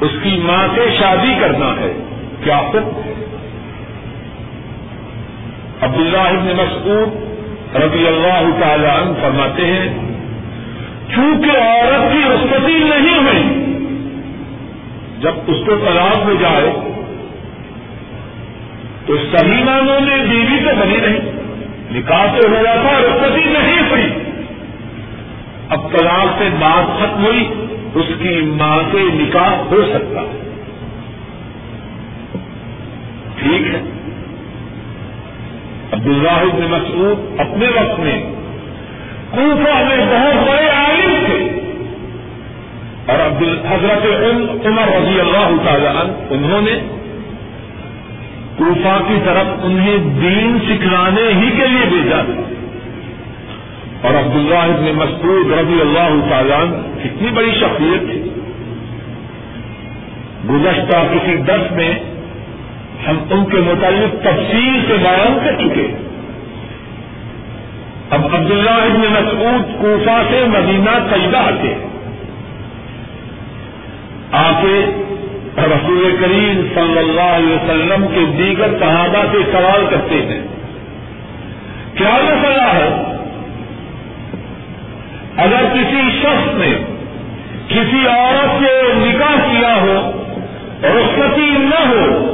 اس 0.00 0.10
کی 0.22 0.40
ماں 0.42 0.68
سے 0.74 0.96
شادی 0.98 1.34
کرنا 1.40 1.66
ہے۔ 1.66 1.92
کیا 2.44 2.58
حکم 2.58 3.00
ہے 3.04 3.14
عبداللہ 5.80 6.18
ابن 6.18 6.52
مسعود 6.56 7.28
رضی 7.76 8.06
اللہ 8.06 8.60
تعالی 8.60 8.86
عنہ 8.86 9.12
فرماتے 9.22 9.66
ہیں 9.66 10.07
چونکہ 11.14 11.50
عورت 11.50 12.12
کی 12.12 12.18
رخصتی 12.34 12.78
نہیں 12.78 13.18
ہوئی۔ 13.18 13.64
جب 15.20 15.32
اس 15.46 15.66
کو 15.66 15.76
طلاق 15.76 16.24
ہو 16.24 16.34
جائے، 16.40 16.72
تو 19.06 19.16
صحیح 19.16 19.64
معنوں 19.64 20.00
میں 20.00 20.18
بیوی 20.18 20.58
تو 20.64 20.70
بنی 20.80 20.96
نہیں 20.96 21.18
نکاح 21.92 22.26
تو 22.26 22.48
ہو 22.48 22.54
جاتا 22.54 23.00
رخصتی 23.00 23.44
نہیں 23.44 23.90
ہوئی۔ 23.90 24.12
اب 25.68 25.92
طلاق 25.92 26.38
سے 26.38 26.48
بات 26.60 26.98
ختم 26.98 27.24
ہوئی، 27.24 27.48
اس 27.94 28.04
کی 28.22 28.40
ماں 28.44 28.78
سے 28.92 28.98
نکاح 29.02 29.50
ہو 29.50 29.82
سکتا 29.94 30.20
ہے۔ 30.20 30.42
ٹھیک 33.38 33.74
ہے۔ 33.74 33.80
عبداللہ 35.92 36.44
بن 36.54 36.70
مسعود 36.70 37.40
اپنے 37.40 37.66
وقت 37.66 38.00
میں 38.00 38.32
کوفہ 39.30 39.82
میں 39.84 39.96
بہت 39.96 40.48
بڑے 40.48 40.68
عالم 40.68 41.24
تھے۔ 41.26 41.60
اور 43.06 43.26
عبد 43.26 43.42
حضرت 43.68 44.06
عمر 44.66 44.96
رضی 44.96 45.20
اللہ 45.20 45.62
تعالی 45.64 45.86
عنہ، 45.86 46.12
انہوں 46.30 46.60
نے 46.60 46.78
کوفہ 48.56 48.98
کی 49.08 49.14
طرف 49.24 49.46
انہیں 49.62 49.96
دین 49.96 50.58
سکھلانے 50.68 51.20
ہی 51.20 51.50
کے 51.50 51.66
لیے 51.66 51.86
بھیجا۔ 51.88 52.22
تھا 52.24 52.42
اور 54.02 54.14
عبداللہ 54.14 54.58
ابن 54.58 54.84
مسعود 54.94 55.52
رضی 55.52 55.80
اللہ 55.80 56.30
تعالیٰ 56.30 56.64
کتنی 57.04 57.28
بڑی 57.30 57.50
شخصیت 57.50 58.10
تھی۔ 58.10 58.30
گزشتہ 60.50 60.96
کسی 60.96 61.36
درس 61.36 61.72
میں 61.72 61.98
ہم 63.08 63.16
ان 63.30 63.44
کے 63.44 63.56
متعلق 63.56 64.22
تفصیل 64.22 64.80
سے 64.88 64.94
بیان 64.96 65.38
کر 65.44 65.52
چکے۔ 65.52 66.07
اب 68.10 68.24
عبداللہ 68.24 68.70
ابن 68.70 69.00
مسعود 69.00 69.80
کوفہ 69.80 70.22
سے 70.30 70.44
مدینہ 70.46 71.14
طیبہ 71.14 71.38
آتے 71.38 71.74
آ 74.32 74.60
کے 74.62 75.02
رسول 75.58 76.16
کریم 76.20 76.68
صلی 76.74 76.98
اللہ 76.98 77.20
علیہ 77.20 77.54
وسلم 77.54 78.06
کے 78.14 78.36
دیگر 78.38 78.78
صحابہ 78.78 79.24
سے 79.32 79.38
سوال 79.52 79.86
کرتے 79.90 80.14
ہیں۔ 80.14 80.42
کیا 81.94 82.18
مسئلہ 82.22 82.62
ہے؟ 82.62 83.18
اگر 85.36 85.64
کسی 85.74 86.18
شخص 86.20 86.54
نے 86.54 86.84
کسی 87.68 88.06
عورت 88.06 88.64
سے 88.64 88.92
نکاح 88.94 89.36
کیا 89.36 89.76
ہو 89.80 90.12
رخصتی 90.82 91.50
نہ 91.50 91.88
ہو، 91.88 92.24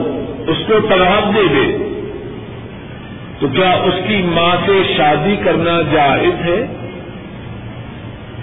اس 0.47 0.57
کو 0.67 0.89
طلاق 0.89 1.35
دے 1.35 1.43
دے۔ 1.55 1.84
تو 3.41 3.49
کیا 3.49 3.71
اس 3.71 3.95
کی 4.09 4.23
ماں 4.23 4.57
سے 4.67 4.95
شادی 4.97 5.37
کرنا 5.45 5.83
جائز 5.93 6.45
ہے؟ 6.45 6.67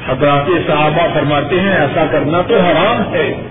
حضرات 0.07 0.67
صحابہ 0.67 1.13
فرماتے 1.13 1.59
ہیں 1.59 1.71
ایسا 1.71 2.05
کرنا 2.11 2.41
تو 2.41 2.59
حرام 2.59 3.13
ہے۔ 3.13 3.41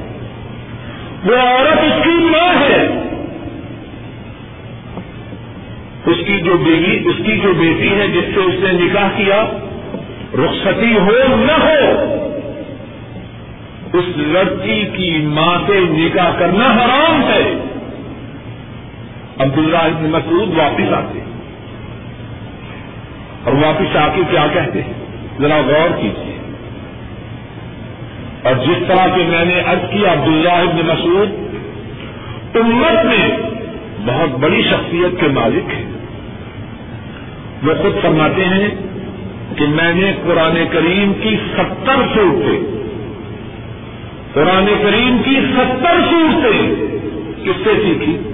وہ 1.24 1.36
عورت 1.36 1.78
اس 1.78 2.05
کی 2.05 2.11
ماں 2.11 2.62
ہے۔ 2.62 2.88
اس 6.07 6.16
کی 6.26 6.41
جو 6.41 6.57
بیوی، 6.57 7.09
اس 7.09 7.16
کی 7.26 7.36
جو 7.36 7.53
بیٹی 7.55 7.95
ہے 7.95 8.09
جس 8.09 8.34
سے 8.34 8.41
اس 8.41 8.55
نے 8.62 8.84
نکاح 8.84 9.09
کیا، 9.16 9.45
رخصتی 10.34 10.99
ہو 10.99 11.36
نہ 11.36 11.53
ہو، 11.53 12.14
اس 13.93 14.05
لڑکی 14.16 14.84
کی 14.97 15.20
ماں 15.22 15.59
سے 15.66 15.80
نکاح 15.80 16.30
کرنا 16.38 16.64
حرام 16.64 17.22
ہے۔ 17.22 17.55
عبداللہ 19.38 19.76
ابن 19.76 20.11
مسعود 20.11 20.49
واپس 20.57 20.93
آتے 20.93 21.20
اور 23.45 23.53
واپس 23.53 23.97
آ 23.97 24.09
کے 24.14 24.22
کیا 24.30 24.47
کہتے 24.53 24.82
ہیں؟ 24.82 24.93
ذرا 25.41 25.57
غور 25.57 26.03
کیجیے 26.03 26.38
اور 28.43 28.55
جس 28.55 28.88
طرح 28.88 29.16
کے 29.16 29.22
میں 29.28 29.45
نے 29.45 29.61
ارد 29.61 29.93
کیا 29.93 30.12
عبداللہ 30.12 30.53
ابن 30.53 30.76
مسعود، 30.76 31.28
امت 32.57 33.05
میں 33.05 33.36
بہت 34.05 34.38
بڑی 34.38 34.62
شخصیت 34.62 35.20
کے 35.20 35.28
مالک 35.28 35.74
ہیں۔ 35.74 35.84
وہ 37.62 37.74
خود 37.82 38.03
فرماتے 38.03 38.45
ہیں 38.45 38.68
کہ 39.57 39.66
میں 39.66 39.95
نے 39.95 40.12
قرآن 40.26 40.64
کریم 40.70 41.12
کی 41.22 41.36
ستر 41.53 41.97
صورتیں، 42.14 42.61
قرآن 44.34 44.66
کریم 44.82 45.18
کی 45.24 45.41
ستر 45.55 46.01
صورتیں 46.11 46.74
کس 47.45 47.64
سے 47.64 47.70
سیکھی؟ 47.82 48.30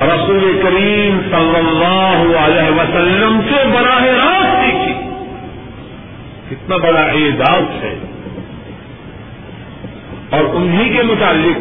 رسول 0.00 0.60
کریم 0.62 1.20
صلی 1.30 1.58
اللہ 1.58 2.38
علیہ 2.38 2.70
وسلم 2.70 3.40
سے 3.48 3.68
براہ 3.74 4.02
راست 4.02 4.64
سیکھی 4.64 4.92
کتنا 6.50 6.76
بڑا 6.76 7.00
اعزاز 7.00 7.84
ہے۔ 7.84 7.94
اور 10.30 10.44
انہی 10.54 10.96
کے 10.96 11.02
متعلق 11.02 11.58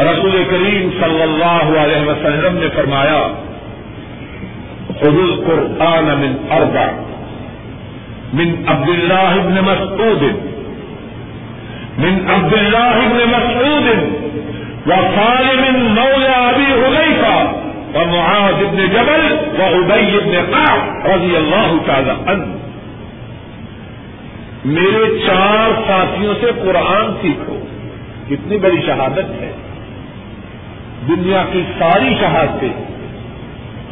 رسول 0.00 0.44
کریم 0.50 0.90
صلی 1.00 1.22
اللہ 1.22 1.80
علیہ 1.80 2.08
وسلم 2.08 2.58
نے 2.58 2.66
فرمایا 2.74 3.28
خذ 5.00 5.16
القرآن 5.22 6.04
من 6.04 6.36
أربع، 6.50 6.86
من 8.32 8.54
عبد 8.66 8.88
الله 8.88 9.40
بن 9.42 9.64
مسعود، 9.64 10.22
من 11.98 12.30
عبد 12.30 12.52
الله 12.52 13.00
بن 13.10 13.20
مسعود 13.28 14.22
وصالم 14.86 15.94
مولى 15.94 16.34
أبي 16.50 16.66
حذيفة 16.66 17.52
ومعاذ 17.94 18.64
بن 18.64 18.76
جبل 18.76 19.38
وأبي 19.60 20.20
بن 20.20 20.54
قعب 20.54 21.06
رضي 21.06 21.36
الله 21.36 21.78
تعالى 21.86 22.12
عنه. 22.26 22.46
میرے 24.64 25.26
چار 25.26 25.82
ساتھیوں 25.86 26.34
سے 26.40 26.46
قرآن 26.62 27.12
سیکھو. 27.22 27.64
کتنی 28.28 28.58
بڑی 28.58 28.80
شہادت 28.86 29.42
ہے. 29.42 29.52
دنیا 31.08 31.44
کی 31.52 31.62
ساری 31.78 32.14
شہادتیں 32.20 32.72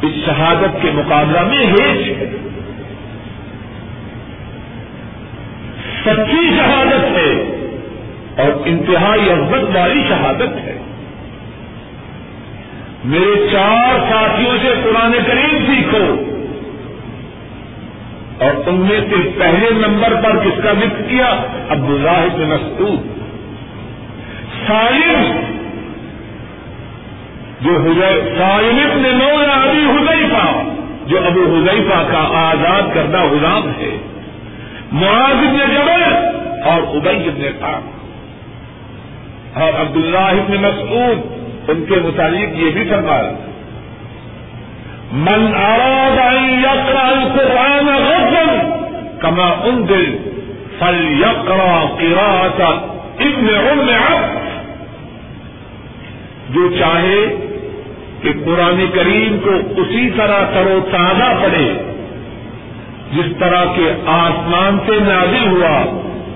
اس 0.02 0.12
شہادت 0.26 0.82
کے 0.82 0.90
مقابلہ 0.90 1.40
میں 1.40 1.66
ہیچ 1.66 2.18
ہے. 2.18 2.36
سچی 6.04 6.50
شہادت 6.56 7.18
ہے. 7.18 7.59
اور 8.36 8.52
انتہائی 8.64 9.30
عزت 9.30 9.76
والی 9.76 10.02
شہادت 10.08 10.56
ہے۔ 10.56 10.78
میرے 13.04 13.48
چار 13.52 13.98
ساتھیوں 14.10 14.58
سے 14.62 14.74
قرآن 14.84 15.12
کریم 15.26 15.64
سیکھو۔ 15.66 16.24
اور 18.44 18.62
تم 18.64 18.86
نے 18.90 19.00
سے 19.00 19.30
پہلے 19.38 19.70
نمبر 19.70 20.14
پر 20.22 20.36
کس 20.44 20.62
کا 20.62 20.72
ذکر 20.72 21.02
کیا؟ 21.02 21.34
عبداللہ 21.68 22.26
بن 22.32 22.48
مسعود۔ 22.48 23.00
سالم۔ 24.66 25.40
جو 27.60 27.70
سائنس 28.38 28.96
نے 28.96 29.12
نو 29.12 29.42
ابھی 29.52 29.84
حضیفہ 29.84 30.62
جو 31.06 31.26
ابو 31.26 31.40
حضیفہ 31.40 32.12
کا 32.12 32.28
آزاد 32.32 32.82
کردہ 32.94 33.22
غلام 33.22 33.68
ہے۔ 33.68 33.96
معاذ 34.92 35.46
ابن 35.46 35.74
جبل 35.74 36.02
اور 36.64 36.96
ابئی 36.96 37.28
ابن 37.28 37.42
کام 37.60 37.99
اور 39.54 39.80
عبداللہ 39.80 40.30
ابن 40.40 40.56
مسعود 40.62 41.70
ان 41.70 41.84
کے 41.88 42.00
متعلق 42.04 42.58
یہ 42.58 42.70
بھی 42.70 42.84
فرمایا 42.88 43.30
من 45.12 45.54
اراد 45.54 46.18
ان 46.18 46.44
يقرا 46.62 47.08
القران 47.08 47.88
غضا 47.88 48.50
كما 49.22 49.48
انزل 49.64 50.18
فليقرا 50.80 51.80
قراءه 52.00 52.82
ابن 53.18 53.48
ام 53.54 53.80
عبد. 53.80 54.38
جو 56.54 56.68
چاہے 56.78 57.24
کہ 58.22 58.32
قرآن 58.44 58.84
کریم 58.94 59.38
کو 59.44 59.82
اسی 59.82 60.10
طرح 60.16 60.44
کرو 60.54 60.78
تازہ 60.90 61.28
پڑے 61.42 61.68
جس 63.12 63.32
طرح 63.38 63.64
کے 63.76 63.92
آسمان 64.06 64.78
سے 64.86 64.98
نازل 65.00 65.46
ہوا، 65.46 65.84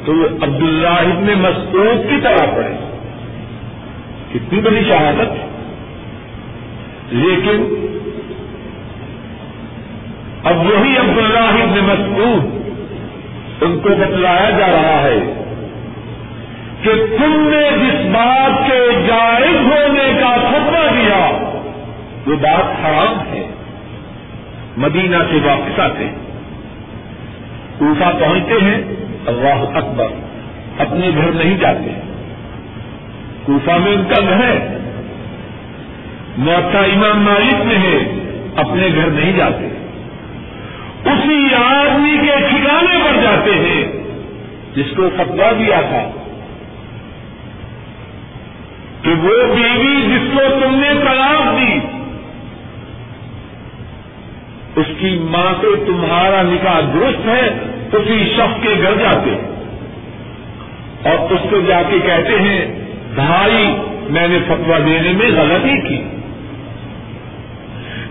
تو 0.06 0.14
وہ 0.14 0.26
عبداللہ 0.42 0.98
ابن 1.12 1.32
مسعود 1.40 2.10
کی 2.10 2.20
طرح 2.22 2.54
پڑے 2.56 2.74
کتنی 4.34 4.60
بڑی 4.60 4.84
شہادت، 4.84 5.32
لیکن 7.14 7.90
اب 10.44 10.56
وہی 10.56 10.96
عبداللہ 10.98 11.62
ابن 11.62 11.78
مسعود 11.80 12.64
ان 13.62 13.78
کو 13.78 13.88
بتلایا 13.88 14.50
جا 14.50 14.66
رہا 14.66 15.02
ہے 15.02 15.44
کہ 16.82 16.90
تم 17.18 17.48
نے 17.48 17.70
جس 17.70 18.06
بات 18.14 18.70
کے 18.70 19.06
جائز 19.06 19.56
ہونے 19.56 20.20
کا 20.20 20.36
فتوا 20.36 20.86
دیا، 20.90 21.52
وہ 22.26 22.36
بات 22.36 22.84
حرام 22.84 23.32
ہے۔ 23.32 23.46
مدینہ 24.76 25.16
سے 25.30 25.38
واپس 25.44 25.80
آتے 25.80 26.08
کوفہ 27.78 28.10
پہنچتے 28.20 28.54
ہیں، 28.62 28.82
اللہ 29.26 29.78
اکبر، 29.78 30.06
اپنے 30.78 31.10
گھر 31.16 31.32
نہیں 31.32 31.58
جاتے۔ 31.58 31.90
ہیں 31.90 32.13
کوفہ 33.44 33.70
میں 33.70 33.92
ان 33.92 34.04
کا 34.08 34.20
گھر 34.20 34.36
ہے۔ 34.36 34.78
موتا 36.38 36.78
امام 36.78 37.20
مالک 37.22 37.54
میں 37.54 37.76
ہے، 37.76 38.12
اپنے 38.56 38.88
گھر 38.96 39.06
نہیں 39.06 39.32
جاتے۔ 39.32 39.64
اسی 41.04 41.54
آدمی 41.54 42.26
کے 42.26 42.40
ٹھکانے 42.40 42.98
پر 43.04 43.22
جاتے 43.22 43.50
ہیں، 43.50 43.92
جس 44.74 44.96
کو 44.96 45.10
فتوا 45.16 45.52
دیا 45.58 45.80
تھا۔ 45.80 46.10
کہ 49.02 49.10
وہ 49.10 49.54
بیوی 49.54 50.14
جس 50.14 50.34
کو 50.34 50.40
تم 50.62 50.74
نے 50.74 50.88
طلاق 51.00 51.60
دی، 51.60 51.78
اس 54.76 54.86
کی 54.98 55.18
ماں 55.30 55.54
سے 55.60 55.84
تمہارا 55.86 56.42
نکاح 56.42 56.80
درست 56.80 57.26
ہے، 57.26 57.50
اسی 57.92 58.32
شخص 58.36 58.62
کے 58.62 58.74
گھر 58.82 58.94
جاتے۔ 58.96 59.30
اور 61.08 61.32
اس 61.32 61.40
کو 61.50 61.60
جا 61.60 61.82
کے 61.90 61.96
کہتے 61.98 62.40
ہیں 62.40 62.83
بھائی، 63.14 63.76
میں 64.10 64.28
نے 64.28 64.38
فتوا 64.46 64.78
دینے 64.78 65.12
میں 65.12 65.30
غلطی 65.30 65.88
کی۔ 65.88 66.02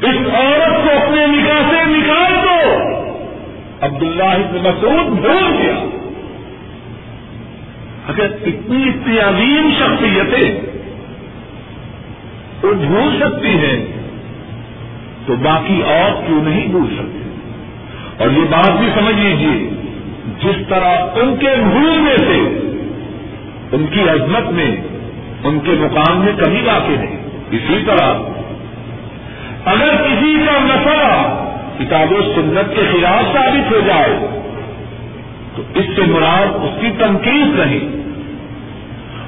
اس 0.01 0.15
عورت 0.33 0.83
کو 0.83 0.89
اپنے 0.89 1.25
نکاح 1.27 1.69
سے 1.69 1.83
نکال 1.85 2.33
دو۔ 2.43 2.83
عبداللہ 3.81 4.23
ابن 4.23 4.57
مسعود 4.63 5.19
بھول 5.19 5.61
گیا۔ 5.61 5.85
اگر 8.07 8.23
اتنی 8.23 8.89
اتنی 8.89 9.19
عظیم 9.19 9.69
شخصیتیں 9.79 10.59
وہ 12.63 12.73
بھول 12.73 13.19
سکتی 13.19 13.49
ہیں، 13.49 13.85
تو 15.25 15.35
باقی 15.35 15.81
اور 15.81 16.27
کیوں 16.27 16.43
نہیں 16.43 16.67
بھول 16.67 16.95
سکتے؟ 16.95 17.29
اور 18.17 18.29
یہ 18.31 18.43
بات 18.49 18.71
بھی 18.79 18.87
سمجھ 18.95 19.15
لیجیے 19.15 19.69
جس 20.43 20.67
طرح 20.69 20.97
ان 21.15 21.35
کے 21.39 21.47
بھولنے 21.57 22.17
سے، 22.17 22.39
ان 23.71 23.85
کی 23.93 24.09
عظمت 24.09 24.51
میں 24.51 24.75
ان 25.43 25.59
کے 25.59 25.71
مقام 25.71 26.25
میں 26.25 26.33
کمی 26.37 26.61
واقع 26.61 26.91
نہیں۔ 26.91 27.19
اسی 27.51 27.83
طرح 27.85 28.13
اگر 29.65 29.95
کسی 29.95 30.35
کا 30.45 30.59
مسئلہ 30.59 31.45
کتاب 31.79 32.11
و 32.11 32.21
سنت 32.35 32.75
کے 32.75 32.81
خلاف 32.91 33.33
ثابت 33.33 33.71
ہو 33.71 33.79
جائے، 33.87 34.41
تو 35.55 35.61
اس 35.75 35.85
سے 35.95 36.01
مراد 36.01 36.47
اس 36.55 36.81
کی 36.81 36.91
تنقید 36.99 37.59
نہیں۔ 37.59 38.03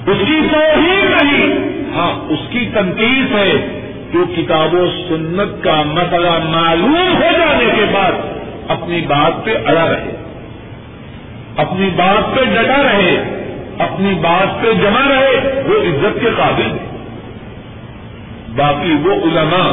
اس 0.08 0.18
کی 0.28 0.48
توہین 0.52 1.16
نہیں۔ 1.22 1.58
ہاں 1.96 2.20
اس 2.30 2.40
کی 2.50 2.70
تنقید 2.74 3.36
ہے 3.36 3.82
جو 4.14 4.26
کتاب 4.38 4.74
و 4.74 4.88
سنت 4.88 5.64
کا 5.64 5.82
مسئلہ 5.86 6.30
معلوم 6.50 7.16
ہو 7.16 7.32
جانے 7.32 7.66
کے 7.76 7.86
بعد 7.94 8.12
اپنی 8.68 9.02
بات 9.02 9.46
پہ 9.46 9.54
اڑا 9.66 9.92
رہے۔ 9.92 10.16
اپنی 11.58 11.90
بات 11.96 12.36
پہ 12.36 12.42
ڈٹا 12.44 12.84
رہے۔ 12.84 13.42
اپنی 13.80 14.14
بات 14.14 14.62
پہ 14.62 14.74
جمع 14.74 15.08
رہے، 15.10 15.64
وہ 15.68 15.82
عزت 15.82 16.22
کے 16.22 16.28
قابل 16.38 16.64
ہے 16.64 16.96
باقی 18.56 18.94
وہ 19.04 19.12
علماء، 19.12 19.72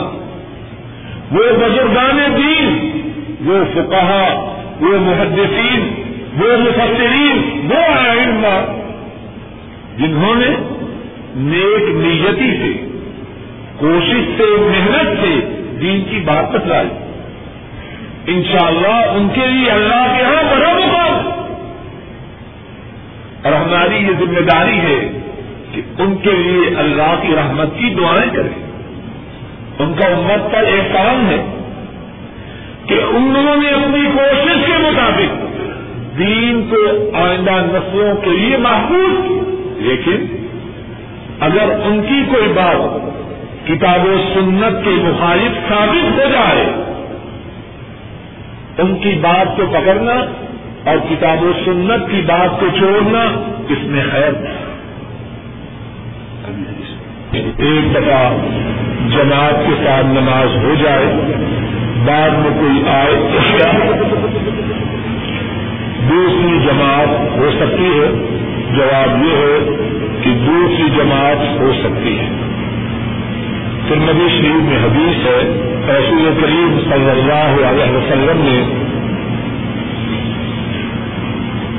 وہ 1.33 1.57
بزرگان 1.57 2.37
دین، 2.37 2.91
وہ 3.45 3.65
فقہا، 3.75 4.57
وہ 4.81 4.99
محدثین، 5.01 5.95
وہ 6.39 6.57
مفسرین، 6.59 7.69
وہ 7.71 8.09
آئندہ 8.09 8.73
جنہوں 9.99 10.35
نے 10.35 10.81
نیک 11.37 11.89
نیتی 11.89 12.51
سے، 12.51 12.87
کوشش 13.79 14.37
سے، 14.37 14.45
محنت 14.59 15.21
سے 15.21 15.63
دین 15.81 16.05
کی 16.11 16.17
بات 16.17 16.53
بتلائی۔ 16.53 16.89
انشاءاللہ 18.27 19.11
ان 19.11 19.29
کے 19.35 19.47
لیے 19.47 19.71
اللہ 19.71 20.17
کے 20.17 20.23
یہاں 20.23 20.59
بڑا 20.59 20.73
مقام۔ 20.73 21.32
اور 23.43 23.53
ہماری 23.53 23.97
یہ 23.97 24.13
ذمہ 24.21 24.41
داری 24.41 24.79
ہے 24.79 25.19
کہ 25.73 25.83
ان 25.99 26.17
کے 26.17 26.31
لیے 26.31 26.77
اللہ 26.77 27.15
کی 27.23 27.29
رحمت 27.37 27.69
کی 27.79 27.95
دعائیں 27.99 28.31
کریں۔ 28.37 28.73
ان 29.79 29.95
کا 29.95 30.07
امت 30.07 30.53
پر 30.53 30.59
احسان 30.59 31.27
ہے 31.31 31.45
کہ 32.87 32.95
انہوں 32.95 33.57
نے 33.57 33.69
اپنی 33.69 34.11
کوشش 34.15 34.67
کے 34.67 34.73
مطابق 34.79 35.53
دین 36.19 36.69
کو 36.71 37.11
آئندہ 37.15 37.51
نسلوں 37.51 38.17
کے 38.25 38.31
لیے 38.31 38.57
محفوظ 38.57 39.29
کی 39.29 39.41
لیکن 39.79 40.47
اگر 41.41 41.75
ان 41.85 42.03
کی 42.09 42.23
کوئی 42.31 42.49
بات 42.49 43.13
کتاب 43.69 44.05
و 44.05 44.17
سنت 44.35 44.85
کے 44.85 44.91
مخالف 44.91 45.69
ثابت 45.69 46.13
ہو 46.13 46.33
جائے، 46.33 46.67
ان 48.79 48.97
کی 49.03 49.19
بات 49.23 49.57
کو 49.57 49.63
پکڑنا 49.71 50.42
اور 50.85 50.97
کتاب 51.11 51.43
و 51.43 51.53
سنت 51.65 52.11
کی 52.11 52.21
بات 52.27 52.61
کو 52.61 52.67
چھوڑنا 52.79 53.23
اس 53.69 53.79
میں 53.83 54.03
خیر 54.11 54.33
ایک 57.59 57.95
دفعہ 57.95 58.37
جماعت 59.09 59.55
کے 59.67 59.85
ساتھ 59.85 60.07
نماز 60.07 60.65
ہو 60.65 60.75
جائے، 60.75 61.05
بعد 62.07 62.31
میں 62.31 62.51
کوئی 62.61 62.89
آئے 62.89 63.15
دوسری 66.09 66.59
جماعت 66.67 67.37
ہو 67.37 67.51
سکتی 67.61 67.85
ہے۔ 67.85 68.09
جواب 68.77 69.23
یہ 69.23 69.37
ہے 69.37 69.59
کہ 70.21 70.31
دوسری 70.47 70.89
جماعت 70.97 71.61
ہو 71.61 71.73
سکتی 71.83 72.19
ہے۔ 72.19 72.29
پھر 73.89 73.97
نبی 73.97 74.29
شریف 74.29 74.63
میں 74.63 74.79
حدیث 74.85 75.27
ہے، 75.27 75.39
رسول 75.89 76.41
کریم 76.41 76.81
صلی 76.85 77.11
اللہ 77.11 77.67
علیہ 77.67 77.97
وسلم 77.97 78.43
نے 78.45 78.89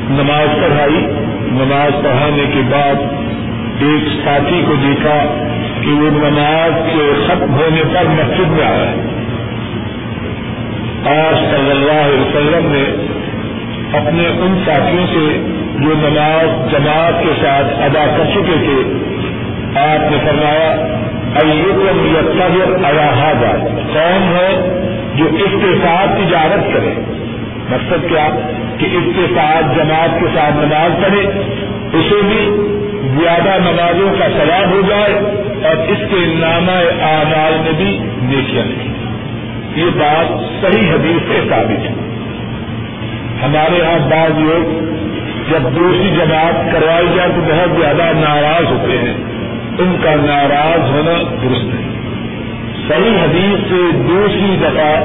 نماز 0.10 0.50
پڑھائی، 0.62 1.00
نماز 1.52 2.04
پڑھانے 2.04 2.46
کے 2.54 2.62
بعد 2.70 2.96
ایک 3.82 4.08
ساتھی 4.24 4.62
کو 4.68 4.76
دیکھا 4.76 5.16
کہ 5.82 5.92
وہ 5.92 6.10
نماز 6.10 6.74
کے 6.94 7.12
ختم 7.28 7.54
ہونے 7.54 7.84
پر 7.94 8.06
مسجد 8.08 8.52
میں 8.52 8.66
آیا 8.66 8.92
آج 11.12 11.36
صلی 11.36 11.72
اللہ 11.72 12.02
علیہ 12.02 12.20
وسلم 12.20 12.72
نے 12.72 12.84
اپنے 13.98 14.28
ان 14.28 14.60
ساتھیوں 14.66 15.06
سے 15.08 15.26
جو 15.80 15.96
نماز 15.96 16.72
جماعت 16.72 17.24
کے 17.24 17.34
ساتھ 17.42 17.82
ادا 17.82 18.06
کر 18.18 18.26
چکے 18.34 18.58
تھے، 18.66 18.78
آپ 19.82 20.12
نے 20.12 20.18
فرمایا 20.26 20.72
ایوکم 21.42 22.06
یتبر 22.06 22.86
الحاظ 22.86 23.44
ہے 23.96 24.48
جو 25.16 25.26
اس 25.26 25.52
کے 25.62 25.74
ساتھ 25.84 26.12
تجارت 26.22 26.74
کرے؟ 26.74 26.94
مقصد 27.70 28.10
کیا؟ 28.10 28.28
کہ 28.78 28.86
اس 28.86 29.16
کے 29.16 29.36
ساتھ 29.36 29.66
جماعت 29.78 30.20
کے 30.20 30.26
ساتھ 30.34 30.56
نماز 30.56 31.04
پڑھے، 31.04 31.22
اسے 31.94 32.22
بھی 32.22 32.50
زیادہ 33.22 33.60
نمازوں 33.60 34.14
کا 34.20 34.30
سواب 34.30 34.74
ہو 34.74 34.82
جائے 34.90 35.14
اور 35.66 35.88
اس 35.88 35.98
کے 35.98 36.26
نامہ 36.26 37.04
اعمال 37.04 37.58
میں 37.64 37.72
بھی 37.78 38.00
دیکھا 38.32 38.62
یہ 39.80 39.86
بات 39.96 40.26
صحیح 40.62 40.92
حدیث 40.92 41.28
سے 41.28 41.50
ثابت 41.50 41.86
ہے۔ 41.86 41.94
ہمارے 43.46 43.78
یہاں 43.78 44.10
بعض 44.10 44.40
لوگ 44.40 44.84
جب 45.52 45.76
دوسری 45.76 46.10
جماعت 46.10 46.72
کروائی 46.72 47.08
جائے 47.16 47.30
تو 47.30 47.42
بہت 47.42 47.82
زیادہ 47.82 48.04
ناراض 48.14 48.72
ہوتے 48.72 48.98
ہیں۔ 48.98 49.14
ان 49.80 49.96
کا 50.04 50.16
ناراض 50.16 50.80
ہونا 50.80 51.22
درست 51.44 51.74
ہے 51.74 51.84
صحیح 52.88 53.18
حدیث 53.24 53.70
سے 53.70 53.92
دوسری 54.08 54.56
دفعہ 54.60 54.96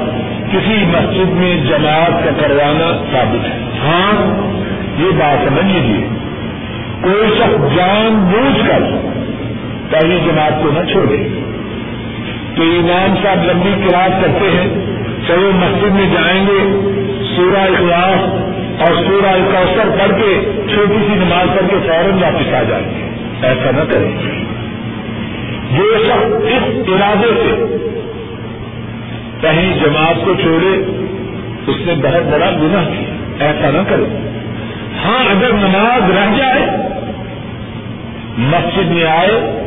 کسی 0.52 0.84
مسجد 0.86 1.32
میں 1.32 1.56
جماعت 1.56 2.24
کا 2.24 2.30
کروانا 2.40 3.04
ثابت 3.12 3.44
ہے۔ 3.44 3.64
ہاں 3.84 4.26
یہ 4.98 5.10
بات 5.10 5.48
سمجھ 5.48 5.72
لیجیے 5.72 6.08
کوئی 7.00 7.30
شخص 7.38 7.76
جان 7.76 8.30
بوجھ 8.32 8.68
کر 8.68 8.80
پہلی 9.90 10.18
جماعت 10.26 10.52
کو 10.62 10.70
نہ 10.70 10.92
چھوڑے۔ 10.92 11.28
تو 12.56 12.62
امام 12.62 13.14
صاحب 13.22 13.44
لمبی 13.44 13.88
کلاس 13.88 14.24
کرتے 14.24 14.50
ہیں، 14.50 14.74
چلو 15.26 15.50
مسجد 15.54 15.90
میں 15.90 16.06
جائیں 16.06 16.46
گے، 16.46 16.90
سورہ 17.36 17.58
اخلاص 17.58 18.48
اور 18.80 19.04
سورہ 19.04 19.36
کوثر 19.52 19.88
پڑھ 19.98 20.20
کے 20.20 20.62
چھوٹی 20.74 20.96
سی 21.08 21.14
نماز 21.14 21.58
پڑھ 21.58 21.70
کے 21.70 21.76
فوراً 21.86 22.22
واپس 22.22 22.54
آ 22.54 22.62
جائیں۔ 22.62 22.84
گے 22.84 23.46
ایسا 23.46 23.70
نہ 23.70 23.92
کریں۔ 23.92 24.10
جو 25.76 26.04
شخص 26.06 26.34
اس 26.44 26.88
ارادے 26.88 27.28
سے 27.28 27.64
کہیں 29.40 29.78
جماعت 29.84 30.24
کو 30.24 30.34
چھوڑے، 30.34 30.84
اس 31.66 31.76
نے 31.86 31.94
بہت 31.94 32.32
بڑا 32.32 32.50
گناہ 32.50 32.84
کیا۔ 32.84 33.46
ایسا 33.46 33.70
نہ 33.70 33.78
کرے 33.88 34.34
ہاں 35.04 35.24
اگر 35.24 35.52
نماز 35.52 36.10
رہ 36.10 36.38
جائے، 36.38 36.66
مسجد 38.38 38.90
میں 38.90 39.04
آئے 39.04 39.64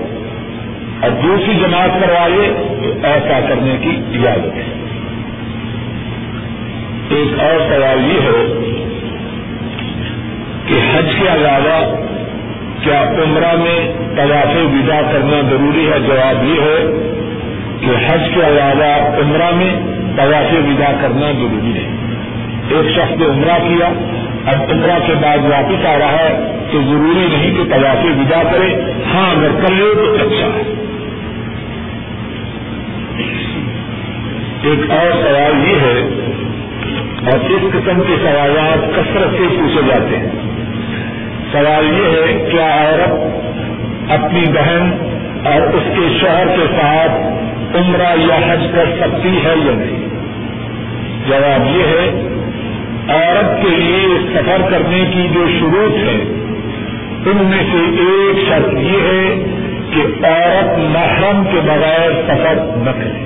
اور 1.01 1.09
دوسری 1.24 1.53
جماعت 1.55 1.89
کروائے، 2.01 2.53
تو 2.84 3.07
ایسا 3.07 3.39
کرنے 3.49 3.78
کی 3.82 4.19
اجازت 4.19 4.55
ہے۔ 4.55 4.63
ایک 7.09 7.39
اور 7.39 7.59
سوال 7.59 7.99
یہ 8.05 8.22
ہے 8.22 8.59
کہ 10.65 10.97
حج 10.97 11.05
کے 11.19 11.28
علاوہ 11.28 12.05
کیا 12.84 13.01
عمرہ 13.01 13.55
میں 13.57 13.93
طواف 14.15 14.55
ودا 14.55 15.01
کرنا 15.11 15.41
ضروری 15.49 15.91
ہے؟ 15.91 15.99
جواب 15.99 16.45
یہ 16.45 16.61
ہے 16.61 17.07
کہ 17.82 17.91
حج 18.07 18.21
کے 18.36 18.41
علاوہ 18.47 19.21
عمرہ 19.21 19.55
میں 19.55 19.73
طواف 20.17 20.53
ودا 20.53 20.91
کرنا 21.01 21.32
ضروری 21.32 21.73
ہے۔ 21.75 21.88
ایک 22.69 22.89
شخص 22.95 23.17
نے 23.17 23.25
عمرہ 23.25 23.57
کیا، 23.67 23.88
اب 24.45 24.71
عمرہ 24.71 24.99
کے 25.07 25.13
بعد 25.21 25.38
واپس 25.38 25.86
آ 25.86 25.99
رہا 25.99 26.11
ہے 26.11 26.57
تو 26.71 26.82
ضروری 26.82 27.27
نہیں 27.32 27.51
کہ 27.57 27.63
طواف 27.73 28.05
ودا 28.05 28.43
کرے۔ 28.51 28.91
ہاں 29.13 29.32
اگر 29.32 29.65
کر 29.65 29.71
لے 29.71 29.95
تو 29.95 30.13
اچھا 30.13 30.47
ہے۔ 30.47 30.61
ایک 34.63 34.91
اور 34.91 35.11
سوال 35.11 35.69
یہ 35.69 35.75
ہے، 35.75 35.99
اور 37.25 37.39
اس 37.39 37.61
قسم 37.73 38.01
کے 38.07 38.15
سوالات 38.21 38.95
کثرت 38.95 39.32
سے 39.32 39.47
پوچھے 39.49 39.82
جاتے 39.88 40.17
ہیں۔ 40.17 40.29
سوال 41.51 41.86
یہ 41.86 42.05
ہے، 42.05 42.49
کیا 42.51 42.82
عورت 42.82 43.11
اپنی 44.11 44.41
بہن 44.41 44.91
اور 45.45 45.61
اس 45.61 45.84
کے 45.95 46.19
شوہر 46.19 46.47
کے 46.47 46.65
ساتھ 46.82 47.11
عمرہ 47.76 48.15
یا 48.17 48.53
حج 48.53 48.67
کر 48.76 48.86
سکتی 48.99 49.30
ہے 49.30 49.53
یا 49.57 49.72
نہیں؟ 49.72 50.07
جواب 51.28 51.78
یہ 51.78 51.84
ہے، 51.84 52.28
عورت 53.09 53.61
کے 53.61 53.69
لیے 53.69 54.17
سفر 54.34 54.61
کرنے 54.69 55.03
کی 55.13 55.28
جو 55.34 55.45
شروع 55.59 55.97
ہے، 55.97 56.24
ان 57.26 57.47
میں 57.49 57.63
سے 57.72 58.03
ایک 58.03 58.47
شرط 58.47 58.74
یہ 58.74 58.97
ہے 58.97 59.43
کہ 59.93 60.26
عورت 60.26 60.80
محرم 60.80 61.43
کے 61.43 61.59
بغیر 61.63 62.11
سفر 62.28 62.55
نہ 62.78 62.89
کرے۔ 62.89 63.26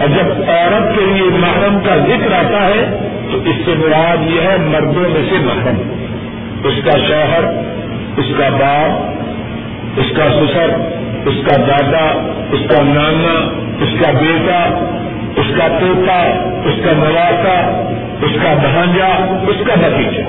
اور 0.00 0.08
جب 0.08 0.50
عورت 0.50 0.98
کے 0.98 1.04
لیے 1.04 1.22
محرم 1.22 1.78
کا 1.84 1.96
ذکر 1.96 2.32
آتا 2.32 2.66
ہے، 2.66 3.08
تو 3.32 3.38
اس 3.38 3.64
سے 3.64 3.74
مراد 3.78 4.16
یہ 4.30 4.40
ہے، 4.40 4.56
مردوں 4.58 5.10
میں 5.10 5.22
سے 5.30 5.36
محرم۔ 5.38 6.04
اس 6.64 6.74
کا 6.84 6.98
شوہر، 7.08 7.44
اس 8.16 8.26
کا 8.38 8.48
باپ 8.48 9.21
اس 9.96 10.16
کا 10.16 10.24
سسر، 10.30 10.70
اس 11.26 11.34
کا 11.46 11.56
دادا، 11.56 12.06
اس 12.52 12.60
کا 12.70 12.82
نانا، 12.82 13.34
اس 13.84 14.00
کا 14.00 14.10
بیٹا، 14.10 14.62
اس 15.36 15.46
کا 15.58 15.68
توتا 15.80 16.22
اس 16.64 16.74
کا 16.84 16.92
نواسا، 16.92 17.58
اس 18.22 18.30
کا 18.42 18.54
بہانجا 18.62 19.06
اس 19.48 19.56
کا 19.66 19.74
نتیجہ 19.76 20.22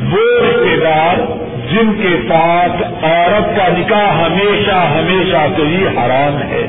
وہ 0.00 0.40
رشتے 0.40 0.76
دار 0.80 1.16
جن 1.72 1.92
کے 2.02 2.28
ساتھ 2.28 3.04
عورت 3.04 3.56
کا 3.56 3.68
نکاح 3.78 4.24
ہمیشہ 4.24 4.70
ہمیشہ 4.70 5.46
کے 5.56 5.62
لیے 5.62 5.86
حرام 5.86 6.38
ہے۔ 6.38 6.66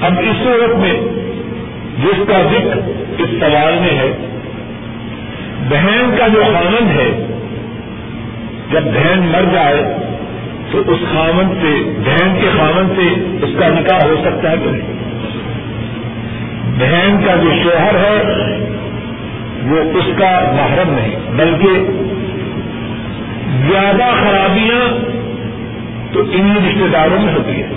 اب 0.00 0.12
اس 0.18 0.42
صورت 0.44 0.76
میں 0.76 0.94
جس 1.98 2.28
کا 2.28 2.42
ذکر 2.52 2.78
اس 3.18 3.30
سوال 3.40 3.74
میں 3.80 3.98
ہے، 3.98 4.12
بہن 5.68 6.14
کا 6.18 6.28
جو 6.28 6.42
خامن 6.52 6.90
ہے 6.90 7.27
جب 8.70 8.82
بہن 8.82 9.20
مر 9.20 9.52
جائے 9.52 9.98
تو 10.70 10.78
اس 10.78 10.98
خامن 11.12 11.54
سے، 11.60 12.00
بہن 12.04 12.38
کے 12.40 12.48
خامن 12.58 12.88
سے 12.96 13.36
اس 13.42 13.50
کا 13.58 13.68
نکاح 13.68 14.08
ہو 14.08 14.16
سکتا 14.24 14.50
ہے 14.50 14.56
کہ 14.56 14.70
نہیں؟ 14.70 14.98
بہن 16.78 17.16
کا 17.26 17.36
جو 17.36 17.50
شوہر 17.62 17.94
ہے، 17.94 18.18
وہ 19.64 19.98
اس 19.98 20.04
کا 20.18 20.52
محرم 20.52 20.90
نہیں، 20.90 21.16
بلکہ 21.36 21.68
زیادہ 23.70 24.10
خرابیاں 24.20 24.94
تو 26.12 26.20
انہیں 26.20 26.68
رشتے 26.68 26.88
داروں 26.92 27.22
میں 27.22 27.32
ہوتی 27.32 27.62
ہے 27.62 27.68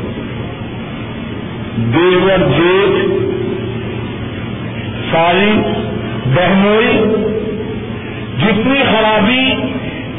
دیور 1.76 2.50
جیٹ 2.58 3.12
ساری 5.12 5.52
بہنوئی، 6.26 6.98
جتنی 8.40 8.80
خرابی 8.92 9.54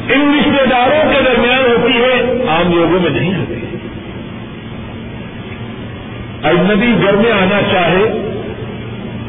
ان 0.09 0.39
رشتے 0.39 0.65
داروں 0.65 1.13
کے 1.13 1.21
درمیان 1.23 1.71
ہوتی 1.71 1.93
ہے، 1.93 2.43
عام 2.47 2.73
لوگوں 2.75 2.99
میں 2.99 3.09
نہیں 3.09 3.35
ہوتی۔ 3.35 3.53
اجنبی 6.43 7.05
گھر 7.05 7.15
میں 7.15 7.31
آنا 7.31 7.61
چاہے، 7.71 8.31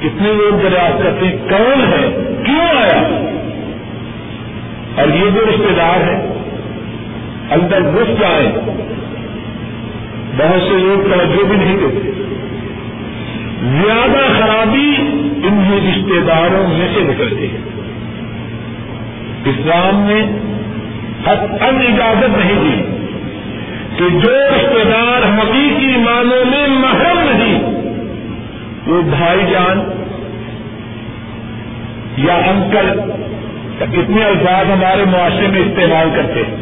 کتنے 0.02 0.32
لوگ 0.32 0.58
دریافت 0.62 1.02
کرتے 1.02 1.26
ہیں، 1.26 1.36
کون 1.48 1.80
ہے، 1.80 2.34
کیوں 2.44 2.76
آیا؟ 2.76 3.20
اور 4.96 5.14
یہ 5.14 5.30
جو 5.30 5.40
رشتے 5.50 5.74
دار 5.76 5.96
ہیں 5.96 6.34
اندر 7.50 7.80
گھس 7.80 8.20
جائیں 8.20 8.52
بہت 10.36 10.62
سے 10.62 10.78
لوگ 10.78 11.12
توجہ 11.12 11.44
بھی 11.44 11.56
نہیں 11.56 11.76
دیتے۔ 11.76 12.10
زیادہ 13.62 14.32
خرابی 14.38 14.96
انہیں 15.44 15.90
رشتے 15.90 16.20
داروں 16.20 16.68
میں 16.68 16.88
سے 16.94 17.00
نکلتی 17.00 17.50
ہے۔ 17.50 17.56
اسلام 19.44 20.00
نے 20.00 20.38
ان 21.30 21.76
اجازت 21.76 22.38
نہیں 22.38 22.60
دی 22.62 22.82
کہ 23.96 24.08
جو 24.08 24.30
رشتے 24.30 24.84
دار 24.84 25.38
حقیقی 25.38 25.96
معنوں 25.96 26.44
میں 26.44 26.68
محرم 26.68 27.18
نہیں، 27.18 27.62
وہ 28.86 29.02
بھائی 29.02 29.40
جان 29.50 30.04
یا 32.16 32.34
انکل 32.34 33.00
کتنے 33.78 34.24
الفاظ 34.24 34.70
ہمارے 34.70 35.04
معاشرے 35.04 35.46
میں 35.46 35.60
استعمال 35.60 36.08
کرتے 36.16 36.40
ہیں۔ 36.40 36.56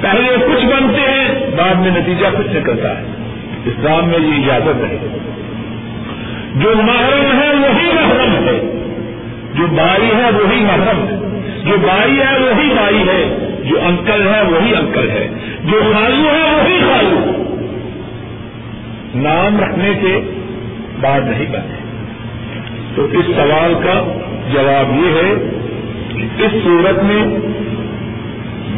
پہلے 0.00 0.36
کچھ 0.46 0.64
بنتے 0.64 1.00
ہیں، 1.00 1.56
بعد 1.56 1.74
میں 1.74 1.90
نتیجہ 1.90 2.26
کچھ 2.38 2.56
نکلتا 2.56 2.88
ہے۔ 2.88 3.04
اسلام 3.64 4.08
میں 4.08 4.18
یہ 4.18 4.44
اجازت 4.44 4.84
ہے 4.84 5.18
جو 6.54 6.72
محرم 6.76 7.42
ہے، 7.42 7.54
وہی 7.54 7.92
محرم 7.92 8.48
ہے۔ 8.48 8.80
جو 9.54 9.66
بھائی 9.66 10.08
ہے، 10.08 10.30
وہی 10.32 10.60
محرم 10.60 11.04
ہے۔ 11.08 11.23
جو 11.64 11.76
بھائی 11.76 12.18
ہے 12.18 12.40
وہی 12.40 12.74
بھائی 12.74 12.98
ہے، 12.98 13.38
جو 13.64 13.80
انکل 13.82 14.28
ہے 14.34 14.42
وہی 14.42 14.76
انکل 14.76 15.10
ہے، 15.10 15.28
جو 15.64 15.80
خالو 15.92 16.28
ہے 16.34 16.54
وہی 16.54 16.80
خالو۔ 16.80 17.44
نام 19.14 19.60
رکھنے 19.60 19.94
کے 19.94 20.20
بعد 21.00 21.20
نہیں 21.20 21.46
بنے۔ 21.52 21.74
تو 22.94 23.04
اس 23.04 23.26
سوال 23.36 23.74
کا 23.74 24.18
جواب 24.52 24.96
یہ 24.96 25.10
ہے 25.10 25.34
کہ 26.38 26.42
اس 26.44 26.64
صورت 26.64 27.02
میں 27.02 27.26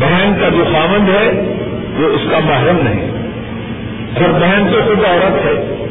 بہن 0.01 0.33
کا 0.41 0.49
جو 0.49 0.65
خامند 0.73 1.09
ہے، 1.09 1.55
وہ 1.99 2.09
اس 2.09 2.21
کا 2.31 2.39
محرم 2.39 2.77
نہیں۔ 2.83 3.11
اور 4.15 4.41
بہن 4.41 4.65
تو 4.73 4.79
خود 4.87 5.05
عورت 5.05 5.47
ہے۔ 5.47 5.87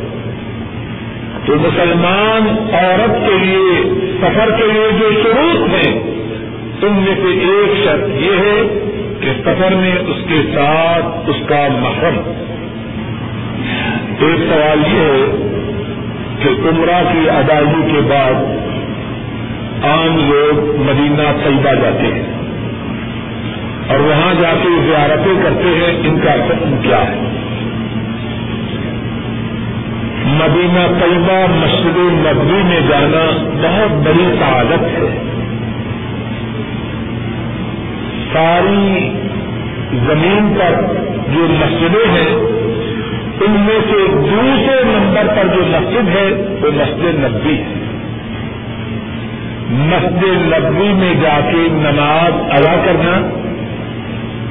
تو 1.45 1.55
مسلمان 1.55 2.73
عورت 2.73 3.27
کے 3.27 3.45
لیے، 3.45 3.83
سفر 4.21 4.49
کے 4.57 4.63
لیے 4.73 4.87
جو 4.99 5.09
شروع 5.23 5.67
ہیں 5.67 6.15
ان 6.81 6.93
میں 6.93 7.15
سے 7.15 7.39
ایک 7.39 7.85
شرط 7.85 8.09
یہ 8.09 8.31
ہے 8.31 8.79
کہ 9.21 9.41
سفر 9.41 9.75
میں 9.75 9.95
اس 10.07 10.15
کے 10.27 10.41
ساتھ 10.55 11.29
اس 11.29 11.35
کا 11.47 11.67
محرم۔ 11.71 12.31
ایک 14.19 14.37
سوال 14.49 14.79
یہ 14.93 14.99
ہے 14.99 15.47
کہ 16.39 16.47
عمرہ 16.47 17.13
کی 17.13 17.29
ادائیگی 17.29 17.91
کے 17.91 18.01
بعد 18.01 18.33
عام 19.83 20.17
لوگ 20.17 20.75
مدینہ 20.75 21.43
طیبہ 21.43 21.73
جاتے 21.81 22.07
ہیں 22.07 22.23
اور 23.87 23.99
وہاں 23.99 24.33
جا 24.41 24.53
کے 24.63 24.69
زیارتیں 24.87 25.43
کرتے 25.43 25.67
ہیں، 25.67 26.09
ان 26.09 26.19
کا 26.19 26.33
حکم 26.33 26.75
کیا 26.81 26.97
ہے؟ 26.97 27.19
مدینہ 30.25 30.99
طیبہ 30.99 31.45
مسجد 31.49 31.97
نبوی 31.97 32.63
میں 32.63 32.81
جانا 32.89 33.47
بہت 33.61 34.07
بڑی 34.07 34.35
سعادت 34.39 34.83
ہے۔ 34.83 35.34
ساری 38.35 39.09
زمین 39.91 40.53
پر 40.59 40.81
جو 41.33 41.47
مسجدیں 41.49 42.11
ہیں، 42.11 42.35
ان 43.41 43.51
میں 43.51 43.79
سے 43.79 44.07
دوسرے 44.07 44.83
نمبر 44.83 45.35
پر 45.35 45.47
جو 45.47 45.61
مسجد 45.65 46.15
ہے، 46.15 46.57
وہ 46.61 46.71
مسجد 46.73 47.05
نبوی 47.05 47.57
ہے۔ 47.57 47.73
مسجد 49.69 50.23
نبوی 50.23 50.93
میں 50.93 51.13
جا 51.21 51.39
کے 51.51 51.67
نماز 51.71 52.33
ادا 52.51 52.75
کرنا 52.85 53.29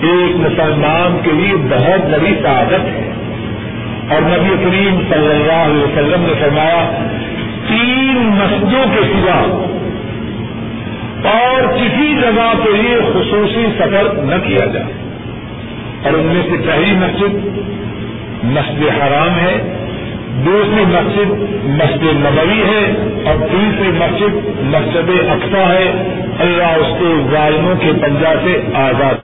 ایک 0.00 0.36
مسلمان 0.36 1.18
کے 1.22 1.30
لیے 1.32 1.56
بہت 1.56 2.06
بڑی 2.10 2.34
سعادت 2.42 2.84
ہے۔ 2.84 3.12
اور 4.10 4.20
نبی 4.20 4.64
کریم 4.64 5.00
صلی 5.08 5.30
اللہ 5.30 5.66
علیہ 5.66 5.82
وسلم 5.82 6.20
نے 6.20 6.32
فرمایا، 6.40 7.06
تین 7.68 8.30
مسجدوں 8.32 8.84
کے 8.94 9.00
سوا 9.12 9.70
اور 11.24 11.72
کسی 11.72 12.14
جگہ 12.20 12.52
کے 12.64 12.82
لیے 12.82 12.96
خصوصی 13.12 13.66
سفر 13.78 14.12
نہ 14.14 14.48
کیا 14.48 14.64
جائے۔ 14.64 14.92
اور 16.04 16.12
ان 16.12 16.26
میں 16.26 16.42
سے 16.42 16.66
پہلی 16.66 16.94
مسجد 16.96 17.58
مسجد 18.44 18.82
حرام 18.82 19.30
ہے، 19.30 19.56
دوسری 20.46 20.84
مسجد 20.86 21.30
مسجد 21.64 22.04
نبوی 22.04 22.62
ہے، 22.62 23.12
اور 23.24 23.36
تیسری 23.36 23.88
مسجد 23.88 24.34
مسجد 24.60 25.10
اقسا 25.30 25.72
ہے۔ 25.72 25.90
اللہ 26.38 26.64
اس 26.64 26.96
کے 26.98 27.30
ظالموں 27.30 27.74
کے 27.74 27.92
پنجا 28.02 28.32
سے 28.44 28.60
آزاد۔ 28.74 29.14